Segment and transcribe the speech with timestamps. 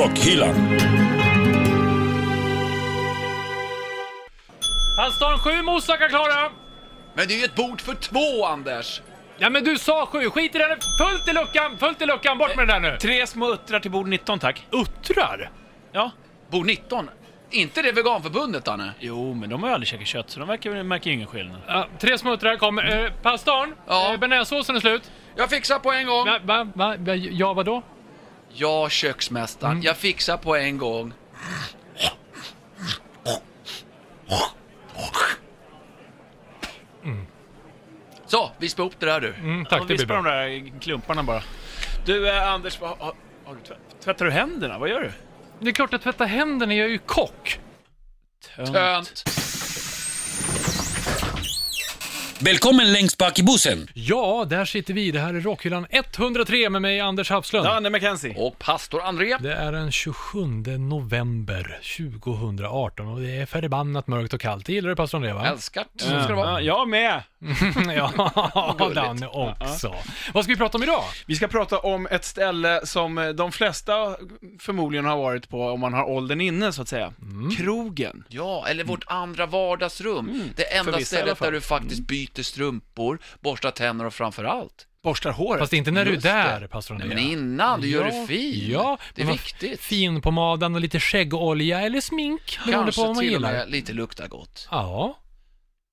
[0.00, 0.54] Rockhyllan.
[4.96, 6.50] Pastorn, sju moussakar klara!
[7.14, 9.02] Men det är ju ett bord för två, Anders!
[9.38, 10.68] Ja men du sa sju, skit i den,
[10.98, 12.98] fullt i luckan, fullt i luckan, bort med den där nu!
[12.98, 14.66] Tre små uttrar till bord 19 tack.
[14.70, 15.50] Uttrar?
[15.92, 16.10] Ja.
[16.50, 17.10] Bord 19?
[17.50, 18.92] Inte det veganförbundet, Danne?
[19.00, 21.60] Jo, men de har ju aldrig käkat kött så de verkar, märker ju ingen skillnad.
[21.66, 23.04] Ja, tre smuttrar kommer.
[23.04, 24.12] Eh, pastorn, Ja.
[24.12, 25.10] eh, bearnaisesåsen är slut.
[25.36, 26.26] Jag fixar på en gång.
[26.26, 27.82] Va, va, va, ja vadå?
[28.52, 29.82] Ja, köksmästaren.
[29.82, 31.12] Jag fixar på en gång.
[38.26, 39.34] Så, vispa ihop det där du.
[39.34, 40.32] Mm, tack, Ja, det blir vispa de bra.
[40.32, 41.42] där klumparna bara.
[42.06, 42.96] Du, eh, Anders, har,
[43.44, 44.78] har du tvätt, tvättar du händerna?
[44.78, 45.12] Vad gör du?
[45.60, 47.60] Det är klart att tvätta händerna, jag är ju kock.
[48.56, 49.24] Tönt.
[52.42, 53.88] Välkommen längst bak i bussen.
[53.94, 55.10] Ja, där sitter vi.
[55.10, 57.66] Det här är Rockhyllan 103 med mig, Anders Hafslund.
[57.66, 58.34] Danne McKenzie.
[58.36, 59.36] Och pastor André.
[59.40, 60.46] Det är den 27
[60.78, 64.66] november 2018 och det är förbannat mörkt och kallt.
[64.66, 65.46] Det gillar du pastor André va?
[65.46, 65.86] Älskat.
[65.96, 66.50] Så ska det vara.
[66.50, 67.22] Ja, jag med.
[67.96, 68.90] ja.
[68.94, 69.94] Danne också.
[70.34, 71.04] Vad ska vi prata om idag?
[71.26, 74.16] Vi ska prata om ett ställe som de flesta
[74.58, 77.12] förmodligen har varit på om man har åldern inne, så att säga.
[77.56, 78.24] Krogen.
[78.28, 80.42] Ja, eller vårt andra vardagsrum.
[80.56, 84.86] Det enda stället där du faktiskt byter strumpor, borstar tänder och framför allt.
[85.02, 85.60] Borstar håret.
[85.60, 86.32] Fast inte när du är Just det.
[86.32, 87.14] där, pastor Nej, André.
[87.14, 88.70] men innan, du gör Ja, det fin.
[88.70, 89.80] Ja, det är viktigt.
[89.80, 93.52] Finpomadan och lite skäggolja eller smink, beroende Kanske på vad man till och gillar.
[93.52, 94.68] med lite luktar gott.
[94.70, 95.18] Ja,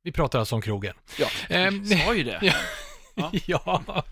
[0.04, 0.94] vi pratar alltså om krogen.
[1.20, 1.28] Ja.
[1.50, 2.54] Ehm, Sa ju det.
[3.18, 3.32] ja.
[3.46, 4.04] ja,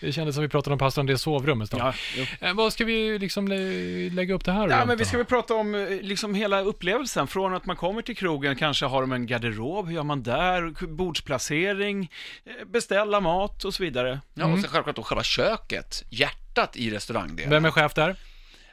[0.00, 1.94] det kändes som vi pratade om pastor Andrés sovrum ett tag.
[2.40, 2.48] Ja.
[2.48, 5.26] Eh, Vad ska vi liksom lä- lägga upp det här Ja, men vi ska väl
[5.26, 7.26] prata om eh, liksom hela upplevelsen.
[7.26, 10.86] Från att man kommer till krogen, kanske har de en garderob, hur gör man där?
[10.86, 12.10] Bordsplacering,
[12.44, 14.20] eh, beställa mat och så vidare.
[14.34, 17.50] Ja, och sen självklart då själva köket, hjärtat i restaurangdelen.
[17.50, 18.16] Vem är chef där?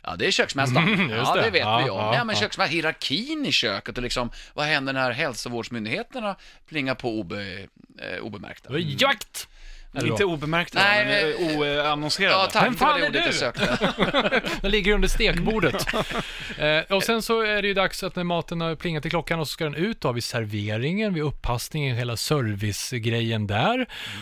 [0.04, 0.88] Ja, det är köksmästaren.
[0.94, 1.50] Mm, ja, det, det.
[1.50, 1.98] vet Ja, vi om.
[1.98, 2.66] ja, Ja, men ja.
[2.66, 6.36] hierarkin i köket och liksom, vad händer när hälsovårdsmyndigheterna
[6.70, 7.68] plingar på obe,
[8.02, 8.74] eh, obemärkta?
[8.74, 9.48] Det Jakt!
[9.94, 12.36] Eller Inte obemärkt, Nej, men men- eh, oannonserade.
[12.36, 12.66] Ja, tack.
[12.66, 13.20] Vem fan det är du?
[13.20, 14.42] jag sökte.
[14.62, 15.86] Den ligger under stekbordet.
[16.58, 19.40] eh, och sen så är det ju dags att när maten har plingat i klockan
[19.40, 23.74] och så ska den ut, då har vi serveringen, vid upppassningen, hela servicegrejen där.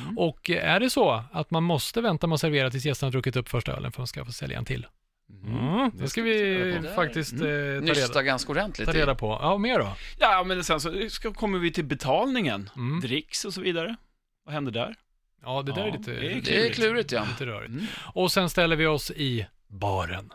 [0.04, 0.18] Mm.
[0.18, 3.12] Och eh, är det så att man måste vänta med att servera tills gästerna har
[3.12, 4.88] druckit upp första ölen för att man ska få sälja en till?
[5.44, 5.92] Mm.
[5.94, 9.40] Det ska vi faktiskt eh, ta, reda, Nysta ganska ordentligt ta reda på.
[9.42, 9.96] Ja, mer då?
[10.20, 12.70] Ja, men sen så ska, kommer vi till betalningen.
[12.76, 13.00] Mm.
[13.00, 13.96] Dricks och så vidare.
[14.46, 14.96] Vad händer där?
[15.44, 17.26] Ja, det där Ja, är lite, det är Det är klurigt, ja.
[17.30, 17.70] lite rörigt.
[17.70, 17.86] Mm.
[18.14, 20.34] Och sen ställer vi oss i baren.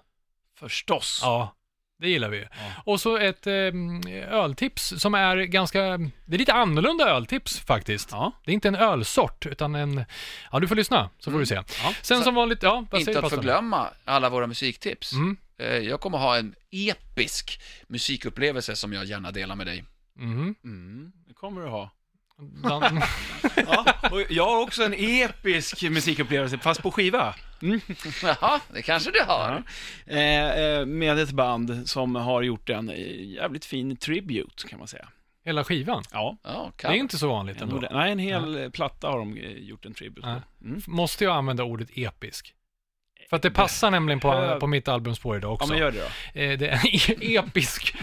[0.59, 1.21] Förstås.
[1.23, 1.55] Ja,
[1.99, 2.47] det gillar vi.
[2.85, 3.55] Och så ett eh,
[4.31, 5.81] öltips som är ganska,
[6.25, 8.09] det är lite annorlunda öltips faktiskt.
[8.13, 8.33] Ja.
[8.45, 10.05] Det är inte en ölsort, utan en,
[10.53, 11.63] ja du får lyssna så får du se.
[12.03, 15.13] Sen som vanligt, ja, vad Inte att förglömma alla våra musiktips.
[15.13, 15.37] Mm.
[15.59, 19.85] Eh, Jag kommer ha en episk musikupplevelse som jag gärna delar med dig.
[20.17, 20.55] Mhm.
[20.65, 21.91] Mm, det kommer du ha.
[22.39, 23.03] Dan-
[23.67, 27.35] Ja, och jag har också en episk musikupplevelse, fast på skiva.
[28.23, 29.63] Jaha, det kanske du har.
[30.07, 34.89] Eh, eh, med ett band som har gjort en eh, jävligt fin tribute, kan man
[34.89, 35.09] säga.
[35.45, 36.03] Hela skivan.
[36.13, 36.37] Ja.
[36.43, 37.89] Ja, Det är inte så vanligt En, ändå.
[37.91, 40.21] nej, en hel eh, platta har de gjort en tribute
[40.61, 40.65] på.
[40.67, 40.83] Mm.
[40.87, 42.55] Måste jag använda ordet episk?
[43.35, 45.69] För att det passar nämligen på, på mitt albumspår idag Ja, också.
[45.69, 45.99] men gör det
[46.35, 46.41] då.
[46.41, 47.95] Eh, det är episk.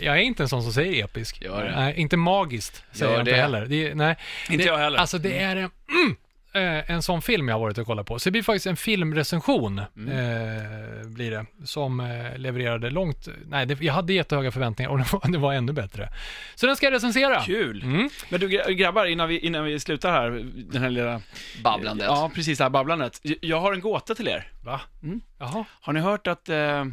[0.00, 1.42] Jag är inte en sån som säger episk.
[1.42, 1.76] Gör det.
[1.76, 3.36] Nej, inte magiskt säger Gör jag inte det.
[3.42, 3.66] heller.
[3.66, 4.16] Det nej,
[4.50, 4.98] Inte det, jag heller.
[4.98, 6.16] Alltså det är en, mm,
[6.54, 8.18] eh, en sån film jag har varit och kollat på.
[8.18, 10.08] Så det blir faktiskt en filmrecension, Mm.
[10.08, 15.12] eh, blir det, som eh, levererade långt, nej, det, jag hade jättehöga förväntningar och det
[15.12, 16.08] var, det var ännu bättre.
[16.54, 17.40] Så den ska jag recensera.
[17.40, 17.82] Kul!
[17.82, 18.10] Mm.
[18.30, 20.30] Men du gra- grabbar, innan vi, innan vi slutar här,
[20.72, 21.22] den här lilla...
[21.64, 22.06] Babblandet.
[22.06, 23.20] Ja, precis, det här babblandet.
[23.40, 24.48] Jag- har en gåta till er.
[24.64, 24.80] Va?
[25.02, 25.20] Mm.
[25.38, 25.64] Jaha.
[25.80, 26.48] Har ni hört att...
[26.48, 26.84] Eh...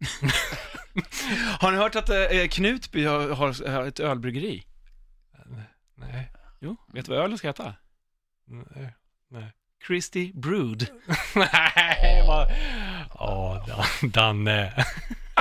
[1.60, 4.62] har ni hört att eh, Knutby har, har, har ett ölbryggeri?
[5.96, 6.32] Nej.
[6.60, 7.74] Jo, vet du vad ölen ska heta?
[8.48, 8.94] Nej.
[9.30, 9.52] Nej.
[9.86, 10.86] Christy Brood.
[10.90, 11.00] Mm.
[11.52, 12.48] Nej, vad...
[13.14, 14.84] Åh, Dan- Danne.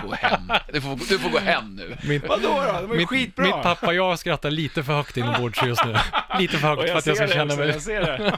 [0.03, 0.51] Gå hem.
[0.73, 1.97] Du får, du får gå hem nu.
[2.03, 2.81] Min, Vadå då?
[2.81, 3.45] Det var ju mitt, skitbra!
[3.45, 5.95] mitt pappa och jag skrattar lite för högt inombords just nu.
[6.39, 7.67] Lite för högt för att jag ska känna mig...
[7.67, 8.37] jag ser det.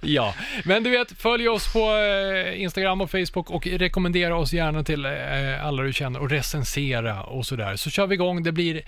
[0.00, 0.34] Ja.
[0.64, 5.04] men du vet, följ oss på eh, Instagram och Facebook och rekommendera oss gärna till
[5.04, 7.76] eh, alla du känner och recensera och sådär.
[7.76, 8.42] Så kör vi igång.
[8.42, 8.82] Det blir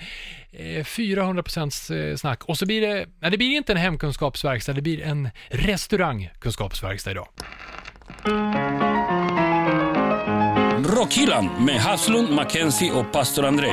[0.53, 4.83] eh, 400% eh, snack och så blir det, nej det blir inte en hemkunskapsverkstad, det
[4.83, 7.29] blir en restaurangkunskapsverkstad idag.
[10.97, 13.69] Rockhyllan med Haslund, Mackenzie och pastor André.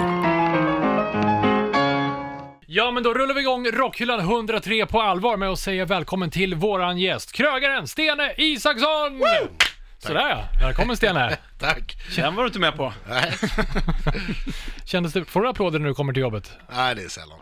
[2.65, 6.55] Ja, men då rullar vi igång Rockhyllan 103 på allvar med att säga välkommen till
[6.55, 9.21] våran gäst, krögaren Stene Isaksson!
[10.07, 11.37] Sådär ja, där kommer Sten här.
[11.59, 11.97] Tack.
[12.15, 12.93] Den var du inte med på.
[13.09, 13.33] Nej,
[14.85, 16.51] Kändes det, får du applåder när du kommer till jobbet?
[16.71, 17.39] nej, det är sällan.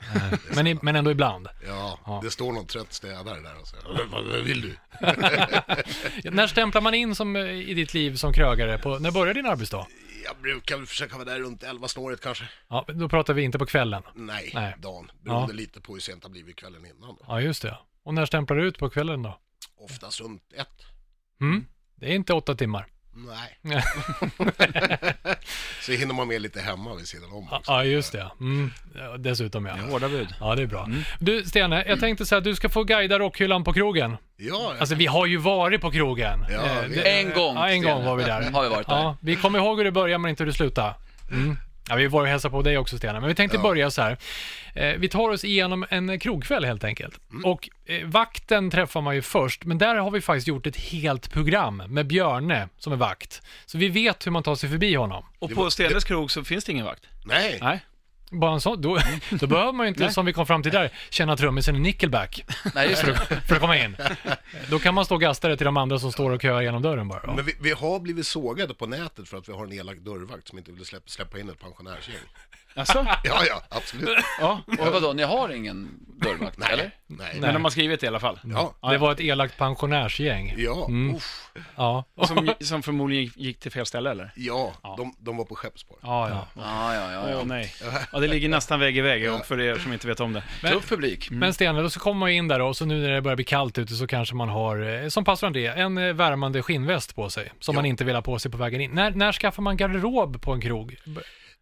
[0.56, 1.48] Men, i- men ändå ibland.
[1.68, 2.19] Ja, Ja.
[2.24, 4.75] det står någon trött städare där och säger, vad vad vill du?
[6.31, 8.78] När stämplar man in som, eh, i ditt liv som krögare?
[8.78, 9.88] På, när börjar din arbetsdag?
[10.25, 12.44] Jag brukar väl försöka vara där runt 11 snåret kanske.
[12.69, 14.04] Ja, då pratar vi inte på kvällen.
[14.16, 14.75] Nej, Nej.
[14.80, 15.12] dagen.
[15.22, 17.10] Beroende lite på hur sent det har blivit kvällen innan.
[17.16, 17.25] Då.
[17.28, 17.78] Ja, just det.
[18.06, 19.40] Och när stämplar du ut på kvällen då?
[19.78, 20.68] Oftast runt ett.
[21.42, 21.66] Mm?
[22.01, 22.86] Det är inte åtta timmar.
[23.13, 23.57] Nej.
[25.81, 27.71] Så hinner man med lite hemma vid sidan om Ja, också.
[27.71, 28.31] Ja, just det.
[28.39, 28.71] Mm.
[29.19, 29.75] Dessutom ja.
[29.89, 30.27] Hårda bud.
[30.39, 30.89] Ja, det är bra.
[31.19, 34.18] Du, Stene, jag tänkte så här, du ska få guida rockhyllan på krogen.
[34.38, 36.45] Ja, Alltså, vi har ju varit på krogen.
[36.50, 38.06] Ja, Eh, vi- En gång, Ja, en gång Stene.
[38.09, 38.51] var vi där.
[38.51, 38.95] Har vi varit där.
[38.95, 40.95] Ja, vi kommer ihåg hur det började, men inte hur det slutade.
[41.31, 41.57] Mm.
[41.92, 43.20] Ja, vi var och hälsade på dig också, Stena.
[43.20, 43.64] Men vi tänkte Ja.
[43.64, 44.18] börja så här.
[44.76, 47.20] Eh, vi tar oss igenom en krogkväll helt enkelt.
[47.32, 47.46] Mm.
[47.46, 51.32] Och eh, vakten träffar man ju först, men där har vi faktiskt gjort ett helt
[51.32, 53.42] program med Björne som är vakt.
[53.66, 55.26] Så vi vet hur man tar sig förbi honom.
[55.40, 57.04] Och på Stenes krog så finns det ingen vakt.
[57.26, 57.80] Nej, Nej.
[58.31, 59.00] Bara en sån, då,
[59.30, 60.13] då behöver man ju inte, Nej.
[60.13, 62.45] som vi kom fram till där, känna trummisen i Nickelback
[62.75, 63.16] Nej, just det.
[63.48, 63.98] för att komma in.
[64.69, 66.81] Då kan man stå och gasta det till de andra som står och köar genom
[66.81, 67.36] dörren bara.
[67.36, 70.48] men vi, vi har blivit sågade på nätet för att vi har en elak dörrvakt
[70.48, 72.16] som inte vill släppa, släppa in ett pensionärsgäng.
[72.76, 73.06] Alltså?
[73.24, 74.18] Ja, ja, absolut.
[74.40, 74.62] Ja.
[74.80, 75.90] Och vadå, ni har ingen
[76.22, 76.92] dörrvakt, Nej, eller?
[77.08, 77.38] nej.
[77.42, 78.40] Men de har skrivit det i alla fall.
[78.44, 80.54] Ja, Det var ett elakt pensionärsgäng.
[80.58, 81.16] ja, Mm.
[81.16, 82.04] uff, Ja.
[82.28, 84.32] Som, som förmodligen gick- gick till fel ställe eller?
[84.36, 86.00] ja, de, de var på Skeppsborg.
[86.04, 86.48] Ja, ja.
[86.56, 87.22] Ja, ja, ja.
[87.26, 87.44] Åh ja.
[87.46, 87.74] nej.
[88.14, 90.44] Ja, det ligger nästan vägg i vägg och för er som inte vet om det.
[90.64, 91.32] Men- Tuff publik.
[91.32, 93.46] Men Stene, då så kommer man in där och så nu när det börjar bli
[93.46, 97.30] kallt ute så kanske man har, eh, som pastor André, en eh, värmande skinnväst på
[97.30, 98.92] sig som man inte vill ha på sig på vägen in.
[98.92, 100.96] När, när skaffar man garderob på en krog?
[101.06, 101.22] B-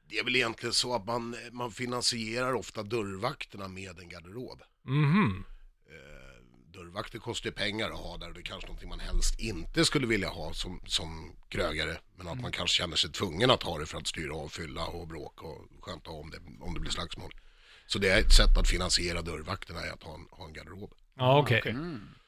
[0.10, 4.62] Det är väl egentligen så att man, man finansierar ofta dörrvakterna med en garderob.
[4.84, 5.44] Mhm.
[6.74, 9.86] Dörrvakter kostar ju pengar att ha där och det är kanske någonting man helst inte
[9.86, 11.98] skulle vilja ha som, som krögare.
[12.16, 14.86] Men att man kanske känner sig tvungen att ha det för att styra av, fylla
[14.86, 17.32] och bråka och sköta om det om det blir slagsmål.
[17.88, 20.94] Så det är ett sätt att finansiera dörrvakterna är att ha en, ha en garderob.
[21.19, 21.60] Ja, okej.
[21.60, 21.75] okej.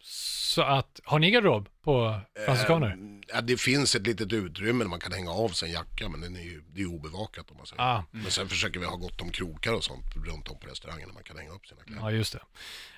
[0.04, 2.88] Så att, har ni garderob på franciskaner?
[2.88, 6.10] Eh, ja, det finns ett litet utrymme där man kan hänga av sig en jacka
[6.10, 7.82] men den är ju, det är ju obevakat om man säger.
[7.82, 8.04] Ah.
[8.12, 11.14] Men sen försöker vi ha gott om krokar och sånt runt om på restaurangen där
[11.14, 12.02] man kan hänga upp sina kläder.
[12.02, 12.40] Ja, just det.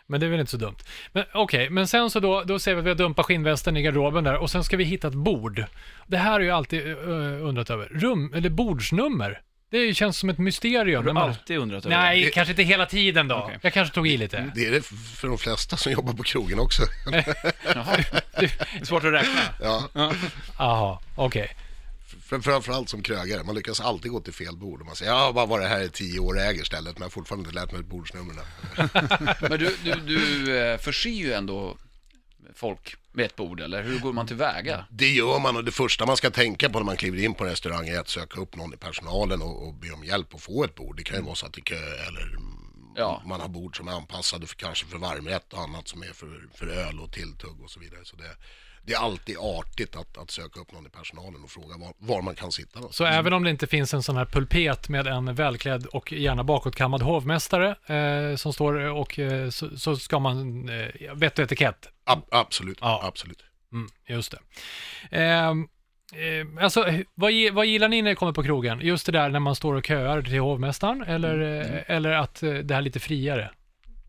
[0.07, 0.75] Men det är väl inte så dumt.
[1.12, 3.81] Men okej, men sen så då, då ser vi att vi har dumpat skinnvästen i
[3.81, 5.66] garderoben där och sen ska vi hitta ett bord.
[6.07, 7.86] Det här har jag alltid uh, undrat över.
[7.86, 9.42] Rum, eller bordsnummer.
[9.74, 11.06] Det känns som ett mysterium.
[11.06, 13.36] Har du alltid undrat över Nej, Det- kanske inte hela tiden då.
[13.36, 13.60] Okej.
[13.62, 14.52] Jag kanske tog i lite.
[14.56, 14.81] Det är det
[15.16, 16.84] för de flesta som jobbar på krogen också.
[17.12, 17.25] det?
[18.40, 18.46] Det
[18.81, 19.42] är svårt att räkna.
[19.62, 19.90] ja.
[20.58, 21.56] Jaha, okej.
[22.25, 25.34] För, framförallt som krögare, man lyckas alltid gå till fel bord man säger jag har
[25.34, 27.72] bara varit här i tio år och äger stället men jag har fortfarande inte lärt
[27.72, 28.46] mig bordsnumren.
[29.50, 31.78] Men du, du, du eh, förser ju ändå
[32.56, 34.86] folk med ett bord, eller hur går man tillväga?
[34.90, 37.44] Det gör man och det första man ska tänka på när man kliver in på
[37.44, 40.42] en restaurang är att söka upp någon i personalen och, och be om hjälp att
[40.42, 40.98] få ett bord.
[40.98, 41.76] Det kan ju vara så att det kö
[42.08, 42.64] eller mm,
[42.96, 43.22] Ja.
[43.26, 46.48] man har bord som är anpassade för, kanske för varmrätt och annat som är för,
[46.56, 48.00] för öl och tilltugg och så vidare.
[48.04, 48.36] Så det,
[48.86, 52.22] det är alltid artigt att, att söka upp någon i personalen och fråga var, var
[52.22, 52.80] man kan sitta.
[52.80, 52.90] Då.
[52.92, 56.44] Så även om det inte finns en sån här pulpet med en välklädd och gärna
[56.44, 61.88] bakåtkammad hovmästare eh, som står och eh, så, så ska man, eh, vett och etikett.
[62.06, 63.02] Ab- absolut, Ja.
[63.04, 63.44] absolut.
[63.74, 64.40] Mm, just det.
[65.18, 65.68] Ehm,
[66.14, 66.86] eh, alltså,
[67.16, 68.80] vad, vad gillar ni när ni kommer på krogen?
[68.82, 71.74] Just det där när man står och köar till hovmästaren eller, Mm.
[71.74, 73.52] eh, eller att eh, det här lite friare?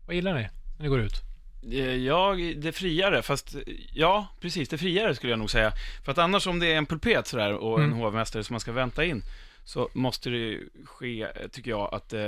[0.07, 0.41] Vad gillar ni
[0.77, 1.13] när ni går ut?
[1.71, 3.55] Eh, Jag, det friare, fast
[3.93, 5.71] ja, precis, det friare skulle jag nog säga.
[6.05, 7.97] För att annars om det är en pulpet sådär och en Mm.
[7.97, 9.21] hovmästare som man ska vänta in,
[9.65, 12.21] så måste det ske, eh, tycker jag, att eh,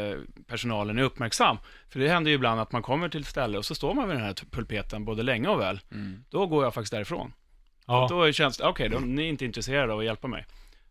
[0.48, 1.58] personalen är uppmärksam.
[1.90, 4.08] För det händer ju ibland att man kommer till ett ställe och så står man
[4.08, 5.80] vid den här pulpeten både länge och väl.
[5.92, 6.24] Mm.
[6.30, 7.34] Då går jag faktiskt därifrån.
[7.86, 10.46] Ja, Då känns det, okej, okay, ni är inte intresserade av att hjälpa mig.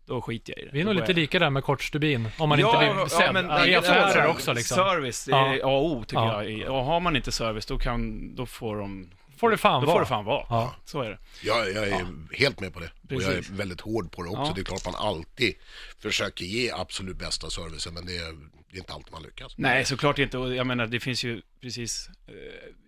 [0.07, 0.71] Då skiter jag i det.
[0.73, 1.17] vi är nog lite jag.
[1.17, 3.33] lika där med kort stubin, om man ja, inte blir sedd.
[3.35, 4.75] men, Ja, I det- affärer det- också liksom.
[4.77, 5.55] Service, det Ja.
[5.55, 6.45] är A och O tycker Ja.
[6.45, 6.75] jag.
[6.75, 9.11] Och har man inte service, då, kan, då får de...
[9.39, 9.95] Får det fan då vara.
[9.97, 10.47] får det fan vara.
[10.49, 10.75] Ja.
[10.85, 11.19] Så är det.
[11.43, 12.87] Jag, jag är helt med på det.
[12.87, 13.51] Och jag Precis.
[13.51, 14.43] är väldigt hård på det också.
[14.43, 14.53] Ja.
[14.55, 15.55] Det är klart man alltid
[15.99, 18.35] försöker ge absolut bästa servicen men det är,
[18.76, 19.52] det är inte alltid man lyckas.
[19.59, 20.38] Nej, såklart inte.
[20.38, 22.35] Och jag menar, det finns ju precis eh,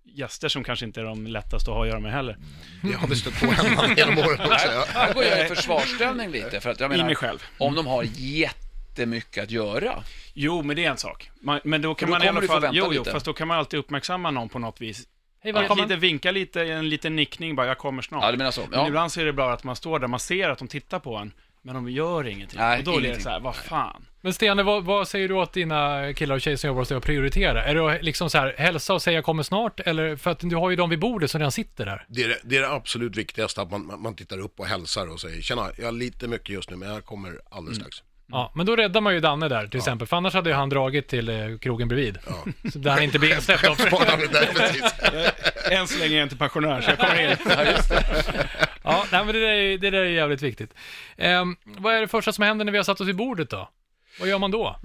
[0.05, 2.37] gäster som kanske inte är de lättaste att ha att göra med heller.
[2.83, 4.69] Det har vi stött på hemma genom åren också.
[4.73, 4.85] Ja.
[4.89, 7.39] Här går jag i försvarsställning lite, för att jag I mig menar, själv.
[7.59, 10.03] om de har jättemycket att göra,
[10.35, 11.31] Jo, men det är en sak.
[11.41, 12.63] Man, men då kan då man i alla fall...
[12.73, 13.11] Jo, jo, lite.
[13.11, 15.03] fast då kan man alltid uppmärksamma någon på något vis.
[15.43, 15.89] Hej, välkommen.
[15.89, 18.23] lite vinka lite, en liten nickning bara, jag kommer snart.
[18.25, 18.61] ja du menar så?
[18.71, 18.87] Men Ja.
[18.89, 21.17] ibland så är det bra att man står där, man ser att de tittar på
[21.17, 22.59] en, men de gör ingenting.
[22.61, 23.23] Nej, och då är det ingenting.
[23.25, 24.07] så här, vad fan.
[24.21, 26.97] Men Stene, vad, vad säger du åt dina killar och tjejer som jobbar hos dig
[26.97, 27.65] att prioritera?
[27.65, 29.81] Är det liksom så här, hälsa och säga jag kommer snart?
[29.81, 32.07] Eller för att du har ju de vid bordet som redan sitter där.
[32.09, 35.13] Det är det, det är det absolut viktigaste, att man, man tittar upp och hälsar
[35.13, 38.03] och säger tjena, jag har lite mycket just nu men jag kommer alldeles strax.
[38.31, 40.69] Ja, men då räddar man ju Danne där till exempel, för annars hade ju han
[40.69, 42.19] dragit till eh, krogen bredvid.
[42.73, 43.81] Så där han inte blir insläppt av.
[45.71, 47.37] Än så länge är jag inte pensionär, så jag kommer in.
[48.83, 50.75] Ja, nej, men det där, är, det där är jävligt viktigt.
[51.17, 53.69] Ehm, vad är det första som händer när vi har satt oss vid bordet då?
[54.19, 54.81] Vad gör man då?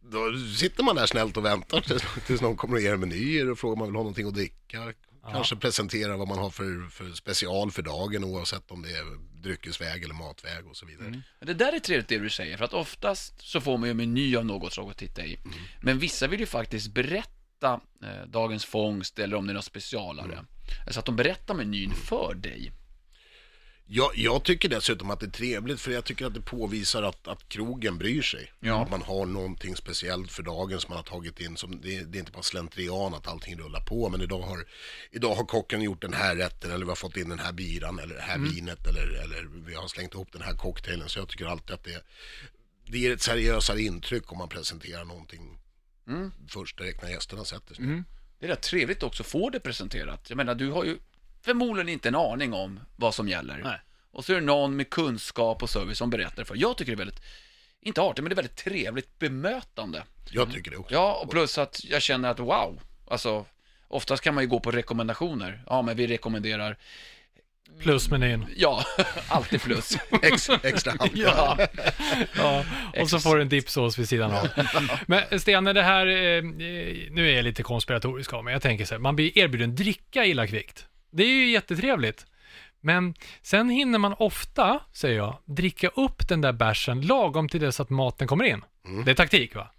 [0.00, 3.58] Då sitter man där snällt och väntar tills, tills någon kommer och ger menyer och
[3.58, 4.92] frågar om man vill ha någonting att dricka.
[5.32, 9.04] Kanske presentera vad man har för, för special för dagen oavsett om det är
[9.42, 11.22] dryckesväg eller matväg och så vidare.
[11.38, 13.90] Men det där är trevligt det du säger, för att oftast så får man ju
[13.90, 15.38] en meny av något slag att titta i.
[15.80, 20.44] Men vissa vill ju faktiskt berätta eh, dagens fångst eller om det är något specialare.
[20.90, 22.72] Så att de berättar menyn för dig.
[23.90, 27.28] Jag, jag tycker dessutom att det är trevligt för jag tycker att det påvisar att,
[27.28, 28.52] att krogen bryr sig.
[28.60, 28.82] Ja.
[28.82, 31.56] Att man har någonting speciellt för dagen som man har tagit in.
[31.56, 34.08] Som, det, det är inte bara slentrian att allting rullar på.
[34.08, 34.64] Men idag har,
[35.10, 37.98] idag har kocken gjort den här rätten eller vi har fått in den här biran
[37.98, 41.08] eller det här vinet eller, eller vi har slängt ihop den här cocktailen.
[41.08, 42.04] Så jag tycker alltid att det,
[42.86, 45.58] det ger ett seriösare intryck om man presenterar någonting
[46.48, 47.84] först direkt när gästerna sätter sig.
[48.38, 50.26] Det är rätt trevligt också att få det presenterat.
[50.28, 50.98] Jag menar, du har ju
[51.42, 53.60] förmodligen inte en aning om vad som gäller.
[53.64, 53.80] Nej.
[54.10, 56.56] Och så är det någon med kunskap och service som berättar för.
[56.56, 57.22] Jag tycker det är väldigt,
[57.80, 60.02] inte artigt, men det är väldigt trevligt bemötande.
[60.30, 60.94] Jag tycker det också.
[60.94, 62.80] Ja, och plus att jag känner att wow,
[63.10, 63.46] alltså
[63.88, 65.62] oftast kan man ju gå på rekommendationer.
[65.66, 66.76] Ja, men vi rekommenderar,
[67.82, 68.46] Plusmenyn.
[68.56, 68.84] ja,
[69.28, 69.96] alltid plus.
[70.22, 71.10] Ex, extra halv.
[71.14, 71.58] Ja,
[72.36, 72.64] Ja,
[73.00, 74.48] och så får du en dipsås vid sidan av.
[75.06, 76.42] Men Stene, det här, eh,
[77.10, 78.52] nu är jag lite konspiratorisk av mig.
[78.52, 80.87] Jag tänker så här, man blir erbjuden dricka illa kvickt.
[81.10, 82.26] Det är ju jättetrevligt.
[82.80, 87.80] Men sen hinner man ofta, säger jag, dricka upp den där bärsen lagom till dess
[87.80, 88.64] att maten kommer in.
[89.04, 89.70] Det är taktik va?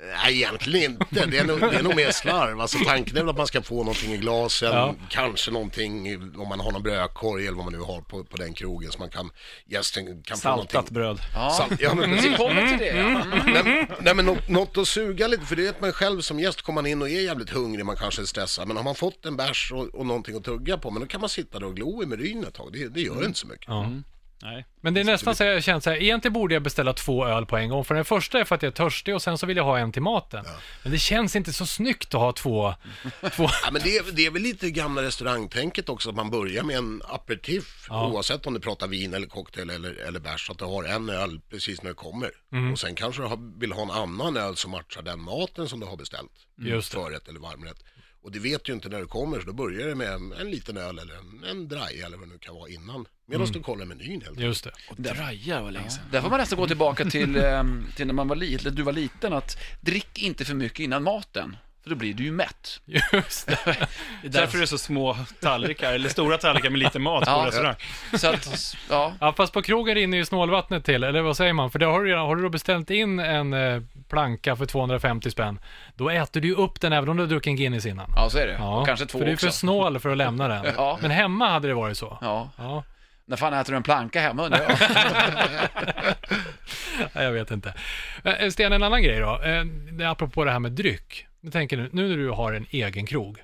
[0.00, 1.26] Nej, egentligen inte.
[1.26, 2.60] Det är nog, det är nog mer slarv.
[2.60, 4.94] Alltså, tanken är väl att man ska få någonting i glasen, Ja.
[5.10, 8.54] kanske någonting, om man har någon brödkorg eller vad man nu har på, på den
[8.54, 9.30] krogen, så man kan,
[9.66, 10.94] gästen kan få Saltat någonting.
[10.94, 11.18] bröd.
[11.34, 11.50] ja.
[11.50, 12.36] Salt, ja, men vi precis.
[12.36, 12.96] kommer till det.
[12.96, 13.04] Ja.
[13.06, 13.64] Mm.
[13.64, 16.62] Nej, nej men något, något att suga lite, för det vet man själv som gäst,
[16.62, 19.26] kommer man in och är jävligt hungrig, man kanske är stressad, men har man fått
[19.26, 21.76] en bärs och, och någonting att tugga på, men då kan man sitta där och
[21.76, 23.68] glo i menyn ett tag, det, det gör inte så mycket.
[23.68, 23.90] Ja.
[24.42, 24.66] Nej.
[24.80, 27.46] Men det är nästan så jag känner så här, egentligen borde jag beställa två öl
[27.46, 27.84] på en gång.
[27.84, 29.78] För den första är för att jag är törstig och sen så vill jag ha
[29.78, 30.44] en till maten.
[30.82, 32.74] Men det känns inte så snyggt att ha två,
[33.32, 36.62] två Ja, men det, är, det är väl lite gamla restaurangtänket också, att man börjar
[36.62, 38.06] med en aperitif, Ja.
[38.08, 41.08] oavsett om du pratar vin eller cocktail eller, eller bärs, så att du har en
[41.10, 42.30] öl precis när du kommer.
[42.52, 42.72] Mm.
[42.72, 45.80] Och sen kanske du har, vill ha en annan öl som matchar den maten som
[45.80, 46.32] du har beställt.
[46.58, 46.98] Just det.
[46.98, 47.84] Förrätt eller varmrätt.
[48.26, 50.50] Och det vet du inte när du kommer, så då börjar det med en, en
[50.50, 53.06] liten öl eller en, en dry eller vad det nu kan vara innan.
[53.26, 53.52] Medan Mm.
[53.52, 54.40] du kollar menyn helt enkelt.
[54.46, 54.72] Just det.
[54.96, 56.04] Drajar var länge sedan.
[56.10, 58.82] Där får man nästan gå tillbaka till, ehm, till när man var liten, eller du
[58.82, 61.56] var liten, att drick inte för mycket innan maten.
[61.82, 62.80] För då blir du ju mätt.
[63.12, 63.58] Just det.
[64.22, 67.30] Det är därför det är så små tallrikar, eller stora tallrikar med lite mat på
[67.30, 67.46] Ja.
[67.46, 67.74] restaurang.
[68.14, 69.14] Så att, ja.
[69.20, 71.70] Ja, fast på krogen rinner ju snålvattnet till, eller vad säger man?
[71.70, 75.30] För det har du redan, har du då beställt in en eh, planka för 250
[75.30, 75.58] spänn,
[75.94, 78.10] då äter du ju upp den även om du har druckit en Guinness innan.
[78.16, 78.52] ja, så är det.
[78.52, 79.46] Ja, Och kanske två för du är också.
[79.46, 80.66] för snål för att lämna den.
[80.76, 80.98] Ja.
[81.02, 82.18] Men hemma hade det varit så.
[82.20, 82.50] Ja.
[82.58, 82.84] Ja,
[83.24, 84.78] När fan äter du en planka hemma undrar jag?
[87.12, 87.74] nej, jag vet inte.
[88.24, 89.40] Eh, Sten, en annan grej då.
[90.02, 91.26] Eh, apropå det här med dryck.
[91.40, 93.38] Jag tänker nu, nu när du har en egen krog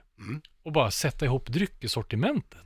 [0.64, 2.58] och bara sätta ihop dryckessortimentet.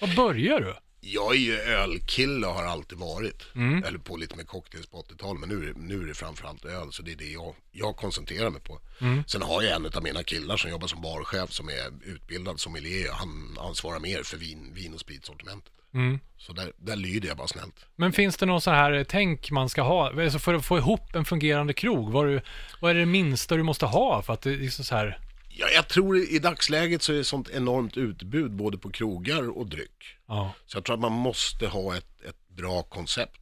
[0.00, 0.74] Var börjar du?
[1.00, 3.46] Jag är ju ölkille och har alltid varit.
[3.54, 3.84] Mm.
[3.84, 5.40] Eller på lite med cocktails på 80-talet.
[5.40, 8.60] Men nu, nu är det framförallt öl, så det är det jag, jag koncentrerar mig
[8.60, 8.80] på.
[9.00, 9.24] Mm.
[9.26, 13.12] Sen har jag en av mina killar som jobbar som barchef som är utbildad sommelier.
[13.12, 15.72] Han ansvarar mer för vin, vin och spritsortimentet.
[15.94, 16.18] Mm.
[16.36, 17.86] Så där, där lyder jag bara snällt.
[17.96, 20.22] Men finns det någon sån här tänk man ska ha?
[20.22, 22.40] Alltså för att få ihop en fungerande krog, vad, du,
[22.80, 25.18] vad är det minsta du måste ha för att det är liksom så här...
[25.52, 29.66] Ja, jag tror i dagsläget så är det sånt enormt utbud både på krogar och
[29.66, 30.04] dryck.
[30.28, 30.54] Ja.
[30.66, 33.40] Så jag tror att man måste ha ett, ett bra koncept.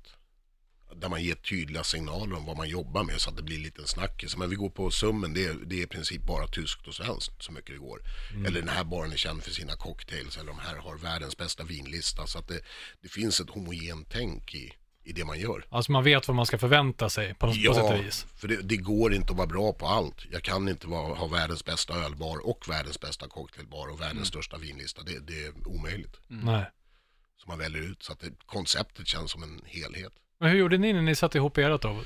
[0.95, 3.87] Där man ger tydliga signaler om vad man jobbar med så att det blir lite
[3.87, 4.37] snackis.
[4.37, 7.43] Men vi går på summen, det är, det är i princip bara tyskt och svenskt
[7.43, 8.01] så mycket det går.
[8.47, 11.65] Eller den här baren är känd för sina cocktails eller de här har världens bästa
[11.65, 12.27] vinlista.
[12.27, 12.61] Så att det,
[13.03, 14.73] det finns ett homogent tänk i,
[15.09, 15.65] i det man gör.
[15.71, 18.27] Alltså man vet vad man ska förvänta sig på, på sätt Ja, och vis.
[18.37, 20.27] för det, det går inte att vara bra på allt.
[20.31, 24.57] Jag kan inte vara, ha världens bästa ölbar och världens bästa cocktailbar och världens största
[24.59, 25.03] vinlista.
[25.03, 26.21] Det, det är omöjligt.
[26.27, 26.65] Nej.
[27.37, 30.13] Så man väljer ut så att det, konceptet känns som en helhet.
[30.41, 32.03] Men hur gjorde ni när ni satte ihop ert då?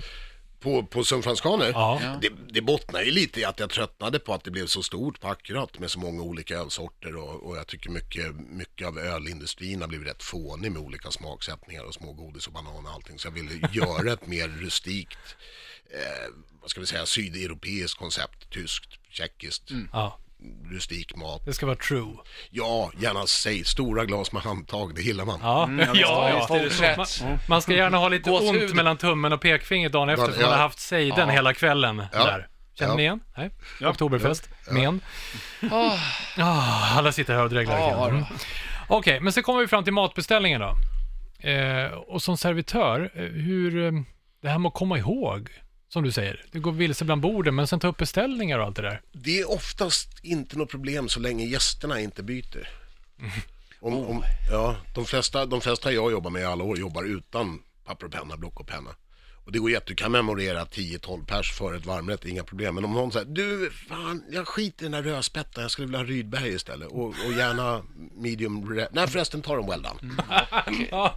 [0.63, 2.19] På, på Sunfranskaner, Ja.
[2.23, 5.21] Det, det bottnar ju lite i att jag tröttnade på att det blev så stort
[5.21, 9.81] på Akkurat med så många olika ölsorter och, och jag tycker mycket, mycket av ölindustrin
[9.81, 13.19] har blivit rätt fånig med olika smaksättningar och små godis och banan och allting.
[13.19, 15.37] Så jag ville göra ett mer rustikt
[15.91, 16.29] eh,
[16.61, 20.19] vad ska vi säga, sydeuropeiskt koncept, tyskt, tjeckiskt, Ja,
[20.71, 21.43] rustik mat.
[21.45, 22.15] det ska vara true.
[22.51, 25.41] Ja, gärna säg stora glas med handtag, det gillar man.
[25.43, 27.25] Ja, ja, ja, visst är det så.
[27.25, 28.63] Man, man ska gärna ha lite Gåshud.
[28.63, 30.63] ont mellan tummen och pekfingret dagen efter, Ja, för man har ja.
[30.63, 31.35] haft sejden Ja.
[31.35, 32.25] hela kvällen Ja.
[32.25, 32.49] där.
[32.79, 32.97] Känner Ja.
[32.97, 33.21] ni igen?
[33.37, 33.51] Nej?
[33.81, 33.89] Ja.
[33.89, 34.49] Oktoberfest?
[34.71, 35.01] Men?
[35.71, 35.99] Ah,
[36.39, 38.11] Ah, alla sitter här och dreglar Ja, igen.
[38.17, 38.25] Mm.
[38.89, 40.77] Okej, men sen kommer vi fram till matbeställningen då.
[41.49, 43.85] Eh, och som servitör, eh, hur...
[43.87, 43.93] Eh,
[44.43, 45.49] det här med att komma ihåg,
[45.93, 46.45] som du säger.
[46.53, 49.01] Det går vilse bland borden, men sen ta upp beställningar och allt det där.
[49.13, 52.69] Det är oftast inte något problem så länge gästerna inte byter.
[53.81, 57.63] Om, om, ja, de, flesta, de flesta jag jobbar med i alla år jobbar utan
[57.85, 58.91] papper och penna, block och penna.
[59.45, 62.75] Och det går jätte, du kan memorera 10-12 pers för ett varmrätt, inga problem.
[62.75, 65.99] Men om någon säger, du, fan, jag skiter i den där rödspettan, jag skulle vilja
[65.99, 66.89] ha Rydberg istället.
[66.89, 67.83] Och, och gärna
[68.15, 68.89] medium rare.
[68.93, 70.15] Nej förresten, ta dem well done.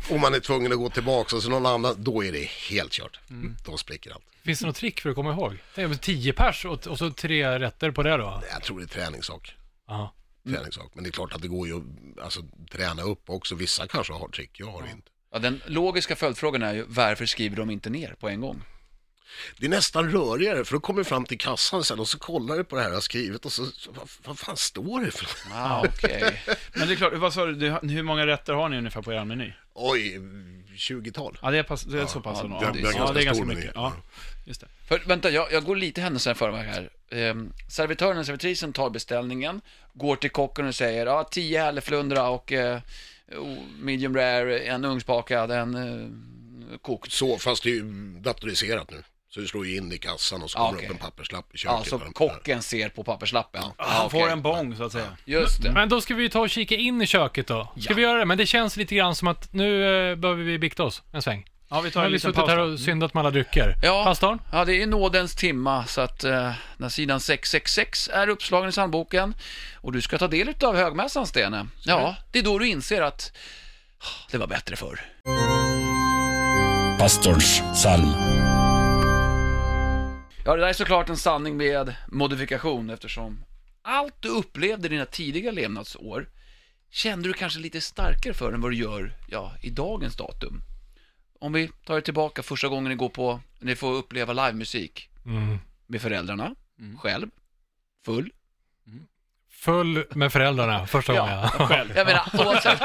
[0.09, 2.91] Och man är tvungen att gå tillbaka och så någon annan, då är det helt
[2.91, 3.19] kört.
[3.65, 4.23] Då spricker allt.
[4.43, 5.57] Finns det något trick för att komma ihåg?
[5.75, 8.43] Tänk om tio pers och, och så tre rätter på det då?
[8.51, 9.55] Jag tror det är träningssak.
[9.87, 10.13] Ja.
[10.49, 10.91] träningssak.
[10.93, 12.41] Men det är klart att det går ju att alltså,
[12.71, 13.55] träna upp också.
[13.55, 15.09] Vissa kanske har trick, jag har inte.
[15.31, 18.61] Ja, den logiska följdfrågan är ju varför skriver de inte ner på en gång?
[19.57, 22.57] Det är nästan rörigare för då kommer du fram till kassan sen och så kollar
[22.57, 25.11] du på det här jag har skrivit och så, så vad, vad fan står det
[25.11, 26.41] för Ah, okej.
[26.73, 29.25] Men det är klart, vad sa du, hur många rätter har ni ungefär på er
[29.25, 29.53] meny?
[29.73, 30.19] Oj,
[30.77, 31.37] 20-tal.
[31.41, 32.91] Ja, det är, pass, det är så pass ja, det är- Ja, det är ja,
[32.97, 33.71] ganska det är ganska mycket.
[33.75, 33.93] Ja,
[34.45, 34.67] just det.
[34.87, 36.89] För, vänta, jag, jag går lite händelserna i förväg här.
[37.11, 39.61] Ehm, servitören och servitrisen tar beställningen,
[39.93, 42.79] går till kocken och säger ja, 10 hälleflundra och eh,
[43.79, 47.11] medium rare, en ugnsbakad, en eh, kokt.
[47.11, 47.83] Så, fast det är ju
[48.19, 49.03] datoriserat nu.
[49.29, 50.87] Så du slår ju in i kassan och så Ja, kommer okej.
[50.89, 51.91] upp en papperslapp i köket.
[51.91, 53.61] Ja, så kocken ser på papperslappen.
[53.63, 53.73] Ja.
[53.77, 54.31] Ja, Han får okej.
[54.31, 55.17] en bång, så att säga.
[55.25, 55.71] Just det.
[55.71, 57.71] Men då ska vi ju ta och kika in i köket då.
[57.79, 57.95] Ska Ja.
[57.95, 58.25] vi göra det?
[58.25, 61.45] Men det känns lite grann som att nu eh, behöver vi bikta oss en sväng.
[61.75, 62.49] Ja, vi tar har en vi liten suttit paus.
[62.49, 63.75] här och syndat med alla drycker.
[63.81, 64.03] Ja.
[64.03, 64.39] Pastorn?
[64.51, 69.33] Ja, det är nådens timma, så att eh, när sidan 666 är uppslagen i sandboken
[69.75, 73.31] och du ska ta del av högmässan, Stene, ja, det är då du inser att
[73.99, 74.99] ah, det var bättre förr.
[76.99, 78.11] Pastorns psalm.
[80.45, 83.43] Ja, det där är såklart en sanning med modifikation eftersom
[83.81, 86.27] allt du upplevde i dina tidiga levnadsår
[86.91, 90.61] kände du kanske lite starkare för än vad du gör, ja, i dagens datum.
[91.39, 95.59] Om vi tar er tillbaka första gången ni går på, ni får uppleva livemusik Mm.
[95.87, 96.55] med föräldrarna,
[96.99, 97.29] själv,
[98.05, 98.31] full,
[99.49, 101.21] Full med föräldrarna första Ja.
[101.21, 101.37] gången.
[101.59, 101.67] Ja.
[101.67, 101.91] Själv.
[101.95, 102.81] Jag menar, oavsett.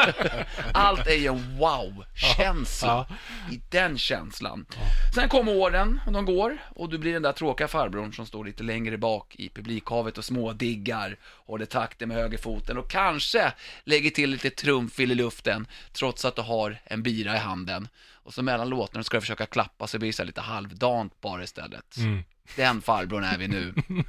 [0.75, 3.07] Allt är ju en wow-känsla.
[3.09, 3.17] Ja.
[3.55, 4.67] I den känslan.
[5.15, 8.45] Sen kommer åren och de går och du blir den där tråkiga farbrorn som står
[8.45, 13.53] lite längre bak i publikhavet och smådiggar, håller takten med högerfoten och kanske
[13.85, 17.89] lägger till lite trumfil i luften trots att du har en bira i handen.
[18.23, 21.43] Och så mellan låtarna ska du försöka klappa så det blir så lite halvdant bara
[21.43, 21.97] istället.
[21.97, 22.23] Mm.
[22.57, 23.75] Den farbrorn är vi nu.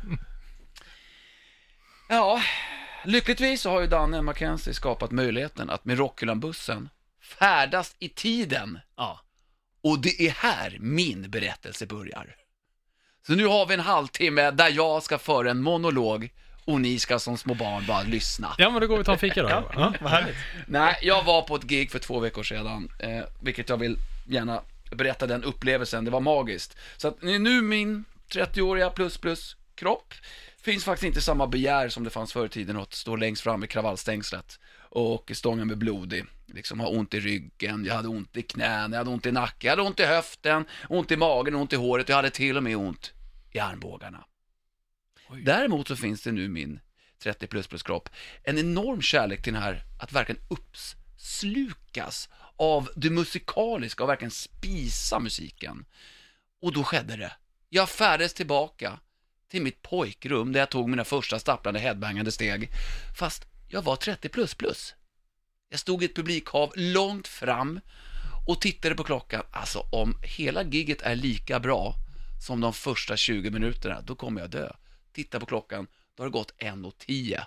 [2.10, 2.42] Ja,
[3.06, 6.90] lyckligtvis så har ju Danne Mackenzie skapat möjligheten att med Rockhyllan-bussen
[7.40, 8.80] färdas i tiden.
[8.98, 9.20] Ja.
[9.84, 12.36] Och det är här min berättelse börjar.
[13.28, 16.30] Så nu har vi en halvtimme där jag ska föra en monolog
[16.66, 18.56] och ni ska som små barn bara lyssna.
[18.58, 19.50] ja, men då går vi och tar en fika då.
[19.50, 19.94] Ja.
[20.02, 20.36] Vad härligt.
[20.68, 23.98] Nej, jag var på ett gig för två veckor sedan, eh, vilket jag vill
[24.28, 26.78] gärna berätta den upplevelsen, det var magiskt.
[26.98, 30.14] Så att nu min 30-åriga plus plus kropp
[30.62, 33.64] finns faktiskt inte samma begär som det fanns förr i tiden att stå längst fram
[33.64, 36.24] i kravallstängslet och stången med blod i.
[36.46, 39.68] Liksom ha ont i ryggen, jag hade ont i knän, jag hade ont i nacken,
[39.68, 42.64] jag hade ont i höften, ont i magen, ont i håret, jag hade till och
[42.64, 43.14] med ont
[43.52, 44.24] i armbågarna.
[45.36, 46.80] Däremot så finns det nu min
[47.24, 48.10] 30 plus plus kropp
[48.44, 55.20] en enorm kärlek till den här att verkligen uppslukas av det musikaliska och verkligen spisa
[55.20, 55.86] musiken.
[56.62, 57.32] Och då skedde det.
[57.70, 59.00] Jag färdades tillbaka
[59.50, 62.70] till mitt pojkrum där jag tog mina första stapplande headbangande steg.
[63.18, 64.96] Fast jag var 30 plus plus.
[65.70, 67.80] Jag stod i ett publikhav långt fram
[68.48, 69.44] och tittade på klockan.
[69.52, 71.96] Alltså om hela gigget är lika bra
[72.48, 74.72] som de första 20 minuterna, då kommer jag dö.
[75.14, 77.42] Titta på klockan, då har det gått 1.10.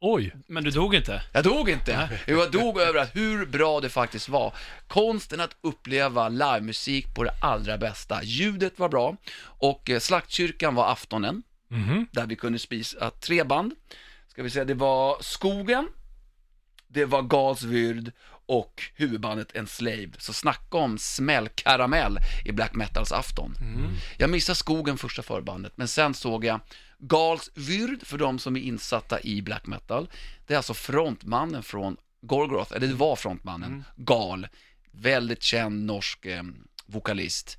[0.00, 0.34] Oj.
[0.46, 1.22] Men du dog inte?
[1.32, 2.20] Jag dog inte.
[2.26, 4.54] Jo, Jag dog över att hur bra det faktiskt var.
[4.88, 8.22] Konsten att uppleva livemusik på det allra bästa.
[8.22, 12.06] Ljudet var bra och eh, Slaktkyrkan var aftonen Mhm.
[12.12, 13.74] där vi kunde spisa tre band.
[14.28, 15.88] Ska vi säga, det var Skogen,
[16.88, 18.12] det var Galsvyrd
[18.46, 20.16] och huvudbandet Enslaved.
[20.18, 23.54] Så snacka om smällkaramell i black metals afton.
[24.18, 26.60] Jag missade Skogen första förbandet, men sen såg jag
[26.98, 30.08] Galsvyrd, för de som är insatta i black metal.
[30.46, 34.48] Det är alltså frontmannen från Gorgoroth, eller det var frontmannen, Gal.
[34.90, 36.42] Väldigt känd norsk eh,
[36.86, 37.58] vokalist.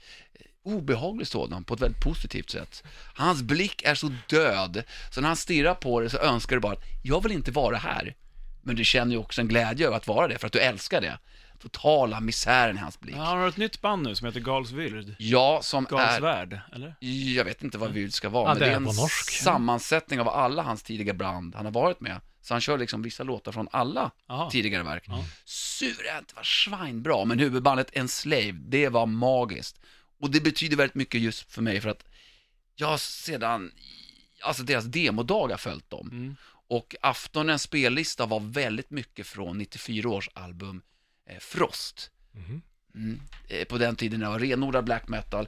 [0.66, 2.84] obehaglig sådan på ett väldigt positivt sätt.
[3.16, 6.74] Hans blick är så död, så när han stirrar på dig så önskar du bara
[6.74, 8.16] att jag vill inte vara här.
[8.64, 11.02] Men du känner ju också en glädje över att vara det, för att du älskar
[11.02, 11.20] det.
[11.60, 13.16] Totala misären i hans blick.
[13.16, 15.16] Han har ett nytt band nu som heter Gals Vyrd.
[15.20, 15.90] Ja, som är...
[15.90, 16.96] Galsvärd, eller?
[17.36, 19.30] Jag vet inte vad Vyrd ska vara, Ja, men det är är en norsk.
[19.32, 22.22] sammansättning av alla hans tidiga band han har varit med.
[22.42, 24.50] Så han kör liksom vissa låtar från alla Jaha.
[24.50, 25.04] tidigare verk.
[25.08, 25.26] Ja.
[25.46, 29.80] Suveränt, var svinbra, men huvudbandet Enslaved, det var magiskt.
[30.20, 32.04] Och det betyder väldigt mycket just för mig för att
[32.76, 33.72] jag har sedan,
[34.42, 36.08] alltså deras demodagar följt dem.
[36.12, 36.36] Mm.
[36.74, 40.82] Och aftonens spellista var väldigt mycket från 94 års album
[41.30, 42.12] eh, Frost.
[42.32, 42.62] Mhm.
[42.96, 43.22] Mm.
[43.48, 45.48] Eh, på den tiden när det var renodlad black metal.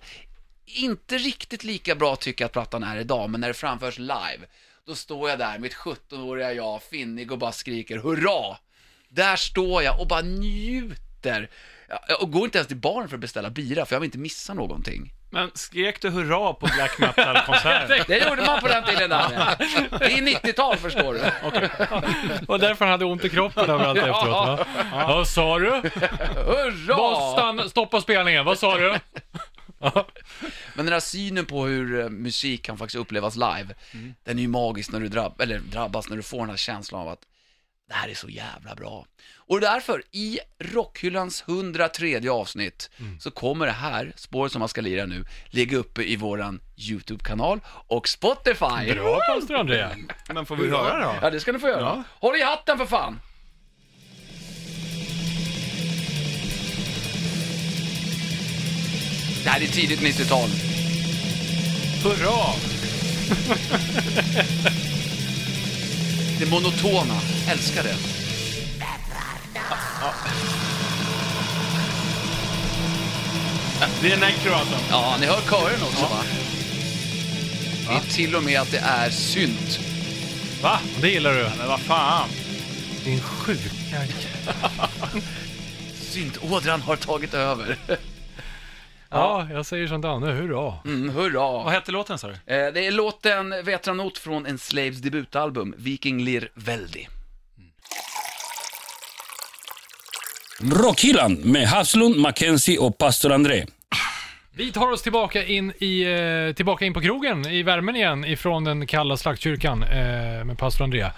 [0.65, 4.39] Inte riktigt lika bra tycker jag att plattan är idag, men när det framförs live,
[4.85, 8.57] då står jag där, mitt 17-åriga jag, finnig och bara skriker hurra!
[9.09, 11.49] Där står jag och bara njuter.
[11.87, 14.17] Jag, och går inte ens till baren för att beställa bira, för jag vill inte
[14.17, 15.13] missa någonting.
[15.29, 18.03] Men skrek du hurra på black metal-konserten?
[18.07, 19.55] Det gjorde man på den tiden, Danne.
[19.99, 21.21] Det är 90-tal, förstår du.
[22.47, 24.65] Och därför han hade ont i kroppen överallt efteråt va?
[25.07, 25.69] Vad sa du?
[26.35, 26.95] Hurra!
[26.97, 28.99] Vad stoppa spelningen, vad sa du?
[30.73, 33.67] Men den här synen på hur eh, musik kan faktiskt upplevas live,
[34.23, 37.01] den är ju magisk när du drabb, eller drabbas, när du får den här känslan
[37.01, 37.19] av att
[37.87, 39.05] det här är så jävla bra.
[39.37, 45.05] Och därför, i Rockhyllans 103 avsnitt, så kommer det här, spåret som man ska lira
[45.05, 48.93] nu, ligga uppe i våran YouTube-kanal och Spotify.
[48.93, 49.87] Bra pastor André.
[50.33, 51.15] Men får vi höra då?
[51.21, 51.81] Ja, det ska ni få göra.
[51.81, 52.03] Ja.
[52.19, 53.19] Håll i hatten för fan!
[59.43, 60.49] Det här är tidigt 90-tal.
[62.03, 62.53] Hurra!
[66.39, 67.95] Det monotona, älskar det.
[74.01, 74.75] Det är Necro alltså.
[74.89, 76.23] Ja, ni hör kören också va?
[77.87, 79.79] Det är till och med att det är synt.
[80.61, 80.79] Va?
[81.01, 81.49] Det gillar du?
[81.57, 82.29] Men vad fan.
[83.03, 83.69] Din sjuka
[86.01, 87.77] Syntådran har tagit över.
[89.15, 90.73] Ja, jag säger som Danne, hurra.
[90.85, 91.69] Mm, Vad hurra.
[91.69, 92.33] hette låten sa du?
[92.33, 97.07] Eh, Det är låten Vetranot från en Slaves debutalbum, Viking Lir Väldi.
[100.73, 103.65] Rockhyllan med Havslund, Mackenzie och pastor André.
[104.57, 106.01] Vi tar oss tillbaka in, i,
[106.49, 110.83] eh, tillbaka in på krogen i värmen igen ifrån den kalla slaktkyrkan eh, med pastor
[110.83, 111.11] Andrea.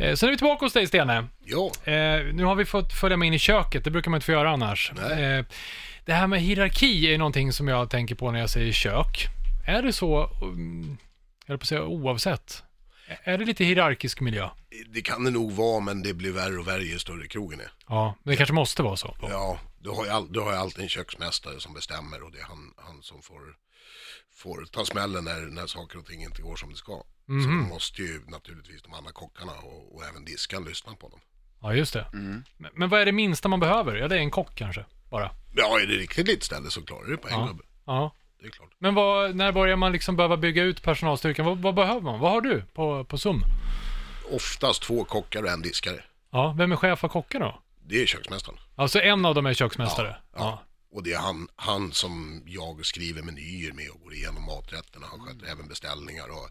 [0.00, 1.24] Eh, sen är vi tillbaka hos dig Stene.
[1.44, 4.26] Ja, Eh, nu har vi fått följa med in i köket, det brukar man inte
[4.26, 4.92] få göra annars.
[5.08, 5.44] Nej.
[6.08, 9.26] Det här med hierarki är någonting som jag tänker på när jag säger kök.
[9.66, 10.98] Är det så, um,
[11.46, 12.62] jag på säga oavsett,
[13.24, 14.48] är det lite hierarkisk miljö?
[14.88, 17.72] det kan det nog vara, men det blir värre och värre ju större krogen är.
[17.88, 19.16] Ja, det kanske måste vara så.
[19.22, 22.38] Ja, du har ju, all, du har ju alltid en köksmästare som bestämmer och det
[22.38, 23.40] är han, han som får,
[24.34, 27.02] får ta smällen när, när saker och ting inte går som det ska.
[27.26, 27.62] Så Mhm.
[27.62, 31.20] då måste ju naturligtvis de andra kockarna och, och även diskan lyssna på dem.
[31.62, 32.06] Ja, just det.
[32.12, 32.44] Men,
[32.74, 33.96] men vad är det minsta man behöver?
[33.96, 35.30] Ja, det är en kock kanske, bara.
[35.58, 37.46] Ja, är det riktigt litet ställe så klarar du det på en Ja.
[37.46, 37.62] gubbe.
[37.86, 38.12] Ja.
[38.40, 38.68] Det är klart.
[38.78, 41.46] Men vad, när börjar man liksom behöva bygga ut personalstyrkan?
[41.46, 42.20] Vad, vad behöver man?
[42.20, 43.42] Vad har du på, på SUM?
[44.30, 46.04] Oftast två kockar och en diskare.
[46.30, 47.58] Ja, vem är chef för kocken då?
[47.86, 48.58] Det är köksmästaren.
[48.76, 50.16] Alltså en av dem är köksmästare?
[50.36, 50.62] Ja.
[50.90, 55.06] Och det är han, han som jag skriver menyer med och går igenom maträtterna.
[55.06, 56.48] Han sköter även beställningar och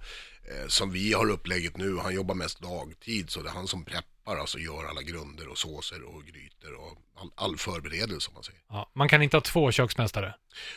[0.51, 3.85] eh, som vi har upplägget nu, han jobbar mest dagtid så det är han som
[3.85, 8.43] preppar, alltså gör alla grunder och såser och grytor och all, all förberedelse om man
[8.43, 8.61] säger.
[8.69, 10.35] Ja, man kan inte ha två köksmästare?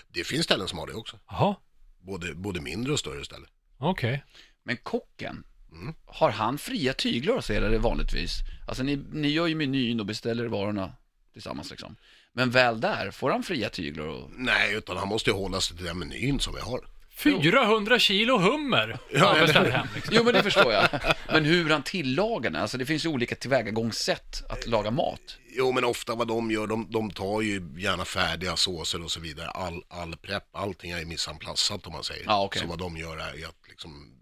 [0.09, 1.55] Det finns ställen som har det också, Jaha,
[2.01, 3.49] både, både mindre och större ställen.
[3.79, 4.25] okej.
[4.63, 5.95] Men kocken, Mm.
[6.07, 8.33] har han fria tyglar hos er vanligtvis?
[8.69, 10.93] Alltså ni, ni gör ju menyn och beställer varorna
[11.33, 11.97] tillsammans liksom.
[12.35, 14.31] Men väl där, får han fria tyglar och...
[14.37, 16.81] Nej, utan han måste ju hålla sig till den menyn som vi har.
[17.21, 18.99] 400 kilo hummer!
[19.11, 19.71] Ja, eller beställ hur?
[19.71, 20.15] hem liksom.
[20.17, 20.89] Jo men det förstår jag.
[21.29, 25.39] Men hur han tillagar den, alltså det finns ju olika tillvägagångssätt att laga mat.
[25.53, 29.21] Jo, men ofta vad de gör, de, de tar ju gärna färdiga såser och så
[29.21, 29.49] vidare.
[29.49, 32.25] All, all prepp, allting är missanplassat om man säger.
[32.27, 32.63] Ja, okej.
[32.63, 34.17] Så vad de gör är att liksom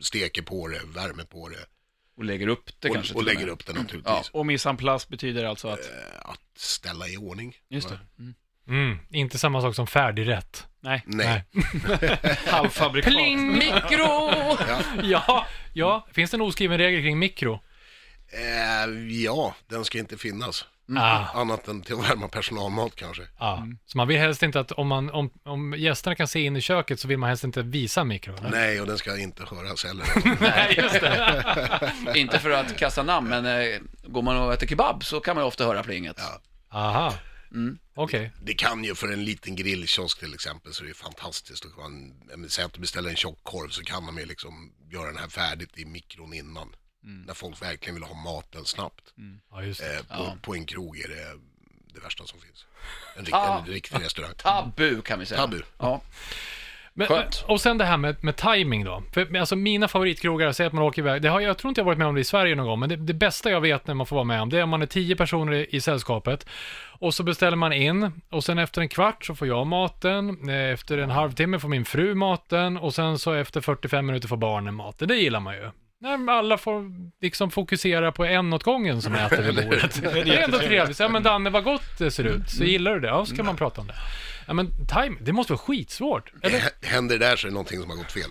[0.00, 1.75] steker på det, värmer på det
[2.16, 3.48] Och lägger upp det och, kanske och lägger med.
[3.48, 4.30] upp det naturligtvis.
[4.32, 5.80] Och mise en place betyder alltså att...
[5.80, 7.56] Eh, Att ställa i ordning.
[7.68, 7.98] Just det.
[8.18, 8.34] Mm.
[8.68, 10.66] Mm, inte samma sak som färdigrätt.
[10.80, 11.44] Nej, Nej.
[12.46, 13.12] halvfabrikat.
[13.12, 14.30] Mikro!
[15.02, 17.60] Ja, ja, finns det en oskriven regel kring mikro?
[18.32, 18.90] Eh,
[19.24, 20.64] ja, den ska inte finnas.
[20.96, 23.22] Ah, Annat än till att värma personalmat kanske.
[23.38, 23.62] ah.
[23.86, 26.60] Så man vill helst inte att om, man, om, om gästerna kan se in i
[26.60, 28.36] köket så vill man helst inte visa mikro?
[28.36, 28.50] eller?
[28.50, 30.06] Nej, och den ska inte höras heller.
[30.40, 31.92] Nej, just det.
[32.14, 35.44] Inte för att kasta namn, men eh, går man och äter kebab så kan man
[35.44, 36.16] ju ofta höra plinget.
[36.18, 36.40] Ja.
[36.78, 37.14] Aha.
[37.94, 38.32] Okej.
[38.42, 41.64] Det kan ju för en liten grillkiosk till exempel så är det fantastiskt.
[41.64, 44.72] Och man, men säg att du beställer en tjock korv så kan de ju liksom
[44.90, 46.68] göra den här färdigt i mikron innan.
[47.26, 49.14] När folk verkligen vill ha maten snabbt.
[49.50, 49.94] Ja, just det.
[49.94, 50.36] Eh, på, Ja.
[50.42, 51.38] på en krog är det
[51.94, 52.66] det värsta som finns.
[53.16, 53.58] En, rik, Ah.
[53.58, 54.32] en riktig restaurang.
[54.36, 55.40] Tabu kan vi säga.
[55.40, 55.62] Tabu.
[55.78, 56.00] Ja.
[56.98, 57.44] Men, Skönt.
[57.48, 59.02] och sen det här med, med timing då.
[59.12, 61.84] För, alltså mina favoritkrogar, säg att man åker iväg, det har, jag tror inte jag
[61.86, 63.94] varit med om det i Sverige någon gång, men det, det bästa jag vet när
[63.94, 66.46] man får vara med om, det är om man är tio personer i, i sällskapet,
[66.98, 70.54] och så beställer man in, och sen efter en kvart så får jag maten, eh,
[70.72, 74.74] efter en halvtimme får min fru maten, och sen så efter 45 minuter får barnen
[74.74, 75.08] maten.
[75.08, 75.70] Det gillar man ju.
[76.06, 76.84] Nej, men alla får
[77.22, 80.02] liksom fokusera på en åt gången som äter vid bordet.
[80.02, 81.00] Det är ändå trevligt.
[81.00, 82.50] Ja, men Danne, vad gott det ser ut.
[82.50, 83.06] Så gillar du det?
[83.08, 83.94] Ja, så kan man prata om det.
[84.46, 86.32] Ja, men time, det måste vara skitsvårt.
[86.42, 86.62] Eller?
[86.82, 88.30] Händer det där så är det någonting som har gått fel.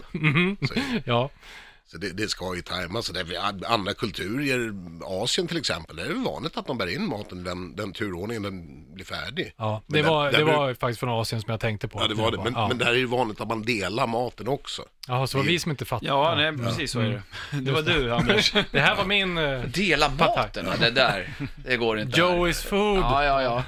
[0.67, 0.73] Så,
[1.05, 1.29] Ja.
[1.87, 3.07] Så det, det ska ju tajmas.
[3.07, 4.73] Det andra kulturer,
[5.23, 8.43] Asien till exempel, där är det vanligt att de bär in maten den, den turordningen
[8.43, 9.53] den blir färdig.
[9.57, 11.99] Ja, det där- var, där det bru- var faktiskt från Asien som jag tänkte på.
[12.01, 12.37] Ja, det var det.
[12.43, 12.67] Men, ja.
[12.67, 14.81] men där är det ju vanligt att man delar maten också.
[15.07, 16.07] Jaha, så det var vi som inte fattade.
[16.11, 17.21] Ja, nej, precis så är det.
[17.61, 18.53] Det var du, Anders.
[18.71, 19.37] Det här var min...
[19.37, 22.21] Uh, Dela maten, det där, det går inte.
[22.21, 22.27] här.
[22.29, 22.97] Joey's food.
[22.97, 23.63] Ja, ja, ja.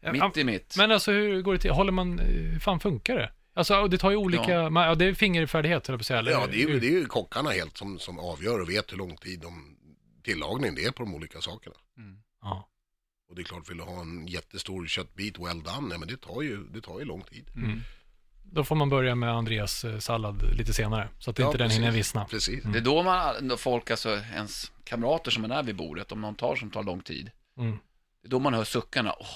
[0.00, 0.74] Ja, Mitt i mitt.
[0.78, 1.70] Men alltså hur går det till?
[1.70, 2.18] Håller man...
[2.18, 3.30] eh, Hur fan funkar det?
[3.56, 4.52] Alltså det tar ju olika...
[4.52, 6.18] Ja, ja det är fingerfärdighet jag på säga.
[6.18, 6.30] eller?
[6.32, 8.96] Ja, det är, ju, det är ju kockarna helt som, som avgör och vet hur
[8.96, 9.76] lång tid de
[10.24, 11.74] tillagning det är på de olika sakerna.
[12.42, 12.68] Ja.
[13.28, 16.16] Och det är klart, vill du ha en jättestor köttbit well done, nej, men det
[16.20, 17.50] tar ju, det tar ju lång tid.
[18.52, 21.08] Då får man börja med Andreas eh, sallad lite senare.
[21.18, 21.78] Så att Ja, inte den precis.
[21.82, 22.24] hinner vissna.
[22.24, 22.64] Precis.
[22.64, 26.20] Det är då man, då folk, alltså ens kamrater som är där vid bordet, om
[26.20, 27.78] någon tar som tar lång tid, Mm.
[28.22, 29.14] det är då man hör suckarna.
[29.20, 29.26] Åh,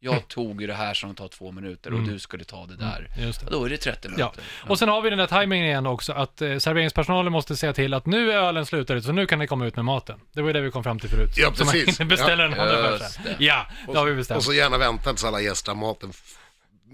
[0.00, 2.10] jag tog ju det här som tar två minuter och Mm.
[2.12, 3.08] du skulle ta det där.
[3.18, 3.56] Just Ja, det.
[3.56, 4.30] då är det 30 minuter.
[4.36, 4.68] Ja.
[4.68, 7.94] Och sen har vi den där tajmingen igen också, att eh, serveringspersonalen måste säga till
[7.94, 10.20] att nu är ölen slut, så nu kan ni komma ut med maten.
[10.32, 11.30] Det var ju det vi kom fram till förut.
[11.36, 12.00] Ja, Så man precis.
[12.00, 12.48] hinner beställa Ja.
[12.48, 13.24] den andra Just först.
[13.38, 13.44] det.
[13.44, 14.38] Ja, det har vi bestämt.
[14.38, 16.38] Och så gärna vänta tills alla gäster har maten, f-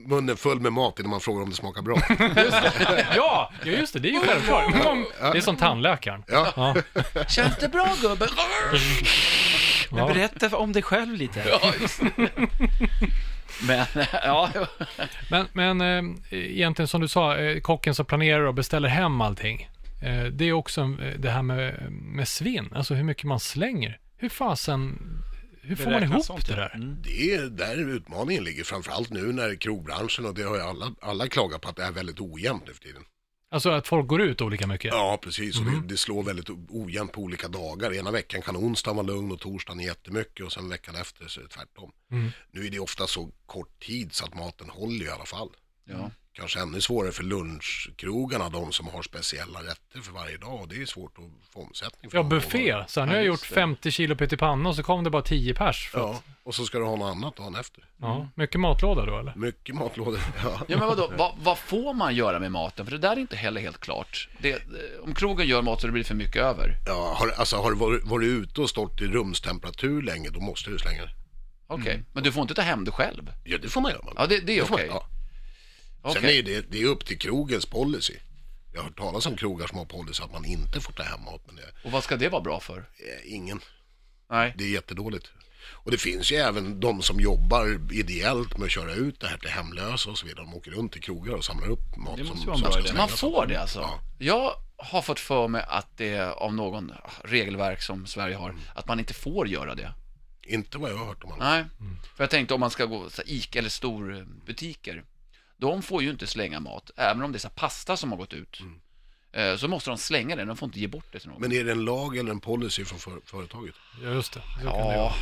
[0.08, 1.96] munnen full med mat innan man frågar om det smakar bra.
[3.16, 4.74] Ja, ja, just det, det är ju självklart.
[4.74, 5.04] Mm.
[5.32, 6.24] Det är som tandläkaren.
[6.28, 6.74] Ja, Ja.
[7.28, 8.28] Känns det bra gubben?
[9.92, 11.44] Men berätta om dig själv lite.
[11.48, 12.02] Ja, just.
[13.66, 14.50] Men, ja,
[15.30, 19.68] Men, men eh, egentligen som du sa, eh, kocken som planerar och beställer hem allting.
[20.02, 23.98] Eh, det är också eh, det här med, med svinn, alltså hur mycket man slänger.
[24.16, 24.98] Hur fasen,
[25.62, 26.58] hur får man Beräkna ihop sånt, det ja.
[26.58, 26.74] där?
[26.74, 26.96] Mm.
[27.02, 31.28] det är där utmaningen ligger, framförallt nu när krogbranschen, och det har ju alla, alla
[31.28, 33.02] klagat på att det är väldigt ojämnt nu för tiden.
[33.52, 34.92] Alltså att folk går ut olika mycket.
[34.94, 35.58] Ja, precis.
[35.58, 37.94] Och det, det slår väldigt ojämnt på olika dagar.
[37.94, 41.44] Ena veckan kan onsdagen vara lugn och torsdagen jättemycket och sen veckan efter så är
[41.44, 41.92] det tvärtom.
[42.10, 42.30] Mm.
[42.50, 45.48] Nu är det ofta så kort tid så att maten håller i alla fall.
[45.84, 46.10] ja.
[46.34, 50.60] Kanske ännu svårare för lunchkrogarna, de som har speciella rätter för varje dag.
[50.60, 52.84] Och det är svårt att få omsättning för Ja, buffé.
[52.88, 53.54] Så nu har jag Ja, gjort just det.
[53.54, 55.88] 50 kilo pyttipanna och så kom det bara 10 pers.
[55.88, 57.84] För Ja, att, och så ska du ha något annat dagen efter.
[58.00, 59.34] ja, mycket matlåda då eller?
[59.36, 60.20] Mycket matlådor.
[60.44, 60.60] Ja.
[60.68, 62.86] Ja men vadå, vad, vad får man göra med maten?
[62.86, 64.28] För det där är inte heller helt klart.
[64.38, 64.58] Det, eh,
[65.02, 66.76] om krogen gör mat så det blir för mycket över.
[66.86, 70.70] Ja, har, alltså, har du varit, varit ute och stått i rumstemperatur länge, då måste
[70.70, 71.10] du slänga det.
[71.66, 73.32] Okej, men du får inte ta hem det själv?
[73.44, 74.02] Ja, det får man göra.
[74.16, 74.86] Ja, det, det är okej.
[74.90, 75.06] ja.
[76.02, 76.20] Okej.
[76.22, 78.14] Sen är det, det är upp till krogens policy.
[78.72, 81.20] Jag har hört talas om krogar som har policy att man inte får ta hem
[81.24, 82.78] mat, men det Och vad ska det vara bra för?
[82.78, 83.60] är ingen.
[84.30, 84.54] Nej.
[84.58, 85.30] Det är jättedåligt.
[85.70, 89.38] Och det finns ju även de som jobbar ideellt med att köra ut det här
[89.38, 90.44] till hemlösa och så vidare.
[90.44, 92.62] De åker runt till krogar och samlar upp mat Det som, måste vara en som
[92.64, 92.88] bra ska idé.
[92.88, 93.10] slängas.
[93.10, 93.78] Man får det alltså?
[93.80, 94.00] Ja.
[94.18, 96.92] Jag har fått för mig att det av någon
[97.24, 99.92] regelverk som Sverige har, att man inte får göra det.
[100.42, 101.44] Inte vad jag har hört om annat.
[101.78, 105.04] Nej, för jag tänkte om man ska gå så här, Ica eller storbutiker,
[105.62, 108.18] de får ju inte slänga mat, även om det är så här pasta som har
[108.18, 108.60] gått ut.
[109.32, 111.40] Eh, Så måste de slänga den, de får inte ge bort det till någon.
[111.40, 113.74] Men är det en lag eller en policy från för, företaget?
[114.02, 114.40] Ja, just det.
[114.40, 114.94] Så kan det.
[114.94, 115.14] Ja,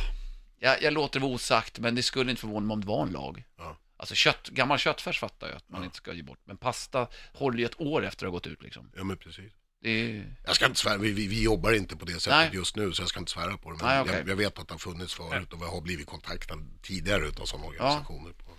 [0.59, 3.03] jag, jag låter det vara osagt, men det skulle inte förvåna mig om det var
[3.03, 3.43] en lag.
[3.57, 3.77] Ja.
[3.97, 7.59] Alltså kött, gammal köttfärs fattar jag att man inte ska ge bort, men pasta håller
[7.59, 8.91] ju ett år efter att ha gått ut liksom.
[8.95, 9.51] Ja, men precis.
[9.83, 10.35] Det är...
[10.45, 12.49] Jag ska inte svära, vi, vi, vi jobbar inte på det sättet Nej.
[12.53, 13.77] just nu så jag ska inte svära på det.
[13.77, 14.13] Men Nej, okej.
[14.19, 17.45] jag, jag vet att det har funnits förut och jag har blivit kontaktad tidigare utav
[17.45, 18.31] sådana organisationer.
[18.31, 18.50] På.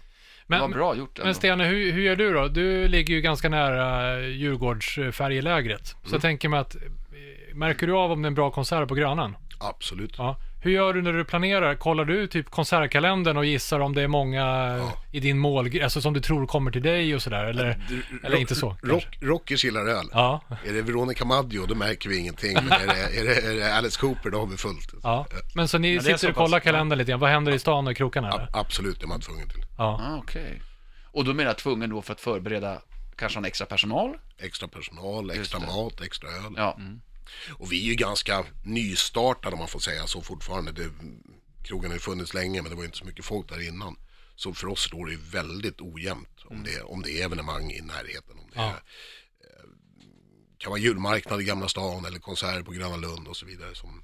[0.47, 1.25] Men, bra gjort ändå.
[1.27, 2.49] men Stene, hur, hur gör du då?
[2.49, 5.87] Du ligger ju ganska nära Djurgårdsfärjelägret.
[5.87, 6.13] Så Mm.
[6.13, 6.81] jag tänker mig att, eh,
[7.55, 9.37] märker du av om det är en bra konsert på Grönan?
[9.61, 10.15] Absolut.
[10.19, 10.37] Ja.
[10.65, 11.75] Hur gör du när du planerar?
[11.75, 14.77] Kollar du typ konsertkalendern och gissar om det är många
[15.13, 17.45] i din mål, alltså som du tror kommer till dig och sådär?
[17.45, 17.81] Eller,
[18.25, 18.77] eller inte så?
[18.83, 20.07] Rock, rockers gillar öl.
[20.13, 22.55] Ja, Är det Veronica Maggio, då märker vi ingenting.
[22.55, 24.95] Men är det, är det, är det Alice Cooper, då har vi fullt.
[25.03, 25.27] ja.
[25.55, 27.21] Men så ni Men sitter så och kollar kalendern lite grann.
[27.21, 28.29] Vad händer i stan och i krokarna?
[28.29, 28.43] Eller?
[28.43, 29.65] A- absolut, det är man tvungen till.
[29.79, 29.85] Ja.
[30.09, 30.63] Ah, Okej.
[31.13, 32.79] Och då menar jag tvungen då för att förbereda
[33.17, 34.15] kanske en extra personal?
[34.39, 36.55] Extra personal, extra mat, extra öl.
[36.57, 36.79] Ja.
[37.53, 40.73] Och vi är ju ganska nystartade om man får säga så fortfarande.
[40.73, 40.91] Det,
[41.63, 43.97] krogen har ju funnits länge men det var ju inte så mycket folk där innan.
[44.37, 47.81] Så för oss står det ju väldigt ojämnt om det, om det är evenemang i
[47.81, 48.39] närheten.
[48.39, 48.63] Om det Ja.
[48.63, 49.69] är, eh,
[50.59, 54.03] kan vara julmarknad i Gamla stan eller konserter på Gröna Lund och så vidare som,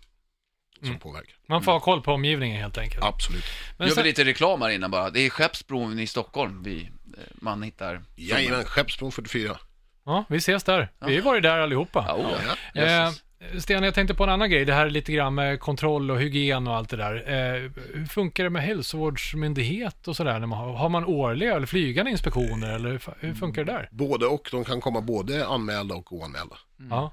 [0.83, 1.37] som påverkar.
[1.49, 3.05] Man får ha koll på omgivningen helt enkelt.
[3.05, 3.45] Absolut.
[3.79, 5.11] Men Gör vi lite reklam här innan bara.
[5.11, 6.83] Det är Skeppsbron i Stockholm vi,
[7.17, 8.05] eh, man hittar.
[8.17, 9.59] Jajamän, Skeppsbron 44.
[10.09, 10.89] Ja, vi ses där.
[10.99, 12.05] Vi har ju varit där allihopa.
[12.09, 12.83] Ja, oh, Ja.
[13.07, 13.13] Eh.
[13.59, 14.65] Sten, jag tänkte på en annan grej.
[14.65, 17.15] Det här är lite grann med kontroll och hygien och allt det där.
[17.15, 20.41] Eh, hur funkar det med hälsovårdsmyndighet och sådär?
[20.41, 23.89] Har, har man årliga eller flygande inspektioner eller hur, funkar det där?
[23.93, 26.57] Både och, de kan komma både anmälda och oanmälda.
[26.91, 27.13] Ja.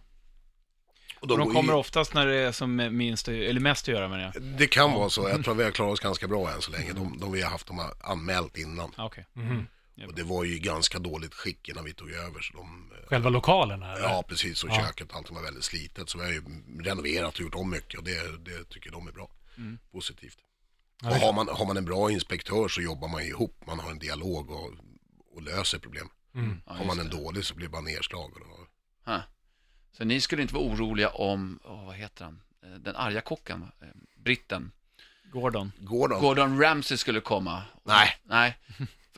[1.19, 4.07] Och Och de kommer ju- oftast när det är som minst, eller mest att göra
[4.07, 4.39] med det.
[4.39, 6.71] Det kan vara så, jag tror att vi har klarat oss ganska bra än så
[6.71, 6.93] länge.
[6.93, 8.91] De, de vi har haft, de har anmält innan.
[8.97, 9.25] Ja, Okej.
[10.07, 12.41] Och det var ju ganska dåligt skick innan vi tog över.
[12.41, 13.91] Så de, eh, Själva lokalerna?
[13.93, 14.03] Eller?
[14.03, 14.63] ja, precis.
[14.63, 14.75] Och Ja.
[14.75, 16.09] köket och allt var väldigt slitet.
[16.09, 16.41] Så vi har ju
[16.83, 19.29] renoverat och gjort om mycket och det, det tycker de är bra.
[19.91, 20.37] Positivt.
[21.01, 23.63] Ja, Och har man, har man en bra inspektör så jobbar man ihop.
[23.67, 24.73] Man har en dialog och,
[25.35, 26.09] och löser problem.
[26.35, 26.61] Mm.
[26.65, 27.17] Ja, har man en det.
[27.17, 28.33] dålig så blir det bara nedslag.
[28.33, 28.67] Och då,
[29.11, 29.21] Ha.
[29.97, 33.63] Så ni skulle inte vara oroliga om, åh, vad heter han, Eh, den arga kocken,
[33.81, 34.71] eh, britten,
[35.31, 35.71] Gordon.
[35.79, 36.21] går de?
[36.21, 37.63] Gordon Ramsay skulle komma.
[37.83, 38.09] Nej.
[38.23, 38.57] Nej.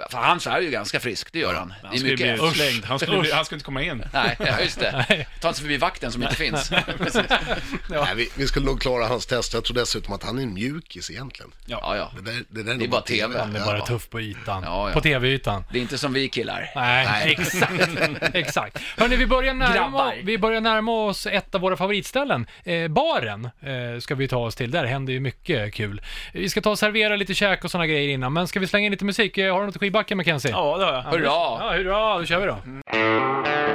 [0.10, 1.74] För, han svär ju ganska frisk, det gör han.
[1.84, 2.46] Han är skulle bli mycket.
[2.46, 2.86] utslängd.
[2.86, 4.04] Han skulle, bli, han skulle inte komma in.
[4.14, 5.26] Nej, ja, just det.
[5.42, 6.72] Ta inte förbi vakten som inte finns.
[7.90, 9.54] Nej, vi, vi skulle nog klara hans test.
[9.54, 11.52] Jag tror dessutom att han är en mjukis egentligen.
[11.66, 12.12] Ja, ja.
[12.16, 13.40] Det, där, det, där Det är bara TV.
[13.40, 14.64] Han är bara tuff på ytan.
[14.66, 14.94] Ja, ja.
[14.94, 15.64] På tv-ytan.
[15.72, 16.72] Det är inte som vi killar.
[16.76, 17.90] Nej, exakt.
[18.34, 18.78] exakt.
[18.98, 22.48] Hörni, vi börjar, närma, vi börjar närma oss ett av våra favoritställen.
[22.64, 24.72] Eh, baren eh, ska vi ta oss till.
[24.72, 26.02] Där händer ju mycket kul.
[26.34, 28.86] Vi ska ta och servera lite käk och sådana grejer innan, men ska vi slänga
[28.86, 29.38] in lite musik?
[29.38, 30.52] Eh, Har du något i skivbacken, Mackenzie?
[30.52, 31.02] Ja, det har jag.
[31.02, 31.24] Hurra!
[31.24, 32.58] Ja, hurra, då kör vi då.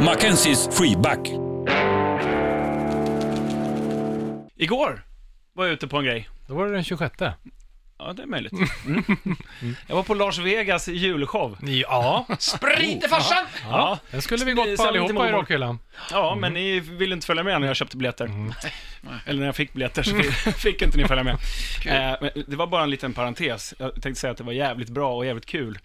[0.04, 1.28] Mackenzies freeback.
[4.56, 5.04] Igår
[5.54, 6.28] var jag ute på en grej.
[6.46, 7.14] Då var det den 26.
[8.06, 8.52] Ja, det är möjligt.
[8.86, 9.04] Mm.
[9.86, 11.58] Jag var på Lars Vegas julshow.
[11.60, 13.44] Ja, Sprit i farsan!
[13.70, 13.98] ja.
[14.10, 15.32] den skulle vi gått på allihopa i.
[15.32, 15.78] Rockhyllan.
[16.10, 18.30] Ja, men ni ville inte följa med när jag köpte biljetter.
[19.26, 21.34] Eller när jag fick biljetter så fick, fick inte ni följa med.
[21.86, 23.74] Eh, det var bara en liten parentes.
[23.78, 25.78] Jag tänkte säga att det var jävligt bra och jävligt kul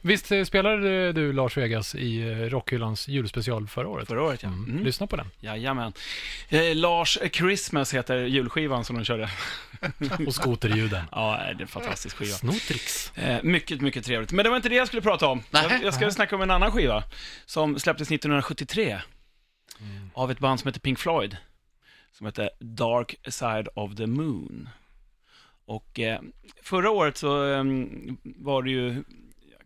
[0.00, 4.08] Visst eh, spelade du Lars Vegas i eh, Rockhyllans julspecial förra året?
[4.08, 4.42] förra året.
[4.42, 4.48] Ja.
[4.48, 4.70] Mm.
[4.70, 4.84] Mm.
[4.84, 5.26] Lyssna på den.
[5.40, 5.92] Jajamän.
[6.48, 9.30] Eh, Lars Christmas heter julskivan som de körde.
[10.26, 11.04] Och skoterljuden.
[11.12, 12.36] Ja, det är en fantastisk skiva.
[12.36, 13.12] Snotrix.
[13.16, 14.32] Eh, mycket, mycket trevligt.
[14.32, 15.42] Men det var inte det jag skulle prata om.
[15.50, 15.74] Nähä.
[15.74, 17.04] Jag, jag ska snacka om en annan skiva
[17.46, 19.00] som släpptes 1973
[20.14, 21.36] av ett band som heter Pink Floyd.
[22.12, 24.68] Som heter Dark Side of the Moon.
[25.64, 26.20] Och eh,
[26.62, 27.64] förra året så eh,
[28.22, 29.04] var det ju,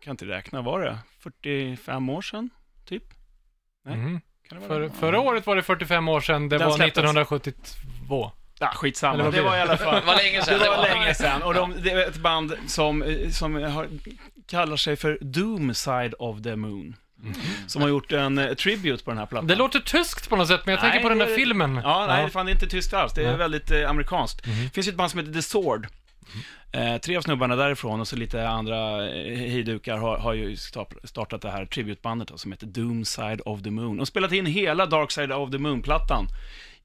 [0.05, 2.51] kan inte räkna, var det 45 år sedan,
[2.85, 3.05] typ?
[3.85, 3.95] Nej.
[3.95, 4.21] Mm.
[4.49, 4.91] Kan det vara För, det?
[4.91, 6.99] förra året var det 45 år sedan, det Den var släpptes.
[6.99, 8.33] 1972.
[8.59, 9.15] Ja, skitsamma.
[9.15, 10.01] Eller vad Det blir var i alla fall...
[10.01, 10.59] Det var länge sedan.
[10.59, 11.43] Det var länge sedan.
[11.43, 13.89] Och de, det är ett band som, som har,
[14.47, 16.97] kallar sig för Doom Side of the Moon.
[17.67, 19.47] Som har gjort en eh, tribute på den här plattan.
[19.47, 21.81] Det låter tyskt på något sätt, men jag Nej, tänker på den där filmen.
[21.85, 23.13] Ja, nej, fan det är inte tyskt alls.
[23.13, 23.33] Det är Nej.
[23.33, 23.39] Mhm.
[23.39, 24.45] väldigt eh, amerikanskt.
[24.45, 25.87] Det finns ju ett band som heter The Sword.
[26.73, 30.95] Eh, tre av snubbarna därifrån och så lite andra eh, hejdukar har, har ju start-
[31.05, 34.01] startat det här tributebandet då, som heter Doom Side of the Moon.
[34.01, 36.27] Och spelat in hela Dark Side of the Moon-plattan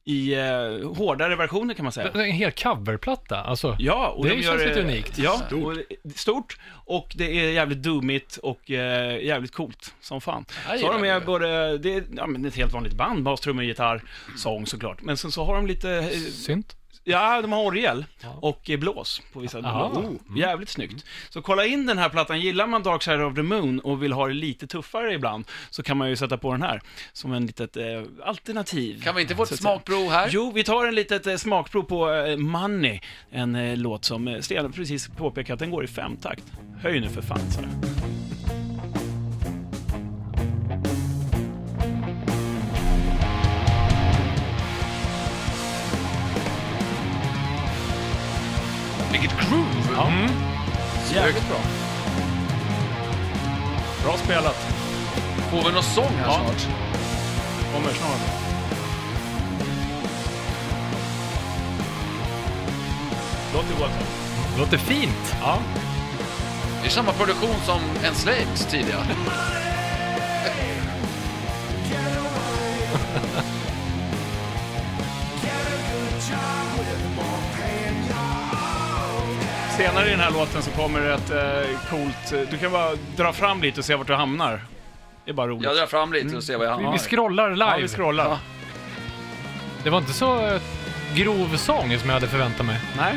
[0.06, 2.12] i eh, hårdare versioner kan man säga.
[2.14, 3.76] En hel coverplatta, alltså.
[3.80, 5.18] Ja, och Det de känns gör, lite eh, unikt.
[5.18, 5.78] Ja, Stort.
[6.04, 6.58] och, stort.
[6.86, 10.46] Och det är jävligt doomigt och eh, jävligt coolt som fan.
[10.70, 11.26] Jag Så har de med det.
[11.26, 14.04] både, det är ja, men ett helt vanligt band, bas, trummor, gitarr,
[14.38, 15.02] sång såklart.
[15.02, 16.76] Men sen så har de lite, eh, Synt.
[17.04, 18.06] Ja, de har orgel
[18.42, 19.98] och eh, blås på vissa blås.
[19.98, 21.06] Oh, jävligt snyggt.
[21.30, 24.14] Så kolla in den här plattan, gillar man Dark Side of the Moon och vill
[24.14, 26.82] ha det lite tuffare ibland, så kan man ju sätta på den här
[27.14, 27.84] som en litet eh,
[28.24, 29.02] alternativ.
[29.02, 30.30] Kan vi inte få ett smakprov här?
[30.32, 33.00] Jo, vi tar en litet eh, smakprov på eh, Money,
[33.32, 36.44] en eh, låt som eh, Sten precis påpekade att den går i femtakt.
[36.82, 37.62] Höj nu för fan, så.
[49.12, 49.96] Vilket groove!
[49.96, 50.12] Ja.
[51.14, 51.58] Jävligt bra.
[54.04, 54.56] Bra spelat.
[55.52, 56.34] Får vi någon sång här Ja.
[56.34, 56.68] snart?
[57.74, 58.40] Kommer snart.
[63.54, 63.92] Låter gott.
[64.58, 65.36] Låter fint.
[65.42, 65.58] Ja.
[66.82, 69.06] Det är samma produktion som Enslaved tidigare.
[79.80, 82.50] Senare i den här låten så kommer det ett eh, coolt...
[82.52, 84.62] Du kan bara dra fram lite och se vart du hamnar.
[85.26, 85.64] Det är bara roligt.
[85.64, 86.92] Jag drar fram lite och ser vad jag Vi, har.
[86.92, 87.66] vi scrollar live.
[87.66, 88.26] Ja, vi scrollar.
[88.26, 88.40] Ja.
[89.84, 90.62] Det var inte så eh,
[91.16, 92.80] grov sång som jag hade förväntat mig.
[92.98, 93.14] Nej.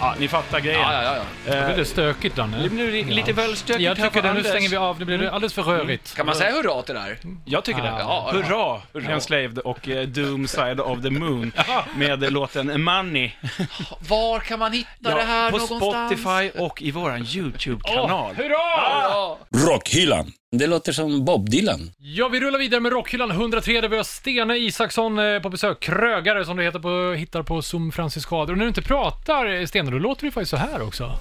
[0.00, 0.80] Ja, ni fattar grejen.
[0.80, 1.22] Ja, ja, ja.
[1.52, 2.62] Det Eh, blir stökigt Danne.
[2.62, 4.46] det blir li- lite väl stökigt Jag här tycker för det, nu Anders.
[4.46, 6.14] stänger vi av, det blir alldeles för rörigt.
[6.16, 7.18] Kan man säga hurra till det här?
[7.44, 7.88] Jag tycker det.
[7.88, 8.80] Ja, Hurra!
[8.92, 9.12] Hurra.
[9.14, 11.52] Enslaved och eh, Doom Side of the Moon
[11.96, 13.30] med låten Money.
[14.08, 16.20] Var kan man hitta det här på någonstans?
[16.22, 18.34] Spotify och i våran YouTube-kanal.
[18.34, 18.48] Hurra!
[18.52, 19.38] Ja.
[19.68, 20.32] Rockhyllan.
[20.52, 21.90] Det låter som Bob Dylan.
[21.98, 25.80] Ja, vi rullar vidare med Rockhyllan 103 där vi har Stene Isaksson eh, på besök.
[25.80, 28.52] Krögare som du heter på, hittar på Zoom Franciskader.
[28.52, 31.18] Och när du inte pratar, eh, Stene, då låter du faktiskt så här också.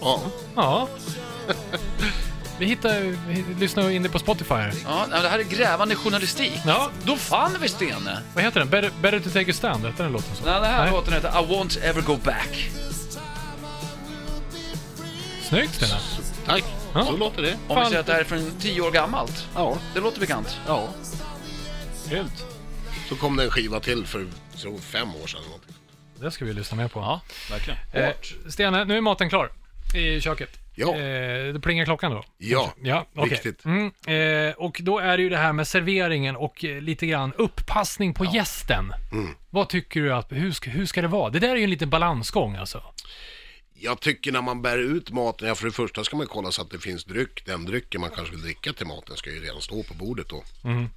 [0.00, 0.22] Ja,
[0.56, 0.88] Ja.
[2.58, 4.54] Vi hittar, vi lyssnar in det på Spotify.
[4.84, 6.52] Ja, det här är grävande journalistik.
[6.66, 8.18] Ja, Då fann vi Stene.
[8.34, 8.68] vad heter den?
[8.70, 10.44] Better, better to take a stand, heter den låten så?
[10.44, 10.92] Nej, det här Nej.
[10.92, 12.68] låten heter I won't ever go back.
[15.42, 16.00] Snyggt Stene.
[16.46, 16.64] Tack.
[16.94, 17.04] Ja.
[17.04, 17.52] Så låter det.
[17.52, 17.86] Om vi Fan.
[17.86, 19.48] säger att det här är från tio år gammalt.
[19.54, 20.60] Ja, Det låter bekant.
[20.66, 20.88] ja.
[22.10, 22.44] Grymt.
[23.08, 25.38] Så kom det en skiva till för så fem år sedan.
[25.40, 25.74] eller någonting.
[26.20, 27.00] Det ska vi lyssna mer på.
[27.00, 27.20] Ja,
[27.50, 27.78] verkligen.
[27.92, 28.10] Eh,
[28.48, 29.50] Stene, nu är maten klar
[29.96, 30.50] i köket.
[30.74, 30.94] Ja.
[30.96, 32.24] Eh, det plingar klockan då?
[32.38, 33.30] Ja, Ja, okej.
[33.30, 33.64] viktigt.
[33.64, 33.86] Mm,
[34.48, 38.14] eh, och då är det ju det här med serveringen och eh, lite grann upppassning
[38.14, 38.92] på gästen.
[39.12, 39.34] Mm.
[39.50, 41.30] Vad tycker du att, hur ska, hur ska det vara?
[41.30, 42.82] Det där är ju en liten balansgång alltså.
[43.78, 46.62] Jag tycker när man bär ut maten, ja för det första ska man kolla så
[46.62, 47.46] att det finns dryck.
[47.46, 50.44] Den drycken man kanske vill dricka till maten ska ju redan stå på bordet då.
[50.64, 50.88] Mm.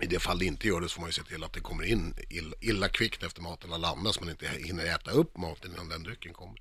[0.00, 1.60] I det fall det inte gör det så får man ju se till att det
[1.60, 5.36] kommer in illa, illa kvickt efter maten har landat så man inte hinner äta upp
[5.36, 6.60] maten innan den drycken kommer.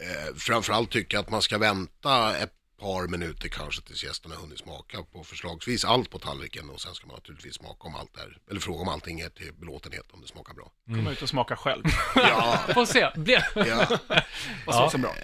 [0.00, 4.58] Eh, framförallt tycker jag att man ska vänta ett par minuter kanske tills gästerna hunnit
[4.58, 8.38] smaka på förslagsvis allt på tallriken och sen ska man naturligtvis smaka om allt är,
[8.50, 10.72] eller fråga om allting är till belåtenhet om det smakar bra.
[10.86, 11.82] Komma ut och smaka själv.
[12.14, 13.10] Ja, Får se.
[13.16, 13.44] Blir...
[13.54, 13.98] ja.
[14.66, 15.14] Vad sägs som bra?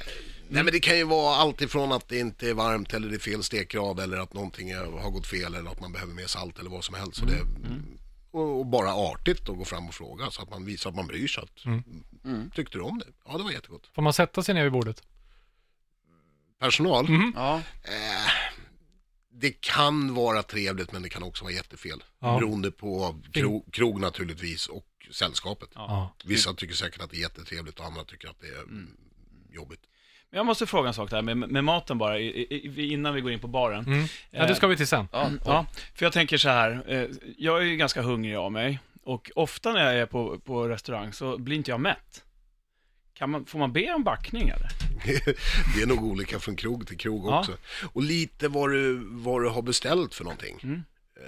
[0.48, 3.14] Nej men det kan ju vara allt ifrån att det inte är varmt eller det
[3.14, 6.58] är fel stekgrad eller att någonting har gått fel eller att man behöver mer salt
[6.58, 7.16] eller vad som helst.
[7.16, 7.40] Så det,
[8.30, 11.06] och, och bara artigt att gå fram och fråga så att man visar att man
[11.06, 11.42] bryr sig.
[11.42, 11.64] Att,
[12.24, 12.50] mm.
[12.50, 13.06] Tyckte du om det?
[13.26, 13.90] Ja det var jättegott.
[13.94, 15.02] Får man sätta sig ner vid bordet?
[16.58, 17.06] Personal?
[17.34, 17.62] Ja.
[17.82, 18.30] Eh,
[19.30, 22.04] det kan vara trevligt men det kan också vara jättefel.
[22.20, 22.38] Ja.
[22.38, 25.68] Beroende på krog, krog naturligtvis och sällskapet.
[25.74, 26.16] Ja.
[26.24, 28.96] Vissa tycker säkert att det är jättetrevligt och andra tycker att det är mm.
[29.50, 29.80] jobbigt.
[30.30, 33.20] Men jag måste fråga en sak där med, med maten bara, i, i, innan vi
[33.20, 33.84] går in på baren.
[33.86, 34.06] Mm.
[34.30, 35.08] Ja, det ska vi till sen.
[35.12, 35.30] Ja.
[35.44, 39.30] Ja, för jag tänker så här, eh, jag är ju ganska hungrig av mig och
[39.34, 42.24] ofta när jag är på, på restaurang så blir inte jag mätt.
[43.18, 44.68] Kan man, får man be om backning eller?
[45.76, 47.38] det är nog olika från krog till krog Ja.
[47.38, 47.56] också.
[47.92, 50.58] Och lite vad du, vad du har beställt för någonting.
[50.62, 50.84] Mm.
[51.16, 51.26] Eh,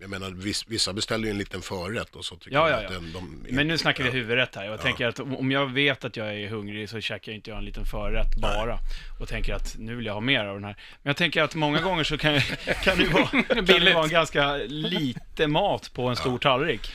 [0.00, 2.82] jag menar, viss, vissa beställer ju en liten förrätt och så tycker Ja, ja, att
[2.82, 2.90] ja.
[2.90, 3.46] den, de...
[3.50, 4.64] Men nu snackar vi huvudrätt här.
[4.64, 7.58] Jag tänker att om jag vet att jag är hungrig så käkar jag inte jag
[7.58, 8.78] en liten förrätt bara.
[9.20, 10.76] Och tänker att nu vill jag ha mer av den här.
[11.02, 12.40] Men jag tänker att många gånger så kan,
[12.84, 14.56] kan det vara, kan det vara en ganska
[15.32, 16.90] lite mat på en stor tallrik.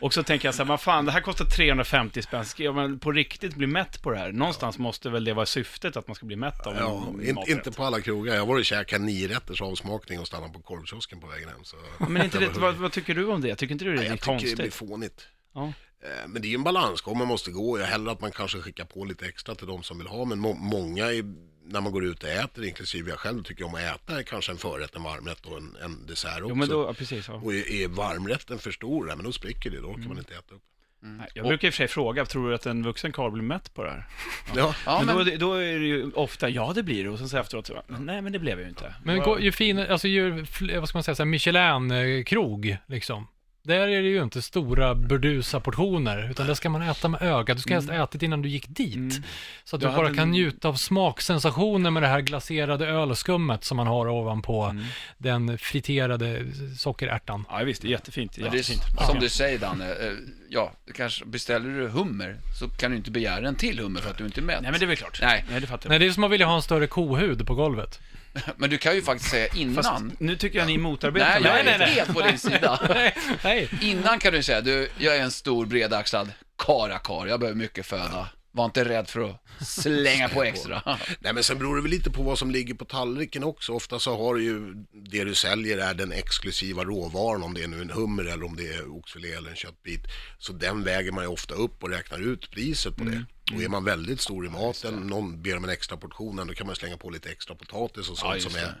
[0.00, 2.44] Och så tänker jag så här, vad fan, det här kostar 350 spänn.
[2.44, 4.32] Ska man på riktigt bli mätt på det här?
[4.32, 7.38] Någonstans måste väl det vara syftet, att man ska bli mätt av Ja, en in,
[7.46, 8.34] inte på alla krogar.
[8.34, 11.64] Jag har varit och käkat nio rätters avsmakning och stannat på korvkiosken på vägen hem.
[11.64, 11.76] Så
[12.08, 13.56] Men inte Jag det, vad, vad tycker du om det?
[13.56, 15.26] Tycker inte du det Nej, är jag tycker det blir fånigt.
[15.54, 15.72] Ja.
[16.02, 17.78] Eh, Men det är ju en balansgång man måste gå.
[17.78, 20.24] Jag hellre att man kanske skickar på lite extra till de som vill ha.
[20.24, 21.24] Men må många, är,
[21.64, 24.58] när man går ut och äter, inklusive jag själv, tycker om att äta kanske en
[24.58, 26.46] förrätt, en varmrätt och en, en dessert också.
[26.48, 27.28] Jo, men då, ja, precis.
[27.28, 27.34] Ja.
[27.34, 29.80] Och är, är varmrätten för stor, ja, men då spricker det.
[29.80, 30.62] Då orkar man inte äta upp.
[31.04, 33.42] Nej, Jag brukar i och för sig fråga, tror du att en vuxen karl blir
[33.42, 34.06] mätt på det här?
[34.56, 34.74] Ja.
[34.86, 37.10] Ja, men, men, då, är det- då är det ju ofta, ja det blir det,
[37.10, 38.94] och sen så efteråt så, nej men det blev jag ju inte.
[39.04, 40.30] Men ju finare, alltså ju,
[40.78, 43.26] vad ska man säga, så här Michelin-krog liksom.
[43.64, 47.56] Där är det ju inte stora burdusa portioner, utan det ska man äta med ögat.
[47.56, 48.94] Du ska helst ha ätit innan du gick dit.
[48.96, 49.22] Mm.
[49.64, 52.86] Så att du Jag bara hade kan en- njuta av smaksensationen med det här glaserade
[52.86, 54.84] ölskummet som man har ovanpå Mm.
[55.18, 56.44] den friterade
[56.78, 57.44] sockerärtan.
[57.50, 58.32] Ja visst, det är jättefint.
[58.34, 58.82] det är jättefint.
[59.06, 60.12] som du säger Danne, eh,
[60.48, 64.18] ja, kanske, beställer du hummer så kan du inte begära en till hummer för att
[64.18, 64.62] du inte är mätt.
[64.62, 65.18] Nej men det är väl klart.
[65.22, 65.44] Nej.
[65.50, 65.90] Nej det fattar jag.
[65.90, 68.00] Nej, det är som att vilja ha en större kohud på golvet.
[68.56, 69.74] Men du kan ju faktiskt säga innan.
[69.74, 71.74] Fast nu tycker jag ni motarbetar Nej, jag mig.
[71.74, 72.80] är helt på din sida.
[72.88, 73.14] nej,
[73.44, 73.68] nej.
[73.80, 78.28] Innan kan du säga, du, jag är en stor bredaxlad karakar, jag behöver mycket föda.
[78.54, 80.82] Var inte rädd för att slänga på extra.
[81.20, 83.72] Nej men sen beror det väl lite på vad som ligger på tallriken också.
[83.72, 84.74] Ofta så har du ju,
[85.10, 88.56] det du säljer är den exklusiva råvaran, om det är nu en hummer eller om
[88.56, 90.00] det är oxfilé eller en köttbit.
[90.38, 93.24] Så den väger man ju ofta upp och räknar ut priset på det.
[93.56, 96.66] Och är man väldigt stor i maten, någon ber om en extra portion, då kan
[96.66, 98.74] man slänga på lite extra potatis och sånt just som, är,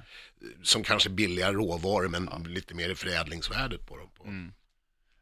[0.62, 4.08] som kanske är billigare råvaror men lite mer i förädlingsvärdet på dem.
[4.16, 4.24] På.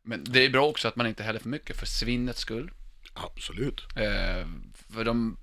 [0.03, 2.71] Men det är bra också att man inte häller för mycket för svinnets skull.
[3.13, 3.81] Absolut.
[3.97, 4.47] Eh,
[4.95, 5.37] för de,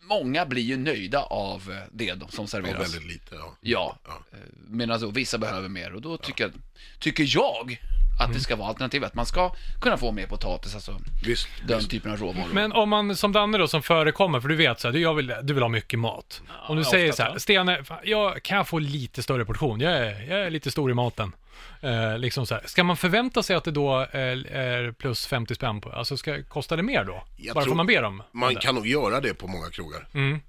[0.00, 2.82] många blir ju nöjda av eh, det de- som Ja, serveras.
[2.94, 3.34] väldigt lite.
[3.34, 3.56] Ja.
[3.60, 4.22] Ja, Ja.
[4.32, 6.52] eh, medan då vissa behöver mer och då tycker, jag,
[7.00, 7.80] tycker jag
[8.20, 11.78] Att det ska vara alternativ, att man ska kunna få mer potatis, alltså Visst, den
[11.78, 11.90] visst.
[11.90, 12.48] typen av råvaror.
[12.52, 15.14] Men om man, som Danne då, som förekommer, för du vet så här, du, jag
[15.14, 16.42] vill, du vill ha mycket mat.
[16.68, 17.38] om du Ja, säger så här, ja.
[17.38, 19.80] Stene, fan, jag kan jag få lite större portion?
[19.80, 21.32] Jag är, jag är lite stor i maten.
[21.80, 22.62] Eh, liksom så här.
[22.66, 25.92] Ska man förvänta sig att det då är, är plus 50 spänn på?
[25.92, 27.24] Alltså, ska, kostar det mer då?
[27.36, 28.60] Jag Bara för man ber om Man det?
[28.60, 30.08] kan nog göra det på många krogar.
[30.14, 30.40] Mm.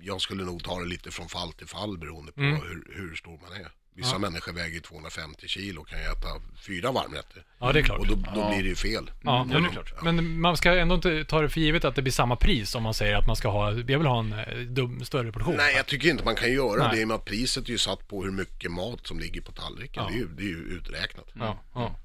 [0.00, 2.54] Jag skulle nog ta det lite från fall till fall beroende på Mm.
[2.54, 3.68] hur, hur stor man är.
[3.94, 6.28] Vissa människor väger 250 kilo och kan äta
[6.66, 7.44] fyra varmrätter.
[7.58, 7.98] Ja, det är klart.
[7.98, 9.10] Och då, då blir det ju fel.
[9.22, 10.02] Ja, Ja, det är klart.
[10.02, 12.82] Men man ska ändå inte ta det för givet att det blir samma pris om
[12.82, 15.54] man säger att man ska ha, jag vill ha en eh, dum, större portion.
[15.56, 16.96] Nej, jag tycker inte man kan göra Nej.
[16.96, 19.40] det i och med att priset är ju satt på hur mycket mat som ligger
[19.40, 20.02] på tallriken.
[20.02, 20.08] Ja.
[20.10, 21.26] Det, är ju, det är ju uträknat.
[21.34, 21.96] Ja, ja.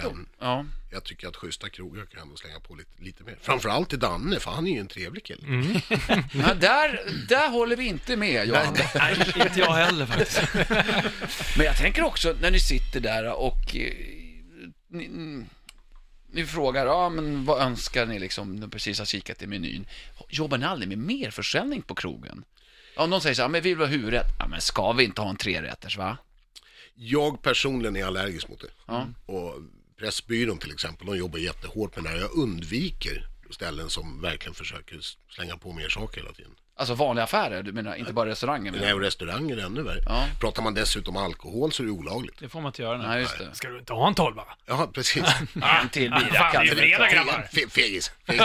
[0.00, 0.64] Tänk Men om- ja.
[0.92, 3.38] jag tycker att schyssta krogar kan ändå slänga på lite, lite mer.
[3.42, 5.46] Framförallt till Danne, för han är ju en trevlig kille.
[5.46, 5.66] Mm.
[6.32, 8.76] Ja, där, där håller vi inte med Johan.
[8.94, 10.42] Nej, inte jag heller faktiskt.
[11.56, 13.92] Men jag tänker också när ni sitter där och eh,
[14.88, 15.08] ni,
[16.32, 19.86] ni frågar, ja men vad önskar ni liksom, ni precis har kikat i menyn.
[20.28, 22.44] Jobbar ni aldrig med merförsäljning på krogen?
[22.96, 24.26] Om någon säger så här, men vi vill ha huvudrätt.
[24.38, 26.16] Ja men ska vi inte ha en trerätters va?
[26.94, 28.66] Jag personligen är allergisk mot det.
[28.86, 29.06] Ja.
[29.26, 29.54] Och
[30.02, 32.16] Pressbyrån till exempel, de jobbar jättehårt med det här.
[32.16, 34.98] Jag undviker ställen som verkligen försöker
[35.30, 36.52] slänga på mer saker hela tiden.
[36.76, 38.72] Alltså vanliga affärer, du menar inte bara restauranger?
[38.72, 40.00] Nej, och restauranger är ännu värre.
[40.06, 40.26] Ja.
[40.40, 42.38] Pratar man dessutom alkohol så är det olagligt.
[42.38, 43.06] Det får man inte göra nu.
[43.06, 43.54] Nej, just det.
[43.54, 44.44] Ska du inte ha en tolva?
[44.66, 45.24] Ja, precis.
[45.82, 47.48] En till bira Fan, kan det är du fredag, grabbar.
[47.52, 48.10] Fe- Fegis.
[48.26, 48.40] fegis.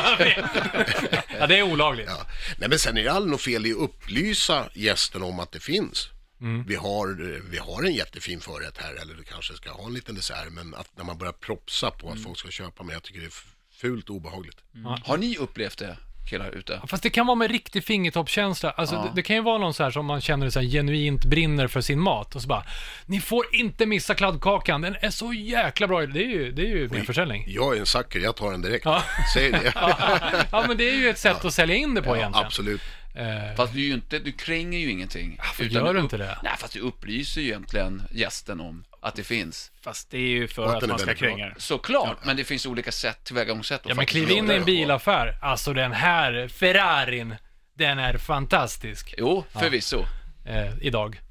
[1.39, 2.07] Ja, det är olagligt.
[2.09, 2.25] Ja.
[2.57, 5.59] Nej men sen är det aldrig något fel i att upplysa gästen om att det
[5.59, 6.09] finns.
[6.67, 7.07] Vi, har,
[7.51, 10.75] vi har en jättefin förrätt här eller du kanske ska ha en liten dessert men
[10.75, 13.33] att när man börjar propsa på att folk ska köpa mer, jag tycker det är
[13.81, 14.57] fult och obehagligt.
[15.03, 15.97] Har ni upplevt det,
[16.29, 16.81] killar ute?
[16.87, 18.71] Fast det kan vara med riktig fingertoppskänsla.
[18.71, 19.01] Alltså, Ja.
[19.01, 21.67] det, det kan ju vara någon så här som man känner så här genuint brinner
[21.67, 22.63] för sin mat och så bara,
[23.05, 26.05] ni får inte missa kladdkakan, den är så jäkla bra.
[26.05, 27.43] Det är ju, det är ju mer försäljning.
[27.47, 28.85] Jag är en sucker, jag tar den direkt.
[28.85, 29.03] Ja.
[29.33, 29.73] Säg det.
[30.51, 32.45] Ja, men det är ju ett sätt att sälja in det på egentligen.
[32.45, 32.81] Absolut.
[33.17, 35.35] Eh, Fast du, är ju inte, du kränger ju ingenting.
[35.37, 36.37] Varför Utan gör du inte det?
[36.43, 39.71] Nej, fast du upplyser ju egentligen gästen om att det finns.
[39.81, 41.55] Fast det är ju för att att man ska kränga det.
[41.57, 45.37] Såklart, men det finns olika sätt, tillvägagångssätt ja, men kliv in i en bilaffär.
[45.41, 47.35] Alltså den här Ferrarin,
[47.77, 49.13] den är fantastisk.
[49.17, 50.05] Jo, förvisso.
[50.45, 51.21] Eh, idag.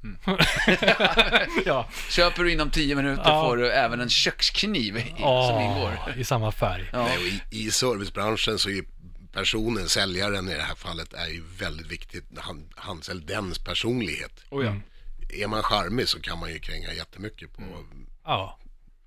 [1.65, 3.45] ja, Köper du inom 10 minuter Ja.
[3.49, 5.99] får du även en kökskniv i, som Åh, ingår.
[6.17, 6.85] i samma färg.
[6.93, 7.03] Ja.
[7.05, 8.83] Nej, i, I servicebranschen så är
[9.37, 12.25] personen, säljaren i det här fallet, är ju väldigt viktigt.
[12.39, 14.45] Han, hans eller dens personlighet.
[14.51, 14.73] Oh, ja.
[15.43, 17.63] Är man charmig så kan man ju kränga jättemycket på,
[18.25, 18.59] Ja.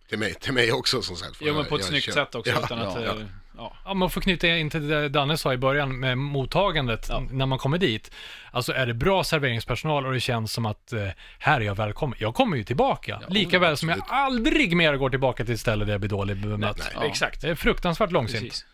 [0.10, 1.38] till, mig, till mig också som sagt.
[1.38, 2.52] för Jo, men jag- på ett jag snyggt känner- sätt också.
[2.52, 2.60] Ja.
[2.64, 3.16] utan att, ja, eh, ja.
[3.58, 3.76] ja.
[3.86, 7.20] Ja, man får knyta in till det Danne sa i början med mottagandet Ja.
[7.32, 8.12] när man kommer dit.
[8.52, 11.08] Alltså är det bra serveringspersonal och det känns som att eh,
[11.40, 12.18] här är jag välkommen.
[12.22, 13.22] Jag kommer ju tillbaka.
[13.30, 16.38] Lika väl som jag aldrig mer går tillbaka till ett ställe där jag blir dåligt
[16.38, 16.78] bemött.
[16.78, 17.06] Nej, Ja.
[17.06, 17.42] Exakt.
[17.42, 18.44] Det är fruktansvärt långsint.
[18.44, 18.66] Precis.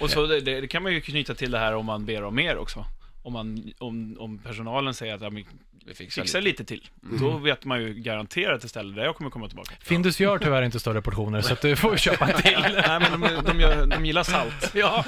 [0.00, 2.34] Och så det, det, kan man ju knyta till det här om man ber om
[2.34, 2.86] mer också.
[3.22, 5.44] Om, man, om, om personalen säger att ja, men,
[5.86, 6.62] Vi fixar fixa lite.
[6.62, 6.88] lite till.
[7.20, 9.74] Då vet man ju garanterat ett ställe där jag kommer komma tillbaka.
[9.80, 12.58] Findus gör tyvärr inte större portioner så att du får köpa en till.
[12.86, 14.70] Nej, men de, de, gör, de gillar salt.
[14.74, 15.04] ja.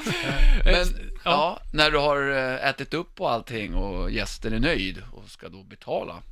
[0.65, 0.87] Men,
[1.25, 1.61] ja.
[1.73, 5.63] när du har eh, ätit upp och allting och gästen är nöjd och ska då
[5.63, 6.23] betala.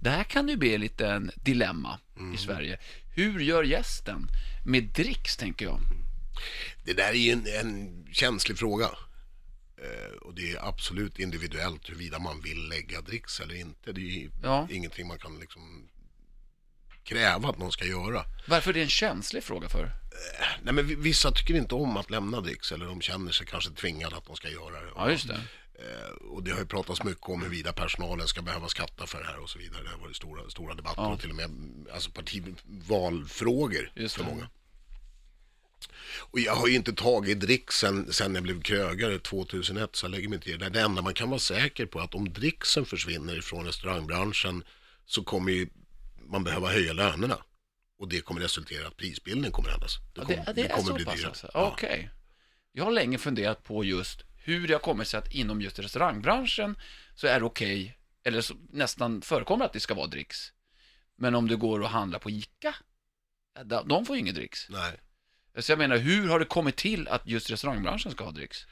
[0.00, 1.98] Det här kan ju bli en liten dilemma
[2.34, 2.78] i Sverige.
[3.14, 4.26] Hur gör gästen
[4.64, 5.80] med dricks, tänker jag?
[6.88, 8.84] Det där är ju en, en känslig fråga.
[9.82, 13.92] Eh, och det är absolut individuellt huruvida man vill lägga dricks eller inte.
[13.92, 14.68] Det är Ja.
[14.70, 15.88] ingenting man kan liksom
[17.04, 18.24] kräva att någon ska göra.
[18.48, 19.90] Varför är det en känslig fråga för?
[20.62, 23.70] Nej men vi- vissa tycker inte om att lämna dricks eller de känner sig kanske
[23.70, 24.90] tvingade att de ska göra det.
[24.94, 25.34] Ja, just det.
[25.74, 29.26] Eh, Och det har ju pratats mycket om huruvida personalen ska behöva skatta för det
[29.26, 29.82] här och så vidare.
[29.82, 31.08] Det har varit stora, stora debatter Ja.
[31.12, 31.50] och till och med
[31.92, 34.48] alltså partivalfrågor för många.
[36.20, 40.10] Och jag har ju inte tagit dricks sen, sen jag blev krögare 2001 så jag
[40.10, 40.68] lägger mig inte i det.
[40.68, 44.64] Det enda man kan vara säker på är att om dricksen försvinner från restaurangbranschen
[45.06, 45.68] så kommer ju
[46.26, 47.38] man behöva höja lönerna.
[47.98, 49.96] Och det kommer resultera i att prisbilden kommer ändras.
[50.14, 51.26] Det Ja, kommer, det, det är kommer bli dyrare.
[51.28, 51.50] alltså?
[51.54, 51.70] Ja.
[51.72, 52.10] Okej.
[52.72, 56.78] Jag har länge funderat på just hur det har kommit sig att inom just restaurangbranschen
[57.14, 60.52] så är det okej, eller så, nästan förekommer att det ska vara dricks.
[61.16, 62.74] Men om du går och handlar på ICA,
[63.54, 64.66] ja, de- de får ju ingen dricks.
[64.68, 64.92] Nej,
[65.58, 68.66] Så jag menar, hur har det kommit till att just restaurangbranschen ska ha dricks?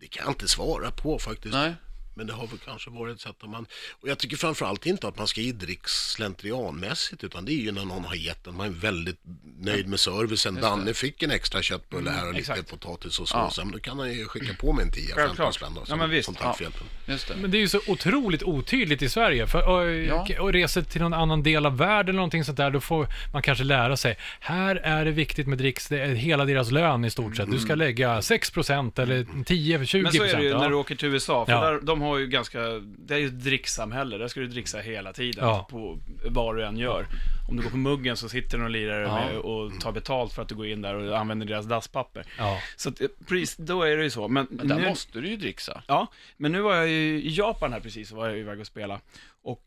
[0.00, 1.54] det kan jag inte svara på faktiskt.
[1.54, 1.74] Nej,
[2.18, 3.66] Men det har väl kanske varit ett sätt att man...
[4.00, 7.84] Och jag tycker framförallt inte att man ska idricks slentrianmässigt utan det är ju när
[7.84, 9.20] någon har gett en, man är väldigt
[9.60, 10.54] nöjd med servicen.
[10.54, 12.70] Danne fick en extra köttbulle här och lite exakt.
[12.70, 13.54] potatis och sås.
[13.58, 13.64] Ja.
[13.64, 15.54] Men då kan han ju skicka på med en 10-15 Självklart.
[15.54, 16.26] spänn då, Ja, men visst.
[16.26, 16.82] som tack för hjälpen.
[17.08, 17.36] Just det.
[17.36, 19.46] Men det är ju så otroligt otydligt i Sverige.
[19.46, 20.40] För, och, Ja.
[20.40, 23.42] och reser till någon annan del av världen eller någonting sånt där, då får man
[23.42, 24.16] kanske lära sig.
[24.40, 27.50] Här är det viktigt med dricks, det är hela deras lön i stort sett.
[27.50, 30.02] Du ska lägga 6% eller 10-20%.
[30.02, 30.58] Men så är det ju ja.
[30.60, 31.60] när du åker till USA, för Ja.
[31.70, 32.60] där, de har ju ganska,
[32.98, 35.66] det är ju ett dricksamhälle, där ska du dricksa hela tiden, Ja.
[35.70, 35.98] på
[36.30, 37.06] vad du än gör.
[37.48, 39.14] Om du går på muggen så sitter någon lirare Ja.
[39.14, 42.26] med och tar betalt för att du går in där och använder deras dasspapper.
[42.38, 42.58] Ja.
[42.76, 44.28] Så att, eh, precis, då är det ju så.
[44.28, 45.82] Men, Men där nu, måste du ju dricksa.
[45.88, 48.66] Ja, men nu var jag ju i Japan här precis, och var jag iväg och
[48.66, 49.00] spela
[49.42, 49.62] och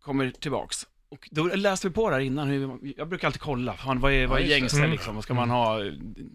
[0.00, 0.86] kommer tillbaks.
[1.10, 4.26] Och då läste vi på där innan, hur, jag brukar alltid kolla, fan, vad är,
[4.26, 4.90] vad är gängse Mm.
[4.90, 5.78] liksom, vad ska man ha,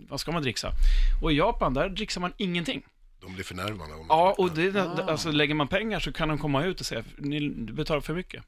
[0.09, 0.71] vad ska man dricksa?
[1.23, 2.81] Och i Japan, där dricksar man ingenting.
[3.23, 3.93] De blir förnärmade.
[3.93, 5.11] om Ja, och det, Ah.
[5.11, 8.43] alltså lägger man pengar så kan de komma ut och säga, ni betalar för mycket.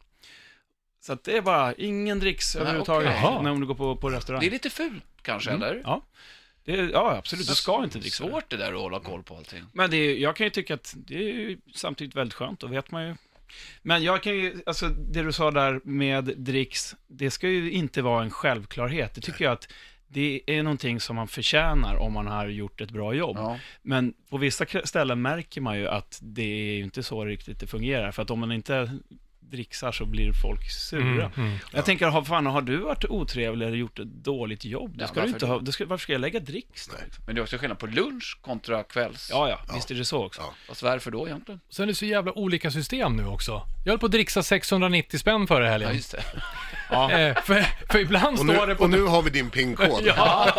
[1.02, 3.14] Så att det är bara, ingen dricks överhuvudtaget.
[3.22, 3.42] Jaha.
[3.42, 4.40] när du går på, på restaurang.
[4.40, 5.62] Det är lite fult kanske, Mm.
[5.64, 5.82] eller?
[5.84, 6.02] Ja,
[6.66, 8.28] det är, ja, absolut, du ska inte dricksa.
[8.28, 9.64] Svårt det där att hålla koll på allting.
[9.74, 12.68] Men det är, jag kan ju tycka att det är ju samtidigt väldigt skönt, då
[12.68, 13.16] vet man ju.
[13.82, 18.02] Men jag kan ju, alltså det du sa där med dricks, det ska ju inte
[18.02, 19.16] vara en självklarhet.
[19.16, 19.68] Det tycker jag att
[20.16, 23.38] det är någonting som man förtjänar om man har gjort ett bra jobb.
[23.38, 23.60] Ja.
[23.82, 28.12] Men på vissa ställen märker man ju att det är inte så riktigt det fungerar.
[28.12, 29.00] För att om man inte
[29.52, 31.04] dricksar så blir folk sura.
[31.26, 31.58] Mm, mm.
[31.74, 34.96] Jag tänker, har, fan, har du varit otrevlig eller gjort ett dåligt jobb?
[35.00, 35.52] Ja, ska du varför inte det?
[35.52, 36.94] ha, då ska, varför ska jag lägga dricks då?
[37.26, 39.28] Men det är också skillnad på lunch kontra kvälls.
[39.32, 40.42] Ja, ja, visst är det så också.
[40.42, 40.54] Ja.
[40.68, 41.60] Vad varför då egentligen?
[41.70, 43.62] Sen är det så jävla olika system nu också.
[43.86, 45.94] Jag höll på att dricksa 690 spänn förra Ja, helgen.
[45.96, 46.24] just det.
[46.92, 48.84] Eh, för, för ibland Och, nu, står det på...
[48.84, 50.02] och nu har vi din pinkod.
[50.06, 50.50] Ja,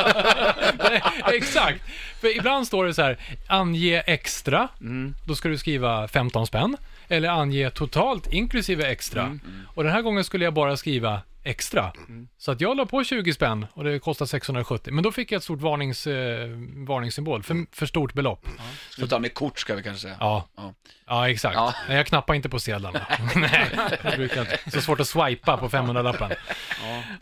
[1.32, 1.80] exakt.
[2.20, 5.14] För ibland står det så här, ange extra, Mm.
[5.26, 6.76] då ska du skriva 15 spänn.
[7.08, 9.22] Eller ange totalt inklusive extra.
[9.22, 9.40] Mm.
[9.74, 11.92] Och den här gången skulle jag bara skriva extra.
[12.38, 14.92] Så att jag la på 20 spänn och det kostar 670.
[14.92, 16.48] Men då fick jag ett stort varnings, eh,
[16.86, 18.46] varningssymbol för, för stort belopp.
[18.90, 20.16] Ska du ta med kort ska vi kanske säga.
[20.20, 20.74] Ja, Ja.
[21.06, 21.54] ja exakt.
[21.54, 21.74] Ja.
[21.88, 23.06] Nej, jag knappar inte på sedlarna.
[23.36, 23.66] Nej,
[24.02, 24.70] jag brukar inte.
[24.70, 26.30] Så svårt att swipa på 500-lappen.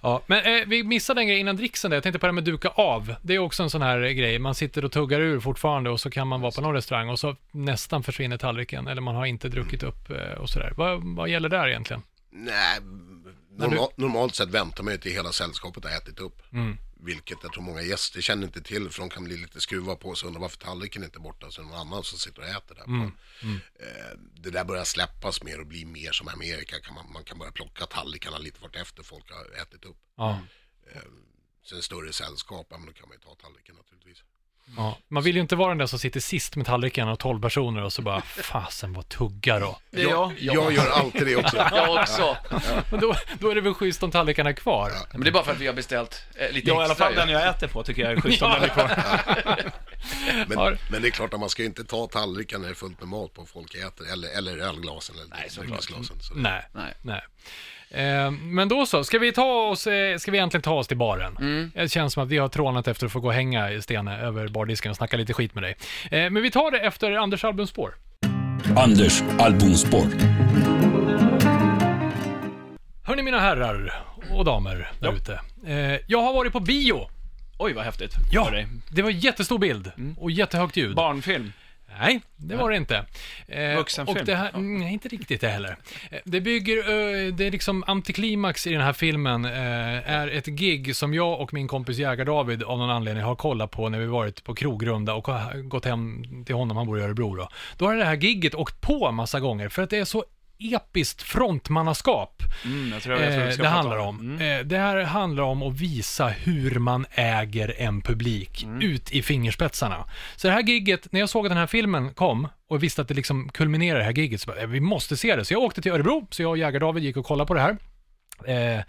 [0.03, 0.23] Ja.
[0.27, 1.97] Men eh, vi missade en grej innan dricksen där.
[1.97, 3.15] Jag tänkte på det här med duka av.
[3.23, 4.39] Det är också en sån här grej.
[4.39, 7.19] Man sitter och tuggar ur fortfarande och så kan man vara på någon restaurang och
[7.19, 10.73] så nästan försvinner tallriken eller man har inte druckit upp eh, och sådär.
[10.77, 12.03] Vad, vad gäller där egentligen?
[12.37, 12.79] Nej,
[13.57, 16.43] norma, normalt sett väntar man ju till hela sällskapet har ätit upp.
[16.53, 16.77] Mm.
[17.01, 20.15] Vilket jag tror många gäster känner inte till för de kan bli lite skruva på
[20.15, 22.43] sig och undra varför tallriken inte är borta så är det någon annan som sitter
[22.43, 22.85] och äter där.
[22.85, 23.11] Mm.
[23.81, 26.81] Eh, det där börjar släppas mer och bli mer som Amerika.
[26.81, 29.99] Kan man, man kan börja plocka tallrikarna lite vart efter folk har ätit upp.
[30.17, 30.41] Ja.
[31.69, 34.25] Sen större sällskap, ja, men då kan man ju ta tallriken naturligtvis.
[34.77, 34.99] Ja.
[35.09, 37.83] Man vill ju inte vara den där som sitter sist med tallriken och 12 personer
[37.83, 39.79] och så bara, fasen vad tuggar då.
[39.93, 40.33] Är jag.
[40.39, 41.57] Jag gör alltid det också.
[41.73, 42.37] Jag också.
[42.91, 44.93] Men då, då är det väl schysst om tallrikarna är kvar.
[45.13, 47.05] Men det är bara för att vi har beställt eh, lite Ja, i alla extra
[47.05, 47.21] fall ju.
[47.21, 48.91] den jag äter på tycker jag är schysst om den är kvar.
[50.49, 53.01] Men, men det är klart att man ska inte ta tallriken när det är fullt
[53.01, 54.13] med mat på folk äter.
[54.13, 56.17] Eller, eller ölglasen eller Nej, dryckesglasen.
[56.35, 56.69] Nej.
[56.73, 56.95] Nej.
[57.03, 57.23] Nej.
[57.91, 60.97] Eh, men då så, ska vi ta oss, eh, ska vi egentligen ta oss till
[60.97, 61.37] baren?
[61.41, 61.71] Mm.
[61.75, 64.21] Det känns som att vi har trånat efter att få gå och hänga i Stene
[64.21, 65.77] över bardisken och snacka lite skit med dig.
[66.05, 67.95] Eh, men vi tar det efter Anders albumspår.
[68.77, 70.07] Anders albumspår.
[73.05, 75.41] Hörni mina herrar och damer där ute.
[76.07, 77.09] Jag har varit på bio.
[77.59, 78.13] Oj, vad häftigt.
[78.31, 78.67] Ja, För dig.
[78.89, 80.95] det var jättestor bild och jättehögt ljud.
[80.97, 81.53] Barnfilm.
[82.01, 83.05] Nej, det var det inte.
[83.49, 84.19] Eh, Vuxenfilm?
[84.19, 85.77] Och det här, mm, nej, inte riktigt det heller.
[86.11, 90.97] Eh, Det bygger, eh, det är liksom antiklimax i den här filmen, är ett gig
[90.97, 94.45] som jag och min kompis Jägar-David av någon anledning har kollat på när vi varit
[94.45, 95.29] på krogrunda och
[95.65, 97.49] gått hem till honom, han bor i Örebro då.
[97.77, 100.25] Då har det här gigget åkt på massa gånger för att det är så
[100.59, 104.41] episkt frontmannaskap Mm, jag tror jag du eh, ska det handlar om.
[104.41, 110.05] Eh, det här handlar om att visa hur man äger en publik ut i fingerspetsarna.
[110.37, 113.09] Så det här gigget, när jag såg att den här filmen kom och visste att
[113.09, 115.45] det liksom kulminerar det här gigget, så bara, eh, vi måste se det.
[115.45, 117.77] Så jag åkte till Örebro, så jag och Jägar-David gick och kollade på det här.
[118.47, 118.83] Eh,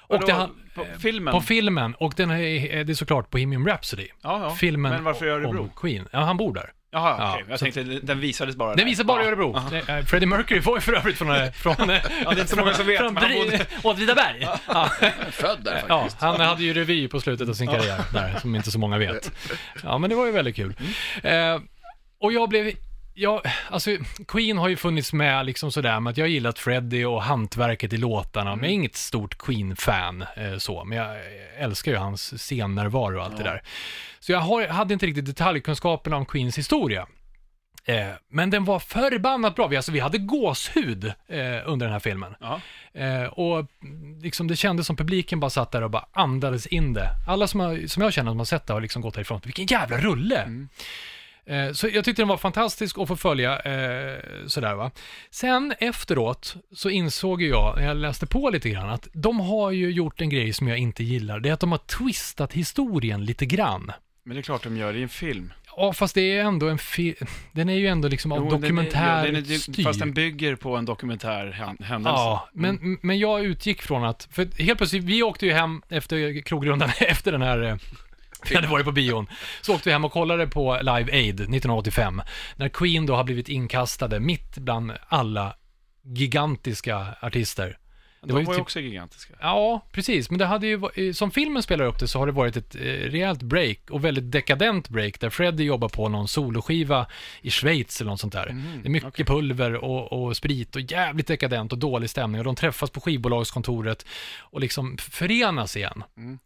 [0.00, 1.32] och det han, på filmen?
[1.32, 4.08] På filmen, och den är, det är såklart Bohemian Rhapsody.
[4.22, 4.50] Ja, ja.
[4.50, 5.60] Filmen Men varför i Örebro?
[5.60, 6.08] om Queen.
[6.12, 6.72] Ja, han bor där.
[6.90, 7.44] Jaha, Ja, okej.
[7.48, 8.84] Jag så- tänkte, den visades bara Den där.
[8.84, 9.28] visar bara i Ja.
[9.28, 9.60] Örebro.
[9.70, 11.30] Det, eh, Freddie Mercury var ju för övrigt från...
[11.30, 13.66] eh, från ja, det är inte så många som vet, Från men han Bri- bodde-
[13.82, 14.48] Åtvidaberg.
[14.68, 14.90] Ja.
[15.30, 16.20] Född där Ja, faktiskt.
[16.22, 19.32] han hade ju revy på slutet av sin karriär där, som inte så många vet.
[19.82, 20.74] Ja, men det var ju väldigt kul.
[21.22, 21.58] Eh,
[22.20, 22.72] och jag blev,
[23.18, 23.90] ja, alltså
[24.28, 27.92] Queen har ju funnits med liksom sådär, med att jag har gillat Freddie och hantverket
[27.92, 31.16] i låtarna, men jag är inget stort Queen-fan eh, så, men jag
[31.58, 33.62] älskar ju hans scennärvaro och allt det där.
[34.20, 37.06] Så jag har, hade inte riktigt detaljkunskaperna om Queens historia.
[37.84, 39.66] Eh, men den var förbannat bra.
[39.66, 41.12] Vi, alltså, vi hade gåshud eh,
[41.66, 42.34] under den här filmen.
[42.40, 42.60] Ja.
[42.92, 46.94] Eh, och mm, liksom, det kändes som publiken bara satt där och bara andades in
[46.94, 47.10] det.
[47.28, 49.40] Alla som, har, som jag känner som har sett det har liksom gått härifrån.
[49.44, 50.68] Vilken jävla rulle!
[51.48, 54.90] Eh, Så jag tyckte den var fantastisk att få följa eh, sådär va.
[55.30, 59.90] Sen efteråt så insåg jag, när jag läste på lite grann, att de har ju
[59.90, 61.40] gjort en grej som jag inte gillar.
[61.40, 63.92] Det är att de har twistat historien lite grann.
[64.24, 65.52] Men det är klart de gör det i en film.
[65.76, 67.26] Ja, fast det är ändå en film.
[67.52, 69.84] Den är ju ändå liksom av Jo, den är- dokumentär ja, den är.
[69.84, 72.16] Fast den bygger på en dokumentär hän- händelse.
[72.18, 76.42] Ja, men, men jag utgick från att, för helt plötsligt, vi åkte ju hem efter
[76.42, 77.78] krogrundan, efter den här,
[78.48, 79.26] vi hade varit på bion,
[79.60, 82.22] så åkte vi hem och kollade på Live Aid 1985,
[82.56, 85.54] när Queen då har blivit inkastade mitt bland alla
[86.02, 87.78] gigantiska artister.
[88.22, 89.34] de var ju, ju typ- också gigantiska.
[89.40, 90.30] Ja, precis.
[90.30, 92.74] Men det hade ju, eh, som filmen spelar upp det så har det varit ett
[92.74, 97.06] eh, rejält break och väldigt dekadent break där Freddie jobbar på någon soloskiva
[97.42, 98.48] i Schweiz eller något sånt där.
[98.50, 102.44] Mhm, det är mycket pulver och, och sprit och jävligt dekadent och dålig stämning och
[102.44, 104.06] de träffas på skivbolagskontoret
[104.38, 106.04] och liksom förenas igen.
[106.16, 106.38] Mm.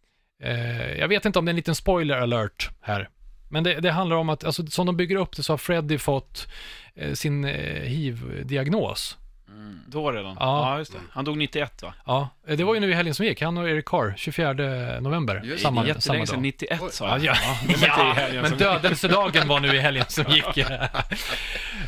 [0.42, 3.08] Eh, jag vet inte om det är en liten spoiler alert här.
[3.48, 5.98] Men det, det handlar om att, alltså, som de bygger upp det så har Freddie
[5.98, 6.48] fått
[6.94, 9.18] eh, sin eh, HIV-diagnos.
[9.86, 10.36] Då redan?
[10.40, 10.70] Ja.
[10.70, 10.98] Ja, just det.
[11.10, 11.94] Han dog 91 va?
[12.06, 13.42] Ja, eh, det var ju nu i helgen som gick.
[13.42, 14.52] Han och Eric Carr, 24
[15.00, 15.40] november.
[15.44, 16.42] Just samma, Jättelänge sedan, dag.
[16.42, 17.36] 91 sa Ja, jag.
[17.36, 20.58] ja, i ja helgen men dödelsedagen var nu i helgen som gick.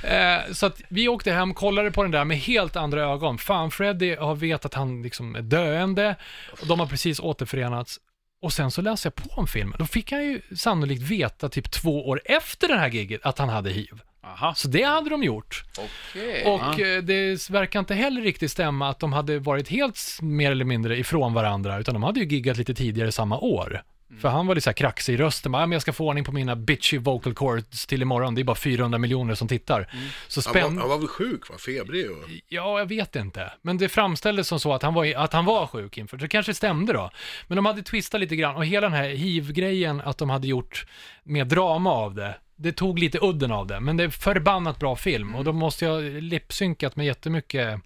[0.05, 3.39] Eh, så att vi åkte hem, kollade på den där med helt andra ögon.
[3.39, 6.17] Fan, Freddy har vet att han liksom är döende
[6.61, 8.01] och de har precis återförenats.
[8.45, 9.77] Och sen så läste jag på om filmen.
[9.79, 13.49] Då fick han ju sannolikt veta typ två år efter det här giget att han
[13.49, 14.01] hade hiv.
[14.25, 14.55] Aha.
[14.55, 15.65] Så det hade de gjort.
[15.79, 16.45] Okej.
[16.45, 20.65] Och eh, det verkar inte heller riktigt stämma att de hade varit helt mer eller
[20.65, 23.83] mindre ifrån varandra, utan de hade ju giggat lite tidigare samma år.
[24.21, 26.09] För han var lite så här kraxig i rösten, bara, "Ja, men jag ska få
[26.09, 29.91] ordning på mina bitchy vocal cords till imorgon, det är bara 400 miljoner som tittar.
[30.29, 30.75] Så Han spänn...
[30.75, 31.57] var, han var väl sjuk va?
[31.59, 32.17] Febrig och...
[32.49, 33.53] Ja, jag vet inte.
[33.63, 36.17] Men det framställdes som så att han var, att han var sjuk inför.
[36.17, 37.11] Det kanske stämde då.
[37.47, 40.87] Men de hade twistat lite grann och hela den här hiv-grejen att de hade gjort
[41.23, 42.35] mer drama av det.
[42.57, 45.85] Det tog lite udden av det, men det är förbannat bra film och då måste
[45.85, 47.81] jag lipsynkat med jättemycket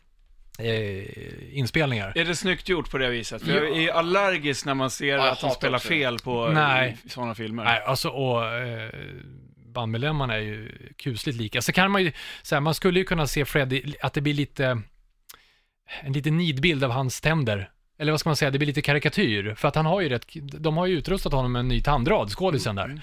[0.58, 2.12] eh, inspelningar.
[2.16, 3.42] Är det snyggt gjort på det viset?
[3.42, 5.88] För jag är allergisk när man ser Ja, jag att de hatar spelar också.
[5.88, 6.96] fel på Nej.
[7.08, 7.64] sådana filmer.
[7.64, 8.90] Nej, alltså och eh,
[9.66, 11.62] bandmedlemmarna är ju kusligt lika.
[11.62, 14.34] Så kan man ju, så här, man skulle ju kunna se Freddy, att det blir
[14.34, 14.82] lite,
[16.00, 17.70] en liten nidbild av hans tänder.
[17.98, 19.54] Eller vad ska man säga, det blir lite karikatyr.
[19.54, 22.30] För att han har ju rätt, de har ju utrustat honom med en ny tandrad,
[22.30, 23.00] skådisen där.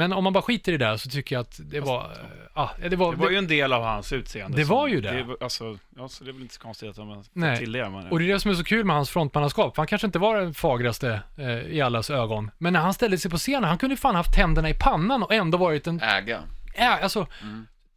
[0.00, 2.10] Men om man bara skiter i det där så tycker jag att det var,
[2.54, 4.56] ja, det var, Det var ju en del av hans utseende.
[4.56, 5.22] Det var ju det.
[5.22, 7.58] var- alltså, ja, så det är väl inte så konstigt att har Nej.
[7.58, 7.90] till det.
[7.90, 10.18] Men, Och det är det som är så kul med hans frontmannaskap, han kanske inte
[10.18, 12.50] var den fagraste eh, i allas ögon.
[12.58, 15.34] Men när han ställde sig på scenen, han kunde fan haft tänderna i pannan och
[15.34, 16.42] ändå varit en Äga.
[16.76, 17.26] Ja, alltså,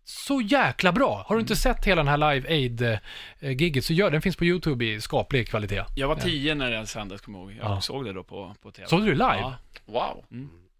[0.05, 1.23] så jäkla bra.
[1.27, 4.85] Har du inte sett hela den här Live Aid-gigget så gör den finns på YouTube
[4.85, 5.83] i skaplig kvalitet.
[5.95, 7.59] jag var tio när den sändes, kommer jag ihåg.
[7.63, 7.81] Jag Ja.
[7.81, 8.87] såg det då på, på TV.
[8.87, 9.39] Såg du det live?
[9.41, 9.53] Ja.
[9.85, 10.25] Wow.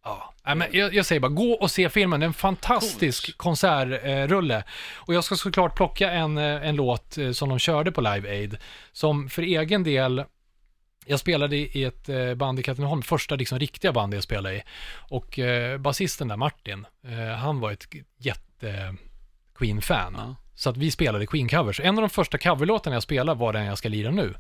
[0.04, 0.34] Ja.
[0.45, 2.20] Nej, men jag, jag säger bara, gå och se filmen.
[2.20, 4.64] Det är en fantastisk konsertrulle.
[4.95, 8.30] och jag ska såklart plocka en, eh, en låt eh, som de körde på Live
[8.30, 8.58] Aid,
[8.91, 10.24] som för egen del
[11.06, 14.64] jag spelade i ett eh, band i Katrineholm, första liksom riktiga bandet jag spelade i.
[15.10, 15.39] Och
[15.80, 16.86] basisten där, Martin,
[17.39, 17.88] han var ett
[18.18, 18.95] jätte
[19.56, 20.14] Queen-fan.
[20.18, 20.36] Ja.
[20.56, 21.82] Så att vi spelade Queen-covers.
[21.84, 24.34] En av de första coverlåtarna jag spelade var den jag ska lira nu.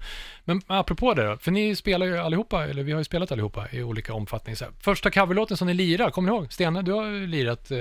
[0.45, 3.67] Men apropå det då, för ni spelar ju allihopa, eller vi har ju spelat allihopa
[3.71, 4.55] i olika omfattning.
[4.55, 4.73] Så här.
[4.79, 6.53] Första coverlåten som ni lirar, kommer ni ihåg?
[6.53, 7.79] Stene, du har ju lirat, eh,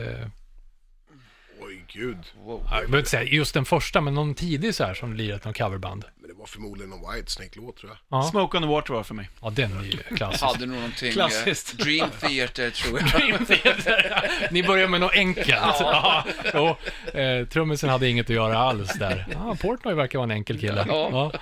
[1.72, 2.16] Oj, gud.
[2.44, 2.60] Wow.
[2.70, 5.54] jag behöver inte säga just den första, men någon tidig så här som lirat någon
[5.54, 6.04] coverband.
[6.20, 8.18] Men det var förmodligen någon Whitesnake-låt tror jag.
[8.18, 9.28] Ja, Smoke on the Water var för mig.
[9.42, 10.44] ja den är ju klassisk.
[10.44, 11.08] Hade nog någonting...
[11.08, 11.78] eh, Klassiskt.
[11.78, 14.52] Dream Theater tror jag.
[14.52, 15.48] Ni börjar med något enkelt.
[15.50, 16.24] Ja.
[16.52, 16.78] Ja.
[17.20, 19.26] Eh, trummisen hade inget att göra alls där.
[19.40, 20.84] Ah, Portnoy verkar vara en enkel kille.
[20.88, 21.08] Ja.
[21.12, 21.32] Ja.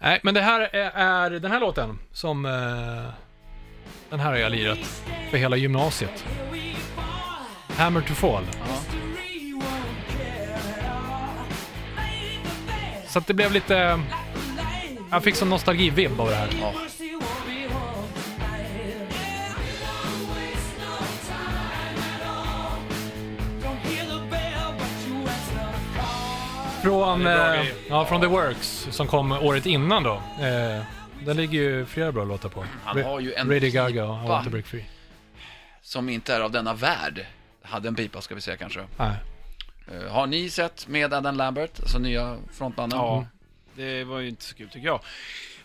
[0.00, 2.44] Nej, men det här är, är den här låten som...
[2.46, 2.52] Eh,
[4.10, 6.24] den här har jag lirat för hela gymnasiet.
[7.76, 8.44] Hammer to Fall.
[13.08, 14.00] Så att det blev lite...
[15.10, 16.48] Jag fick sån nostalgivibb av det här.
[16.60, 16.72] Ja.
[26.82, 30.14] Från, eh, ja, från The Works, som kom året innan då.
[30.40, 30.82] Eh,
[31.24, 32.64] den ligger ju flera bra låtar på.
[32.84, 34.84] Han har ju en Radio Gaga och I Want to Break Free.
[35.82, 37.26] som inte är av denna värld.
[37.62, 38.80] Hade en pipa ska vi säga kanske.
[38.96, 39.16] Nej.
[39.92, 42.98] Eh, har ni sett med Adam Lambert, alltså nya frontmannen?
[42.98, 43.26] Ja.
[43.74, 45.00] Det var ju inte så kul tycker jag.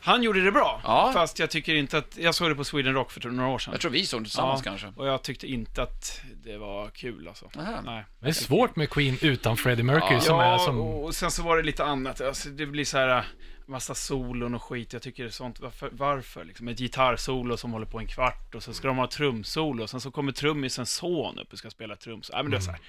[0.04, 1.12] Han gjorde det bra, Ja.
[1.14, 2.18] fast jag tycker inte att...
[2.18, 3.72] Jag såg det på Sweden Rock för några år sedan.
[3.74, 4.72] Jag tror vi såg det tillsammans Ja.
[4.72, 4.88] kanske.
[4.96, 7.50] Och jag tyckte inte att det var kul alltså.
[7.58, 7.82] Aha.
[7.86, 8.06] Nej.
[8.20, 10.80] Det är svårt med Queen utan Freddie Mercury Ja, som ja, är som...
[10.82, 12.22] och sen så var det lite annat.
[12.22, 13.24] Alltså, det blir så här, äh,
[13.66, 14.94] massa solon och skit.
[14.94, 15.90] Jag tycker det är sånt, varför?
[15.92, 16.46] varför?
[16.46, 19.90] Liksom ett gitarrsolo som håller på en kvart och så ska de ha trumsolo och
[19.90, 22.36] sen så kommer trummisens son upp och ska spela trumsolo.
[22.36, 22.80] Nej men det är så här,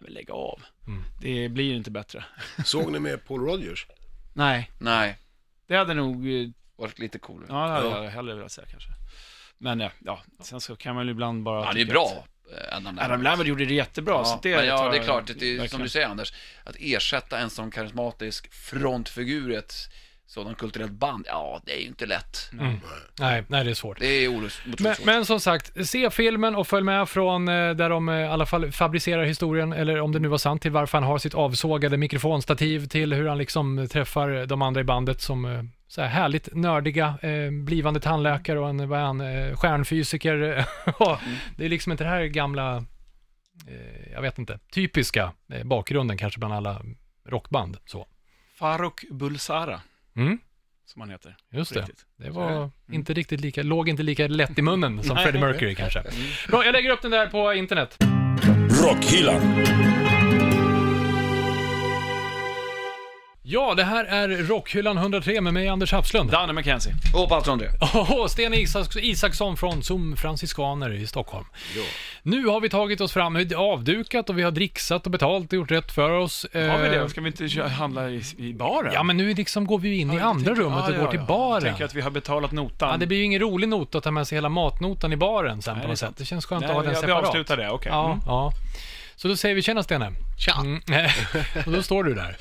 [0.00, 0.60] men lägg av.
[0.86, 1.04] Mm.
[1.20, 2.24] Det blir inte bättre.
[2.64, 3.86] Såg ni med Paul Rogers?
[4.32, 5.18] Nej, Nej,
[5.66, 7.46] det hade nog, eh, varit lite coolare.
[7.48, 8.04] ja det hade Ja.
[8.04, 8.88] jag hellre velat säga kanske.
[9.58, 11.64] Men ja, ja, sen så kan man ju ibland bara...
[11.64, 12.24] Han är ju tycka bra,
[12.70, 14.24] eh, Adam Lambert gjorde det jättebra.
[14.24, 16.32] så Ja, det men ja, det är klart, det är, som du säger Anders,
[16.64, 19.74] att ersätta en sån karismatisk frontfigur i ett
[20.30, 22.50] sådant kulturellt band, ja, det är ju inte lätt.
[22.52, 22.76] Mm.
[23.20, 23.98] Nej, nej, det är svårt.
[23.98, 25.06] Det är olust- Men, svårt.
[25.06, 28.46] men som sagt, se filmen och följ med från eh, där de eh, i alla
[28.46, 31.96] fall fabricerar historien, eller om det nu var sant, till varför han har sitt avsågade
[31.96, 36.48] mikrofonstativ, till hur han liksom träffar de andra i bandet som eh, så här härligt
[36.54, 40.38] nördiga eh, blivande tandläkare och en, vad är han, eh, stjärnfysiker.
[41.56, 42.76] Det är liksom inte det här gamla,
[43.68, 46.82] eh, jag vet inte, typiska eh, bakgrunden kanske bland alla
[47.28, 47.76] rockband.
[47.86, 48.06] Så.
[48.58, 49.80] Faruk Bulsara,
[50.18, 50.38] Mm,
[50.86, 51.36] som han heter.
[51.52, 51.80] just det.
[51.80, 52.06] Riktigt.
[52.16, 55.24] Det var inte riktigt lika, låg inte lika lätt i munnen som Nej.
[55.24, 56.02] Freddie Mercury kanske.
[56.48, 57.96] Bra, jag lägger upp den där på internet.
[58.84, 59.40] Rockhyllan.
[63.50, 66.30] Ja, det här är Rockhyllan 103 med mig, Anders Hafslund.
[66.30, 66.92] Danne McKenzie.
[67.14, 67.68] Och Patrik André.
[67.94, 71.44] Åh, Sten Isaks Isaksson från Zoom Franciskaner i Stockholm.
[72.22, 75.70] Nu har vi tagit oss fram, avdukat och vi har dricksat och betalt och gjort
[75.70, 76.46] rätt för oss.
[76.52, 77.08] Har vi Eh, det?
[77.10, 78.92] Ska vi inte kö- handla i, i baren?
[78.94, 80.96] Ja, men nu liksom går vi in i Ja, jag andra tänker- rummet och ja,
[80.96, 81.52] går ja, till baren.
[81.54, 82.90] Jag tänker att vi har betalat notan.
[82.90, 85.62] Ja, det blir ju ingen rolig not att ta med sig hela matnotan i baren
[85.62, 86.16] sen Nej, på något sätt.
[86.16, 87.22] Det känns skönt Nej, att ha den ja, separat.
[87.24, 87.92] Vi avslutar det, okej.
[87.92, 88.20] Ja, Mm.
[88.26, 88.52] ja.
[89.16, 90.12] Så då säger vi tjena Stene.
[90.38, 90.52] Tja!
[90.60, 90.80] Mm.
[91.66, 92.36] och då står du där.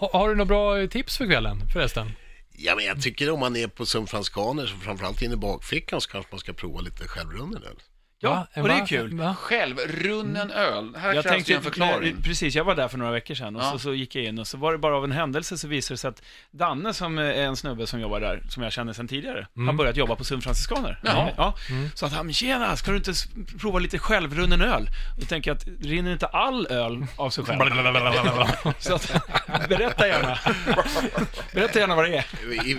[0.00, 2.12] Ha, har du några bra eh, tips för kvällen förresten?
[2.52, 6.00] Ja, men jag tycker om man är på San Franskaner, så framförallt inne i bakfickan,
[6.00, 7.76] så kanske man ska prova lite självrunnen öl.
[8.22, 8.62] Ja, Va?
[8.62, 9.18] och det är kul.
[9.18, 9.36] Va?
[9.40, 10.96] Självrunnen öl.
[10.96, 12.14] Här Jag krävs tänkte, det en förklaring.
[12.14, 13.70] nej, precis, jag var där för några veckor sedan och Ja.
[13.72, 15.94] så, så gick jag in och så var det bara av en händelse så visade
[15.94, 19.08] det sig att Danne som är en snubbe som jobbar där, som jag känner sedan
[19.08, 21.00] tidigare, har börjat jobba på Sun Franciskaner.
[21.02, 21.30] Jaha.
[21.36, 21.54] Ja.
[21.94, 23.12] Så att han, tjena, ska du inte
[23.60, 24.88] prova lite självrunnen öl?
[25.14, 27.58] Och då tänker jag att rinner inte all öl av sig själv?
[28.78, 29.12] så att,
[29.68, 30.38] berätta gärna.
[31.54, 32.24] berätta gärna vad det är.
[32.66, 32.78] I,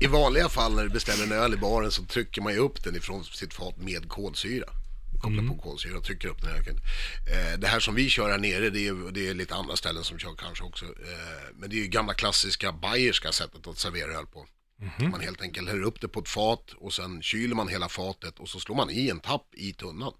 [0.00, 2.84] I vanliga fall när du beställer en öl i baren så trycker man ju upp
[2.84, 4.66] den ifrån sitt fat med kolsyra.
[5.20, 6.50] Kopplar på kolsyra och trycker upp den.
[6.50, 6.58] Här.
[6.60, 10.04] Eh, det här som vi kör här nere, det är, det är lite andra ställen
[10.04, 10.84] som kör kanske också.
[10.84, 10.90] Eh,
[11.54, 14.46] men det är ju gamla klassiska bayerska sättet att servera öl på.
[15.10, 18.38] Man helt enkelt häller upp det på ett fat och sen kyler man hela fatet
[18.38, 20.12] och så slår man i en tapp i tunnan.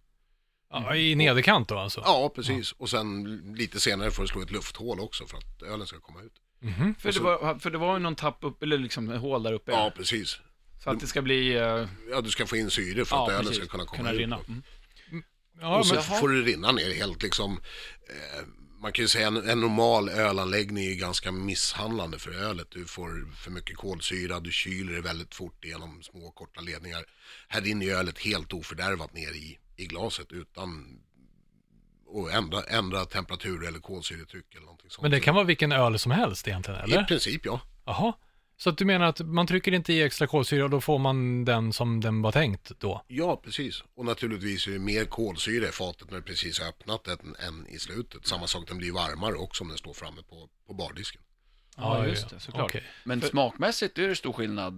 [0.70, 2.00] Ja, I nederkant då alltså?
[2.04, 2.72] Ja, precis.
[2.72, 3.24] Och sen
[3.56, 6.32] lite senare får du slå ett lufthål också för att ölen ska komma ut.
[6.60, 6.94] Mhm.
[6.98, 9.52] För det, var, för det var ju någon tapp upp, eller liksom ett hål där
[9.52, 9.70] uppe.
[9.72, 10.38] Ja, precis.
[10.84, 11.52] Så att det ska bli...
[11.56, 13.56] eh, Ja, du ska få in syre för att ja, ölen precis.
[13.64, 14.18] ska kunna komma kunna ut.
[14.18, 14.38] rinna.
[14.48, 14.62] Mm.
[15.60, 17.60] Ja, och så men, får det rinna ner helt liksom.
[18.08, 18.44] Eh,
[18.80, 22.66] man kan ju säga en, en normal ölanläggning är ganska misshandlande för ölet.
[22.70, 27.04] Du får för mycket kolsyra, du kyler det väldigt fort genom små korta ledningar.
[27.48, 31.00] Här rinner ju ölet helt ofördärvat ner i, i glaset utan
[32.14, 35.02] att ändra, ändra temperatur eller kolsyretryck eller någonting sånt.
[35.02, 37.04] men det kan vara vilken öl som helst egentligen, I eller?
[37.04, 37.60] princip ja.
[37.84, 38.12] Jaha.
[38.60, 41.44] Så att du menar att man trycker inte i extra kolsyra och då får man
[41.44, 43.04] den som den var tänkt då?
[43.08, 43.84] Ja, precis.
[43.94, 47.36] Och naturligtvis är det mer kolsyra i fatet när du precis har öppnat det än,
[47.48, 48.26] än i slutet.
[48.26, 51.22] Samma sak, den blir varmare också om den står framme på, på bardisken.
[51.76, 52.64] Ja, just det, såklart.
[52.64, 52.82] Okej.
[53.04, 54.74] Men smakmässigt är det stor skillnad.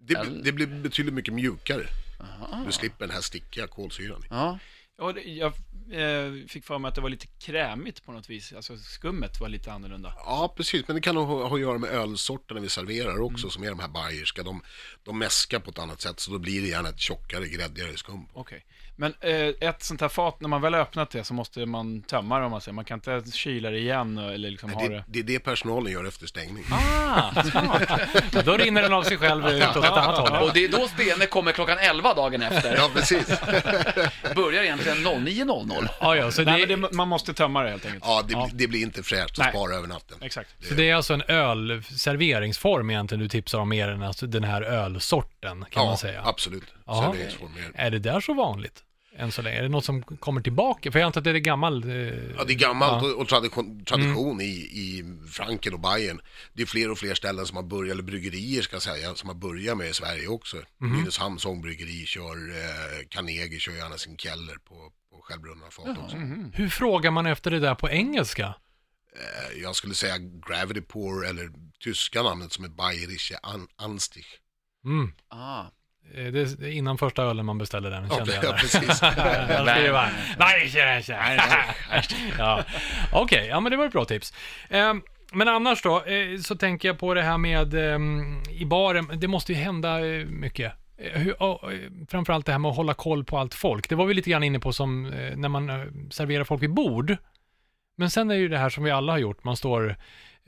[0.00, 1.86] Det, det blir betydligt mycket mjukare.
[2.20, 2.62] Aha.
[2.66, 4.24] Du slipper den här stickiga kolsyran.
[4.30, 4.58] Ja.
[5.26, 5.52] Jag
[5.92, 8.52] eh, fick för mig att det var lite krämigt på något vis.
[8.52, 10.12] Alltså skummet var lite annorlunda.
[10.16, 10.88] Ja, precis.
[10.88, 13.50] Men det kan nog ha, ha att göra med ölsorterna vi serverar också, Mm.
[13.50, 14.42] som är de här bayerska.
[14.42, 14.62] De,
[15.04, 18.26] de mäskar på ett annat sätt, så då blir det gärna ett tjockare, gräddigare skum.
[18.32, 18.64] Okej.
[18.98, 22.38] Men eh, ett sånt här fat, när man väl öppnat det så måste man tömma
[22.38, 22.74] det om man säger.
[22.74, 25.04] Man kan inte kyla det igen eller liksom ha Det, det...
[25.06, 26.64] det är det personalen gör efter stängning.
[26.70, 27.82] Ah, smart.
[28.44, 30.42] Då rinner den av sig själv ut åt ett annat håll.
[30.42, 32.76] Och det är då Stene kommer klockan 11 dagen efter.
[32.76, 33.26] Ja, precis.
[34.34, 35.88] Börjar egentligen 09.00.
[36.00, 38.04] Ja, ja, så Nej, det, men det, man måste tömma det helt enkelt.
[38.06, 39.50] Ja, det, blir- det blir inte fräscht att Nej.
[39.50, 40.18] spara över natten.
[40.20, 40.50] Exakt.
[40.68, 44.62] så det är alltså en ölserveringsform egentligen du tipsar om mer än alltså den här
[44.62, 46.22] ölsorten kan ja, man säga.
[46.24, 46.64] absolut.
[46.86, 47.02] Ja.
[47.02, 48.82] Serveringsform Är det där så vanligt?
[49.18, 49.58] Än så länge?
[49.58, 50.92] Är det något som kommer tillbaka?
[50.92, 51.84] För jag antar att det är gammal...
[51.84, 51.90] Eh,
[52.38, 53.12] Ja, det är gammalt Ja.
[53.12, 56.20] och, och tradition, tradition i, i Franken och Bayern.
[56.52, 59.28] Det är fler och fler ställen som har börjat, eller bryggerier ska jag säga, som
[59.28, 60.56] har börjat med i Sverige också.
[60.78, 64.74] Nynäshamns ångbryggeri kör, eh, Carnegie kör gärna sin Keller på,
[65.10, 66.16] på självbrunna fat också.
[66.52, 68.54] Hur frågar man efter det där på engelska?
[69.16, 71.50] Eh, Jag skulle säga Gravity Pour eller
[71.80, 74.26] tyska namnet som är Bayerische An Anstich.
[74.84, 75.12] Mm.
[75.28, 75.64] Ah.
[76.14, 78.58] Eh, Det är innan första ölen man beställer den, kände Ja, jag där.
[78.58, 79.00] precis.
[79.00, 82.02] Det bara, nej, nej, nej.
[82.38, 82.64] ja.
[83.12, 84.32] Okej, ja men det var ett bra tips.
[84.68, 84.94] Eh,
[85.32, 87.98] men annars då, eh, så tänker jag på det här med eh,
[88.60, 90.72] i baren, det måste ju hända eh, mycket.
[92.08, 93.88] Framförallt det här med att hålla koll på allt folk.
[93.88, 95.02] Det var vi lite grann inne på som
[95.36, 95.68] när man
[96.10, 97.16] serverar folk vid bord.
[97.96, 99.96] Men sen är det ju det här som vi alla har gjort, man står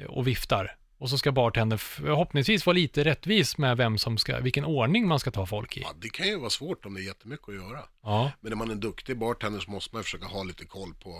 [0.09, 0.77] och viftar.
[0.99, 5.21] Och så ska bartendern förhoppningsvis vara lite rättvis med vem som ska, vilken ordning man
[5.21, 5.81] ska ta folk i.
[5.81, 7.81] Ja, det kan ju vara svårt om det är jättemycket att göra.
[8.03, 8.33] Ja.
[8.41, 11.11] Men när man är duktig bartender så måste man försöka ha lite koll på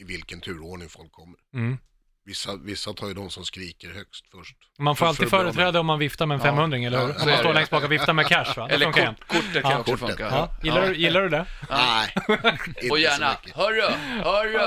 [0.00, 1.38] i vilken turordning folk kommer.
[1.54, 1.78] Mm.
[2.24, 4.56] Vissa, vissa tar ju de som skriker högst först.
[4.78, 7.00] Man får alltid för att bli av företräda om man viftar med en 500 eller
[7.00, 7.08] hur?
[7.08, 8.66] Ja, Om så man står längst bak och viftar med cash va?
[8.66, 10.22] Det Eller kort, kortet kan Ja, också funka.
[10.22, 10.54] Ja.
[10.62, 11.46] Gillar, du, gillar du det?
[11.70, 12.14] Nej,
[12.66, 13.56] inte Och gärna, så mycket.
[13.56, 14.58] hörru,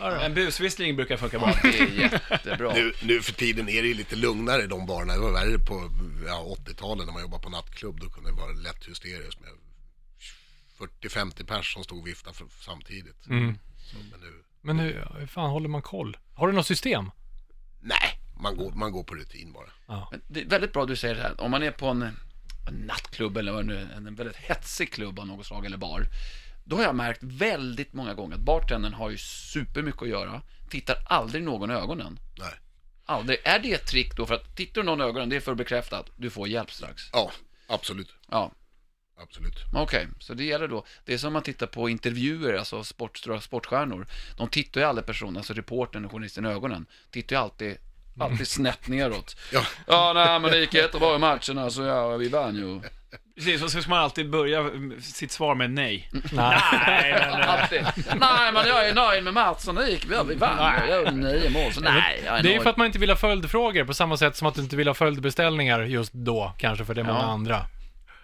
[0.00, 0.20] hörru.
[0.22, 1.54] En busvissling brukar funka bra.
[1.62, 1.86] Det är
[2.30, 2.72] jättebra.
[2.74, 5.12] Nu, nu för tiden är det ju lite lugnare i de barerna.
[5.12, 5.90] Det var värre på
[6.26, 8.00] ja, 80-talet när man jobbade på nattklubb.
[8.00, 9.50] Då kunde det vara lätt hysteriskt med
[11.02, 13.26] 40-50 pers som stod och viftade för, samtidigt.
[13.26, 13.58] Mm.
[13.78, 16.16] Så, men nu, Men hur, hur fan håller man koll?
[16.34, 17.10] Har du något system?
[17.80, 19.70] nej, man går, man går på rutin bara.
[20.10, 21.40] Men Det är väldigt bra du säger det här.
[21.40, 22.02] Om man är på en,
[22.68, 25.76] en nattklubb eller vad det nu är, en väldigt hetsig klubb av något slag eller
[25.76, 26.06] bar.
[26.64, 30.42] Då har jag märkt väldigt många gånger att bartendern har ju supermycket att göra.
[30.70, 32.18] Tittar aldrig någon i ögonen.
[32.38, 32.54] Nej.
[33.06, 33.38] Aldrig.
[33.44, 34.26] Är det ett trick då?
[34.26, 36.48] För att tittar du någon i ögonen, det är för att bekräfta att du får
[36.48, 37.02] hjälp strax.
[37.12, 37.30] Ja,
[37.66, 38.14] absolut.
[38.30, 38.52] Ja,
[39.22, 39.54] Absolut.
[39.74, 40.08] okej.
[40.20, 40.84] Så det gäller då.
[41.04, 44.06] Det är som man tittar på intervjuer, alltså sport, stora sportstjärnor.
[44.36, 46.86] De tittar ju aldrig personen, alltså reportern och journalisten i ögonen.
[47.10, 47.76] Tittar ju alltid,
[48.20, 49.36] alltid snett neråt.
[49.52, 49.62] Ja.
[49.86, 51.82] Ja, nej, men det gick jättebra i matchen alltså.
[51.84, 52.80] Ja, vi vann ju.
[53.36, 54.70] Precis, och så ska man alltid börja
[55.02, 56.10] sitt svar med nej.
[56.32, 56.60] Nej.
[56.86, 57.82] Nej, men, Alltid.
[58.20, 59.74] Nej, men jag är nöjd med matchen.
[59.74, 60.80] Det gick, vi vann.
[60.88, 62.98] Jag gjorde nio mål, så nej, jag är Det är ju för att man inte
[62.98, 66.52] vill ha följdfrågor på samma sätt som att du inte vill ha följdbeställningar just då,
[66.58, 67.24] kanske för det är många Ja.
[67.24, 67.66] andra.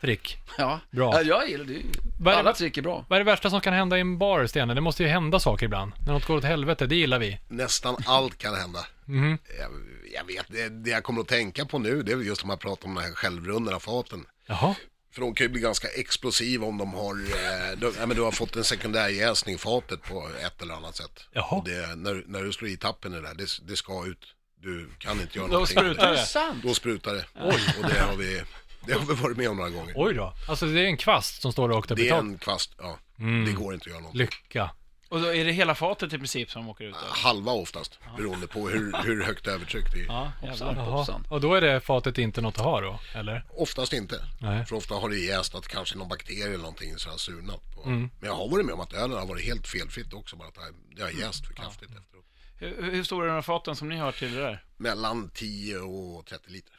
[0.01, 0.39] Trick.
[0.59, 1.13] Ja, Bra.
[1.15, 1.83] Ja, jag gillar det.
[2.21, 3.05] Vad är det- Alla trick är bra.
[3.09, 4.75] Vad är det värsta som kan hända i en bar, Stene?
[4.75, 5.93] Det måste ju hända saker ibland.
[6.07, 7.39] När något går åt helvete, det gillar vi.
[7.49, 8.87] Nästan allt kan hända.
[9.05, 9.39] Mhm.
[9.59, 9.71] Jag,
[10.15, 12.49] jag vet, det, det jag kommer att tänka på nu, det är väl just om
[12.49, 14.25] man pratar om de här självrundarna faten.
[14.47, 14.75] Jaha.
[15.15, 18.23] För de kan ju bli ganska explosiva om de har, eh, du, ja, men du
[18.23, 21.21] har fått en sekundär jäsning i fatet på ett eller annat sätt.
[21.33, 21.45] Jaha.
[21.57, 24.27] Och det, när, när du slår i tappen i det där, det, det ska ut.
[24.63, 25.77] Du kan inte göra Då någonting.
[25.77, 26.27] sprutar det det.
[26.27, 26.59] sant?
[26.63, 27.25] Då sprutar det.
[27.41, 27.61] Oj.
[27.83, 28.43] Och det har vi,
[28.87, 29.93] det har vi varit med om några gånger.
[29.97, 30.35] Oj då.
[30.49, 32.25] Alltså det är en kvast som står rakt upp i Det är taket.
[32.25, 32.99] en kvast, ja.
[33.19, 33.45] Mm.
[33.45, 34.19] Det går inte att göra någonting.
[34.21, 34.71] Lycka.
[35.09, 36.95] Och då är det hela fatet i princip som åker ut?
[36.95, 37.29] då?
[37.29, 40.05] Halva oftast, beroende på hur, hur högt övertryck det är.
[40.07, 40.85] Ja, Hoppsan, jävlar.
[40.85, 40.97] Jaha.
[40.97, 41.27] hoppsan.
[41.31, 43.45] Och då är det fatet inte något att ha då, eller?
[43.51, 44.25] Oftast inte.
[44.41, 44.67] Nej.
[44.67, 47.83] För ofta har det jäst att kanske någon bakterie eller någonting så har surnat på.
[47.85, 48.11] Mm.
[48.21, 50.55] Men jag har varit med om att ölen har varit helt felfritt också, bara att
[50.55, 52.25] det har- det har jäst för kraftigt efteråt.
[52.59, 54.65] Hur, hur stora är de här faten som ni har till det där?
[54.77, 56.75] Mellan 10 och 30 liter.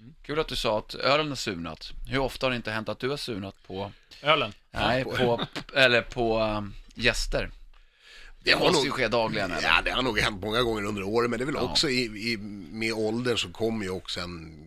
[0.00, 0.14] Okej.
[0.22, 1.92] Kul att du sa att ölen har surnat.
[2.06, 3.92] Hur ofta har det inte hänt att du har surnat på,
[4.22, 4.52] Ölen?
[4.70, 7.50] nej, på, eller på um, gäster?
[8.40, 9.68] Det har måste nog- ju ske dagligen eller?
[9.68, 11.60] Ja, det har nog hänt många gånger under åren, men det är väl Ja.
[11.70, 12.36] också i, i,
[12.72, 14.64] med åldern så kommer ju också en,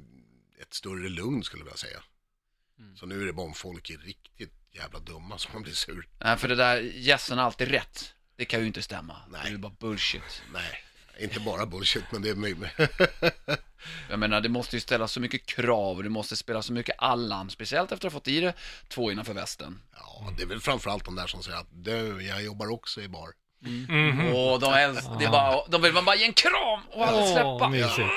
[0.62, 2.04] ett större lugn skulle jag vilja säga.
[2.80, 2.98] Mm.
[2.98, 6.08] Så nu är det bara om folk är riktigt jävla dumma som man blir sur.
[6.20, 8.14] Nej, för det där gässen har alltid rätt.
[8.36, 9.18] Det kan ju inte stämma.
[9.30, 9.40] Nej.
[9.44, 10.42] Det är ju bara bullshit.
[10.54, 10.84] Nej,
[11.24, 12.72] inte bara bullshit, men det är mycket.
[14.10, 16.96] Jag menar, det måste ju ställas så mycket krav och det måste spela så mycket
[16.98, 18.54] Allan, speciellt efter att ha fått i det
[18.88, 19.80] två innanför västen.
[19.96, 23.08] Ja, det är väl framförallt de där som säger att du, jag jobbar också i
[23.08, 23.30] bar.
[23.64, 24.34] Mhm.
[24.34, 27.28] Åh, de, älsk- det är bara, de vill man bara ge en kram och aldrig
[27.28, 27.70] släppa.
[27.70, 28.10] mysigt.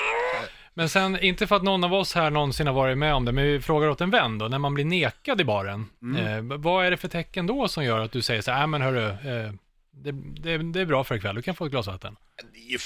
[0.73, 3.31] Men sen, inte för att någon av oss här någonsin har varit med om det,
[3.31, 5.89] men vi frågar åt en vän då, när man blir nekad i baren.
[6.19, 8.67] Eh, vad är det för tecken då som gör att du säger så här, "Nej,
[8.67, 9.53] men hörru, eh,
[9.95, 12.15] det, det, det är bra för ikväll, du kan få ett glas vatten.
[12.53, 12.77] Det är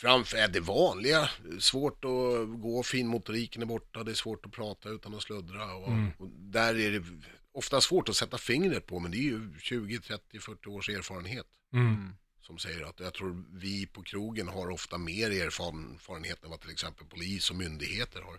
[0.00, 1.30] framför är det vanliga.
[1.60, 5.74] Svårt att gå, finmotoriken är borta, det är svårt att prata utan att sluddra.
[5.74, 5.88] Och,
[6.18, 7.04] och där är det
[7.52, 11.46] ofta svårt att sätta fingret på, men det är ju 20, 30, 40 års erfarenhet
[11.72, 12.12] Mm.
[12.40, 16.60] som säger att jag tror vi på krogen har ofta mer erfaren- erfarenhet än vad
[16.60, 18.38] till exempel polis och myndigheter har.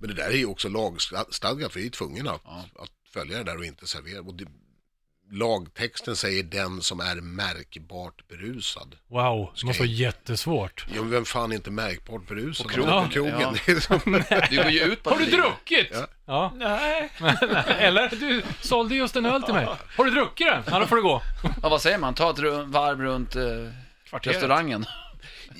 [0.00, 3.56] Men det där är ju också lagstadgat, vi är tvungna att, att följa det där
[3.58, 4.20] och inte servera.
[4.20, 4.46] Och det,
[5.30, 8.96] lagtexten säger den som är märkbart berusad.
[9.08, 10.86] Wow, det måste vara jättesvårt.
[10.94, 12.66] Ja, men vem fan är inte märkbart berusad?
[12.66, 13.40] På krogen, På krogen.
[13.40, 13.54] ja.
[13.66, 14.00] Det som-
[14.56, 15.88] går ju ut på Har du druckit?
[15.92, 16.06] Ja.
[16.26, 16.52] Ja.
[16.56, 17.10] Nej.
[17.78, 19.66] Eller, du sålde just en öl till mig.
[19.96, 20.62] Har du druckit den?
[20.70, 21.22] Ja, då får du gå.
[21.62, 22.14] Ja, vad säger man?
[22.14, 23.42] Ta ett varv runt eh,
[24.08, 24.36] Kvarteret.
[24.36, 24.84] restaurangen.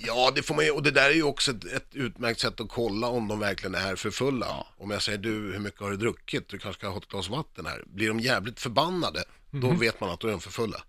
[0.07, 2.61] Ja, det får man ju, och det där är ju också ett, ett utmärkt sätt
[2.61, 4.47] att kolla om de verkligen är för fulla.
[4.79, 6.49] Om jag säger du, hur mycket har du druckit?
[6.49, 7.83] Du kanske ska ha ett glas vatten här.
[7.87, 10.83] Blir de jävligt förbannade, då vet man att då är de för fulla.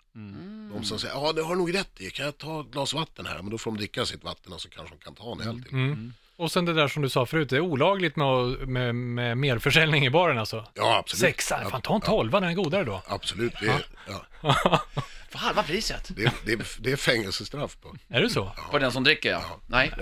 [0.74, 3.26] De som säger, ja det har nog rätt i, kan jag ta ett glas vatten
[3.26, 3.42] här?
[3.42, 5.64] Men då får de dricka sitt vatten och så kanske de kan ta en öl
[5.64, 6.12] till.
[6.36, 10.06] Och sen det där som du sa förut, det är olagligt med, med, med merförsäljning
[10.06, 10.66] i baren alltså.
[10.74, 11.20] Ja, absolut.
[11.20, 13.02] Sexa, fan ta en tolva, den är godare då.
[13.08, 14.82] Absolut, det är, ja,
[15.30, 16.12] För halva priset.
[16.16, 17.96] det, är, det, är, det är fängelsestraff på.
[18.08, 18.52] Är det så?
[18.72, 19.60] På den som dricker, ja.
[19.68, 19.94] Nej.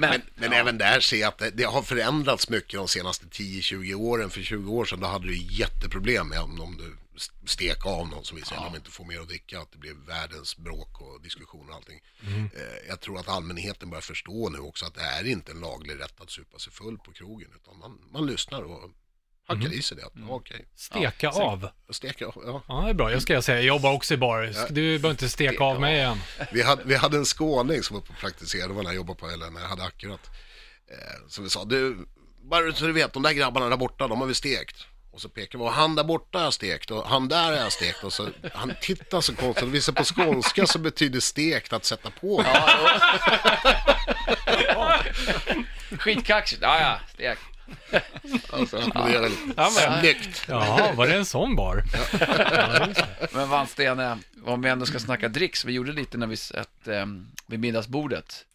[0.00, 3.26] Men, Men, men även där ser jag att det, det har förändrats mycket de senaste
[3.26, 4.30] 10-20 åren.
[4.30, 6.96] För 20 år sedan då hade du jätteproblem med om, om du
[7.46, 9.78] stek av någon som vill säga att de inte får mer att dricka, att det
[9.78, 12.00] blev världens bråk och diskussioner och allting.
[12.54, 16.00] Eh, jag tror att allmänheten börjar förstå nu också att det är inte en laglig
[16.00, 18.90] rätt att supa sig full på krogen, utan man, man lyssnar och
[19.48, 20.06] hackar i sig det.
[20.06, 21.68] Att, ja, Okej, Steka av.
[21.90, 22.42] steka av.
[22.46, 22.62] Ja.
[22.68, 23.12] Ja, det är bra.
[23.12, 24.52] Jag ska säga, jag jobbar också i bar.
[24.68, 26.20] Du behöver inte steka av mig igen.
[26.52, 28.96] Vi hade, vi hade en skåning som var på och praktiserade, det var när jag
[28.96, 30.30] jobbade på, eller när jag hade Akkurat.
[30.90, 30.96] Eh,
[31.28, 32.06] så vi sa, du,
[32.42, 34.76] bara så du vet, de där grabbarna där borta, de har vi stekt.
[35.12, 37.52] Och så pekade vi, och han där borta har jag stekt, och han där har
[37.52, 38.04] jag stekt.
[38.04, 42.10] Och så, han tittar så konstigt, och visar på skånska så betyder stekt att sätta
[42.10, 42.44] på.
[45.98, 46.62] skitkaxigt.
[46.62, 47.38] Ja, ja, stek.
[48.50, 49.32] Alltså, är väl
[50.00, 50.44] snyggt.
[50.48, 51.84] Jaha, var det en sån bar?
[53.34, 56.88] Men vad Stene, om vi ändå ska snacka dricks, vi gjorde lite när vi satt
[56.88, 57.06] eh,
[57.46, 58.46] vid middagsbordet.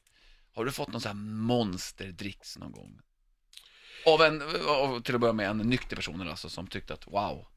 [0.55, 2.99] Har du fått någon sån här monsterdricks någon gång?
[4.05, 7.47] Av en, av, till att börja med, en nykter person alltså, som tyckte att wow.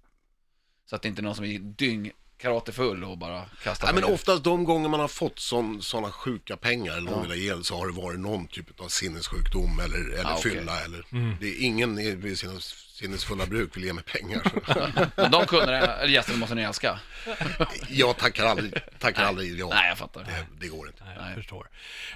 [0.86, 4.02] Så att det inte är någon som är dyng karatefull och bara kastar Nej, men
[4.02, 4.14] pengar.
[4.14, 5.38] oftast de gånger man har fått
[5.80, 9.80] sådana sjuka pengar eller någon ha ihjäl så har det varit någon typ av sinnessjukdom
[9.80, 10.50] eller, eller Ah, okej.
[10.52, 11.04] fylla eller
[11.40, 14.42] det är ingen i sina sinnesfulla bruk vill ge mig pengar.
[15.16, 16.98] Men de kunderna, eller gästerna måste ni älska.
[17.88, 19.68] jag tackar aldrig, tackar aldrig ja.
[19.68, 20.24] Nej, jag fattar.
[20.24, 21.04] Det, det går inte.
[21.04, 21.68] Nej, jag förstår.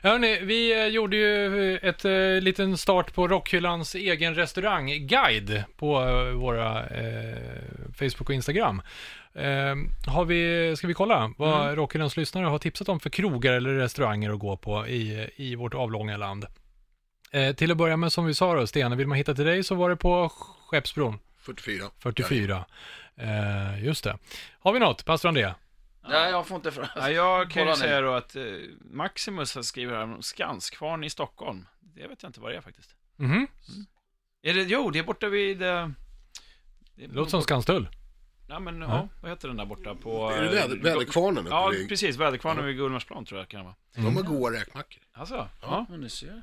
[0.02, 6.24] Hörrni, vi eh, gjorde ju ett eh, liten start på Rockhyllans egen restaurangguide på eh,
[6.34, 7.36] våra eh,
[7.98, 8.82] Facebook och Instagram.
[9.34, 9.74] Eh,
[10.06, 14.30] har vi, ska vi kolla vad Rockhyllans lyssnare har tipsat om för krogar eller restauranger
[14.30, 16.46] att gå på i, i vårt avlånga land?
[17.32, 19.64] Eh, till att börja med, som vi sa då, Stene, vill man hitta till dig
[19.64, 20.28] så var det på
[20.68, 21.84] Skeppsbron 44.
[21.98, 22.64] 44.
[23.16, 24.18] Eh, just det.
[24.58, 25.54] Har vi något, pastor André?
[26.08, 26.88] Nej, jag får inte fra...
[26.96, 28.42] Ja, jag kan Kolla ju säga då att eh,
[28.80, 31.66] Maximus skriver här om Skanskvarn i Stockholm.
[31.80, 32.94] Det vet jag inte vad det är faktiskt.
[33.16, 33.46] Mhm,
[34.42, 35.62] Är det, jo, det är borta vid...
[35.62, 35.88] Eh,
[36.94, 37.88] det är det låter som Skanstull.
[38.50, 38.88] Ja, men Ja.
[38.88, 40.30] ja, vad heter den där borta på...
[40.30, 42.16] Är det väder, eh, väderkvarnen Ja, vid- precis.
[42.16, 43.74] Väderkvarnen vid Gullmarsplan tror jag kan det vara.
[43.94, 45.02] De har goda räkmackor.
[45.12, 45.86] Alltså, ja.
[45.90, 46.42] Ja, ni ser.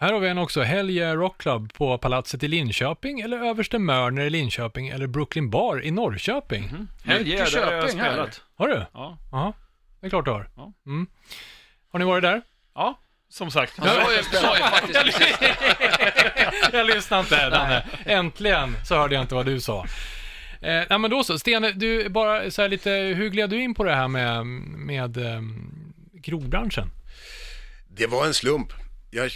[0.00, 3.78] Här har vi en också, Hell Yeah Rock Club på Palatset i Linköping, eller Överste
[3.78, 6.64] Mörner i Linköping, eller Brooklyn Bar i Norrköping.
[6.64, 6.88] Mm.
[7.04, 8.40] Helge, där har jag spelat.
[8.56, 8.86] Har du?
[8.92, 9.18] Ja.
[9.32, 9.52] Ja,
[10.00, 10.48] det är klart du har.
[10.56, 10.72] Ja.
[10.86, 11.06] Mm.
[11.92, 12.42] Har ni varit där?
[12.74, 12.98] ja,
[13.28, 13.78] som sagt.
[13.78, 15.36] Han sa ju, sa ju faktiskt precis
[16.72, 17.84] jag lyssnade inte, Danne.
[18.06, 19.86] Äntligen så hörde jag inte vad du sa.
[20.62, 23.84] Eh, nej men då så, Stene, du, bara så lite, hur gled du in på
[23.84, 26.90] det här med, med um, krogbranschen?
[27.88, 28.72] Det var en slump.
[29.10, 29.32] Jag är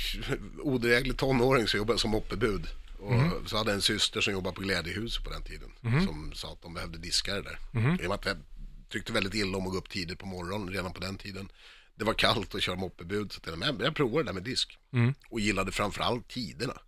[0.62, 2.66] odräglig tonåring så jobbade jag som moppebud.
[2.98, 5.70] Och så hade jag en syster som jobbade på Glädjehuset på den tiden.
[6.06, 7.58] Som sa att de behövde diskare där.
[8.02, 8.36] I och med att jag
[8.88, 11.48] tyckte väldigt illa om att gå upp tidigt på morgonen redan på den tiden.
[11.94, 14.78] Det var kallt att köra moppebud så jag, men jag provar det där med disk.
[15.30, 16.78] Och gillade framförallt tiderna.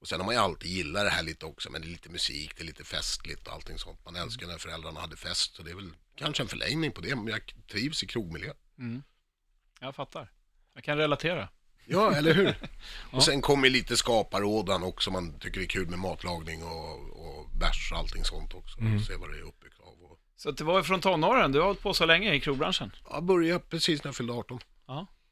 [0.00, 2.08] Och sen har man ju alltid gillat det här lite också, men det är lite
[2.10, 4.04] musik, det är lite festligt och allting sånt.
[4.04, 7.16] Man älskar när föräldrarna hade fest, så det är väl kanske en förlängning på det,
[7.16, 7.40] men jag
[7.70, 8.52] trivs i krogmiljö.
[9.80, 10.30] Jag fattar.
[10.74, 11.48] Jag kan relatera.
[11.86, 12.56] Ja, eller hur?
[13.12, 16.92] Och sen kommer lite skaparådan också, man tycker det är kul med matlagning och,
[17.26, 18.78] och bärs och allting sånt också.
[18.78, 20.02] Och se vad det är uppbyggt av.
[20.02, 22.92] Och, Så det var ju från tonåren, du har hållit på så länge i krogbranschen.
[23.10, 24.58] jag började precis när jag fyllde 18.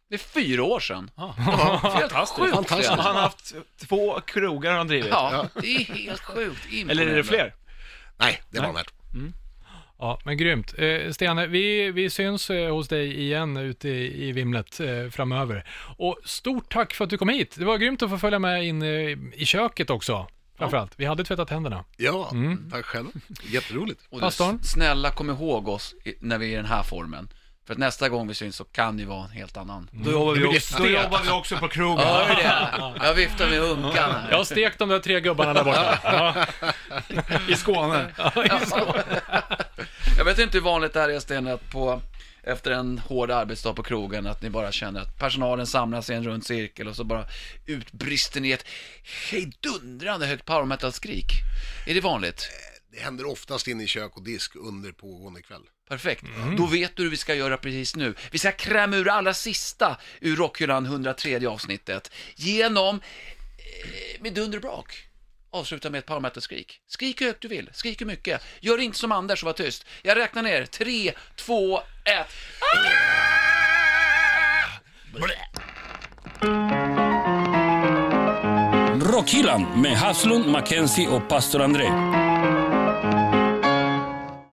[0.08, 1.10] Det är fyra år sedan.
[1.16, 1.34] Ja.
[1.36, 2.54] Helt sjukt.
[2.54, 2.90] Fantastiskt.
[2.90, 3.54] Han har haft
[3.88, 5.08] två krogar han drivit.
[5.10, 6.68] Ja, det är helt sjukt.
[6.90, 7.54] Eller är det fler?
[8.16, 8.74] Nej, det var Nej.
[8.76, 8.92] värt.
[9.98, 10.74] Ja, men grymt.
[10.78, 15.68] Eh, Stene, vi, vi syns eh, hos dig igen ute i, i vimlet eh, framöver.
[15.96, 17.54] Och stort tack för att du kom hit.
[17.58, 18.88] Det var grymt att få följa med in eh,
[19.34, 20.26] i köket också.
[20.58, 20.92] Framförallt.
[20.96, 21.84] Vi hade tvättat händerna.
[21.96, 22.30] Ja,
[22.70, 23.06] tack själv.
[23.42, 24.00] Jätteroligt.
[24.10, 24.58] Och du, Pastorn?
[24.62, 27.28] snälla kom ihåg oss i, när vi är i den här formen.
[27.66, 29.90] För att nästa gång vi syns så kan det ju vara en helt annan.
[29.92, 32.06] Då jobbar vi, också, då jobbar vi också på krogen.
[32.06, 33.06] Hör du det?
[33.06, 34.30] Jag viftar med unkan här.
[34.30, 35.98] Jag har stekt de där tre gubbarna där borta.
[36.02, 36.46] Ja.
[37.48, 38.14] I Skåne.
[40.18, 42.02] Jag vet inte hur vanligt det här är Sten, att på,
[42.42, 46.24] efter en hård arbetsdag på krogen, att ni bara känner att personalen samlas i en
[46.24, 47.24] rund cirkel och så bara
[47.66, 48.64] utbrister ni ett
[49.30, 51.30] hejdundrande högt power metal-skrik.
[51.86, 52.48] Är det vanligt?
[52.92, 55.62] Det händer oftast inne i kök och disk under pågående kväll.
[55.88, 56.24] Perfekt.
[56.56, 58.14] Då vet du hur vi ska göra precis nu.
[58.30, 64.62] Vi ska kräma ur allra sista ur Rockhyllan 103 avsnittet genom, eh, med dunder och
[64.62, 65.02] brak.
[65.50, 66.80] Avsluta med ett powermetal-skrik.
[66.88, 68.42] Skrik hur högt du vill, skrik hur mycket.
[68.60, 69.86] Gör inte som Anders och var tyst.
[70.02, 70.66] Jag räknar ner.
[70.66, 72.26] 3, 2, 1.
[79.12, 82.25] Rockhyllan med Haslund, Mackenzie och pastor André.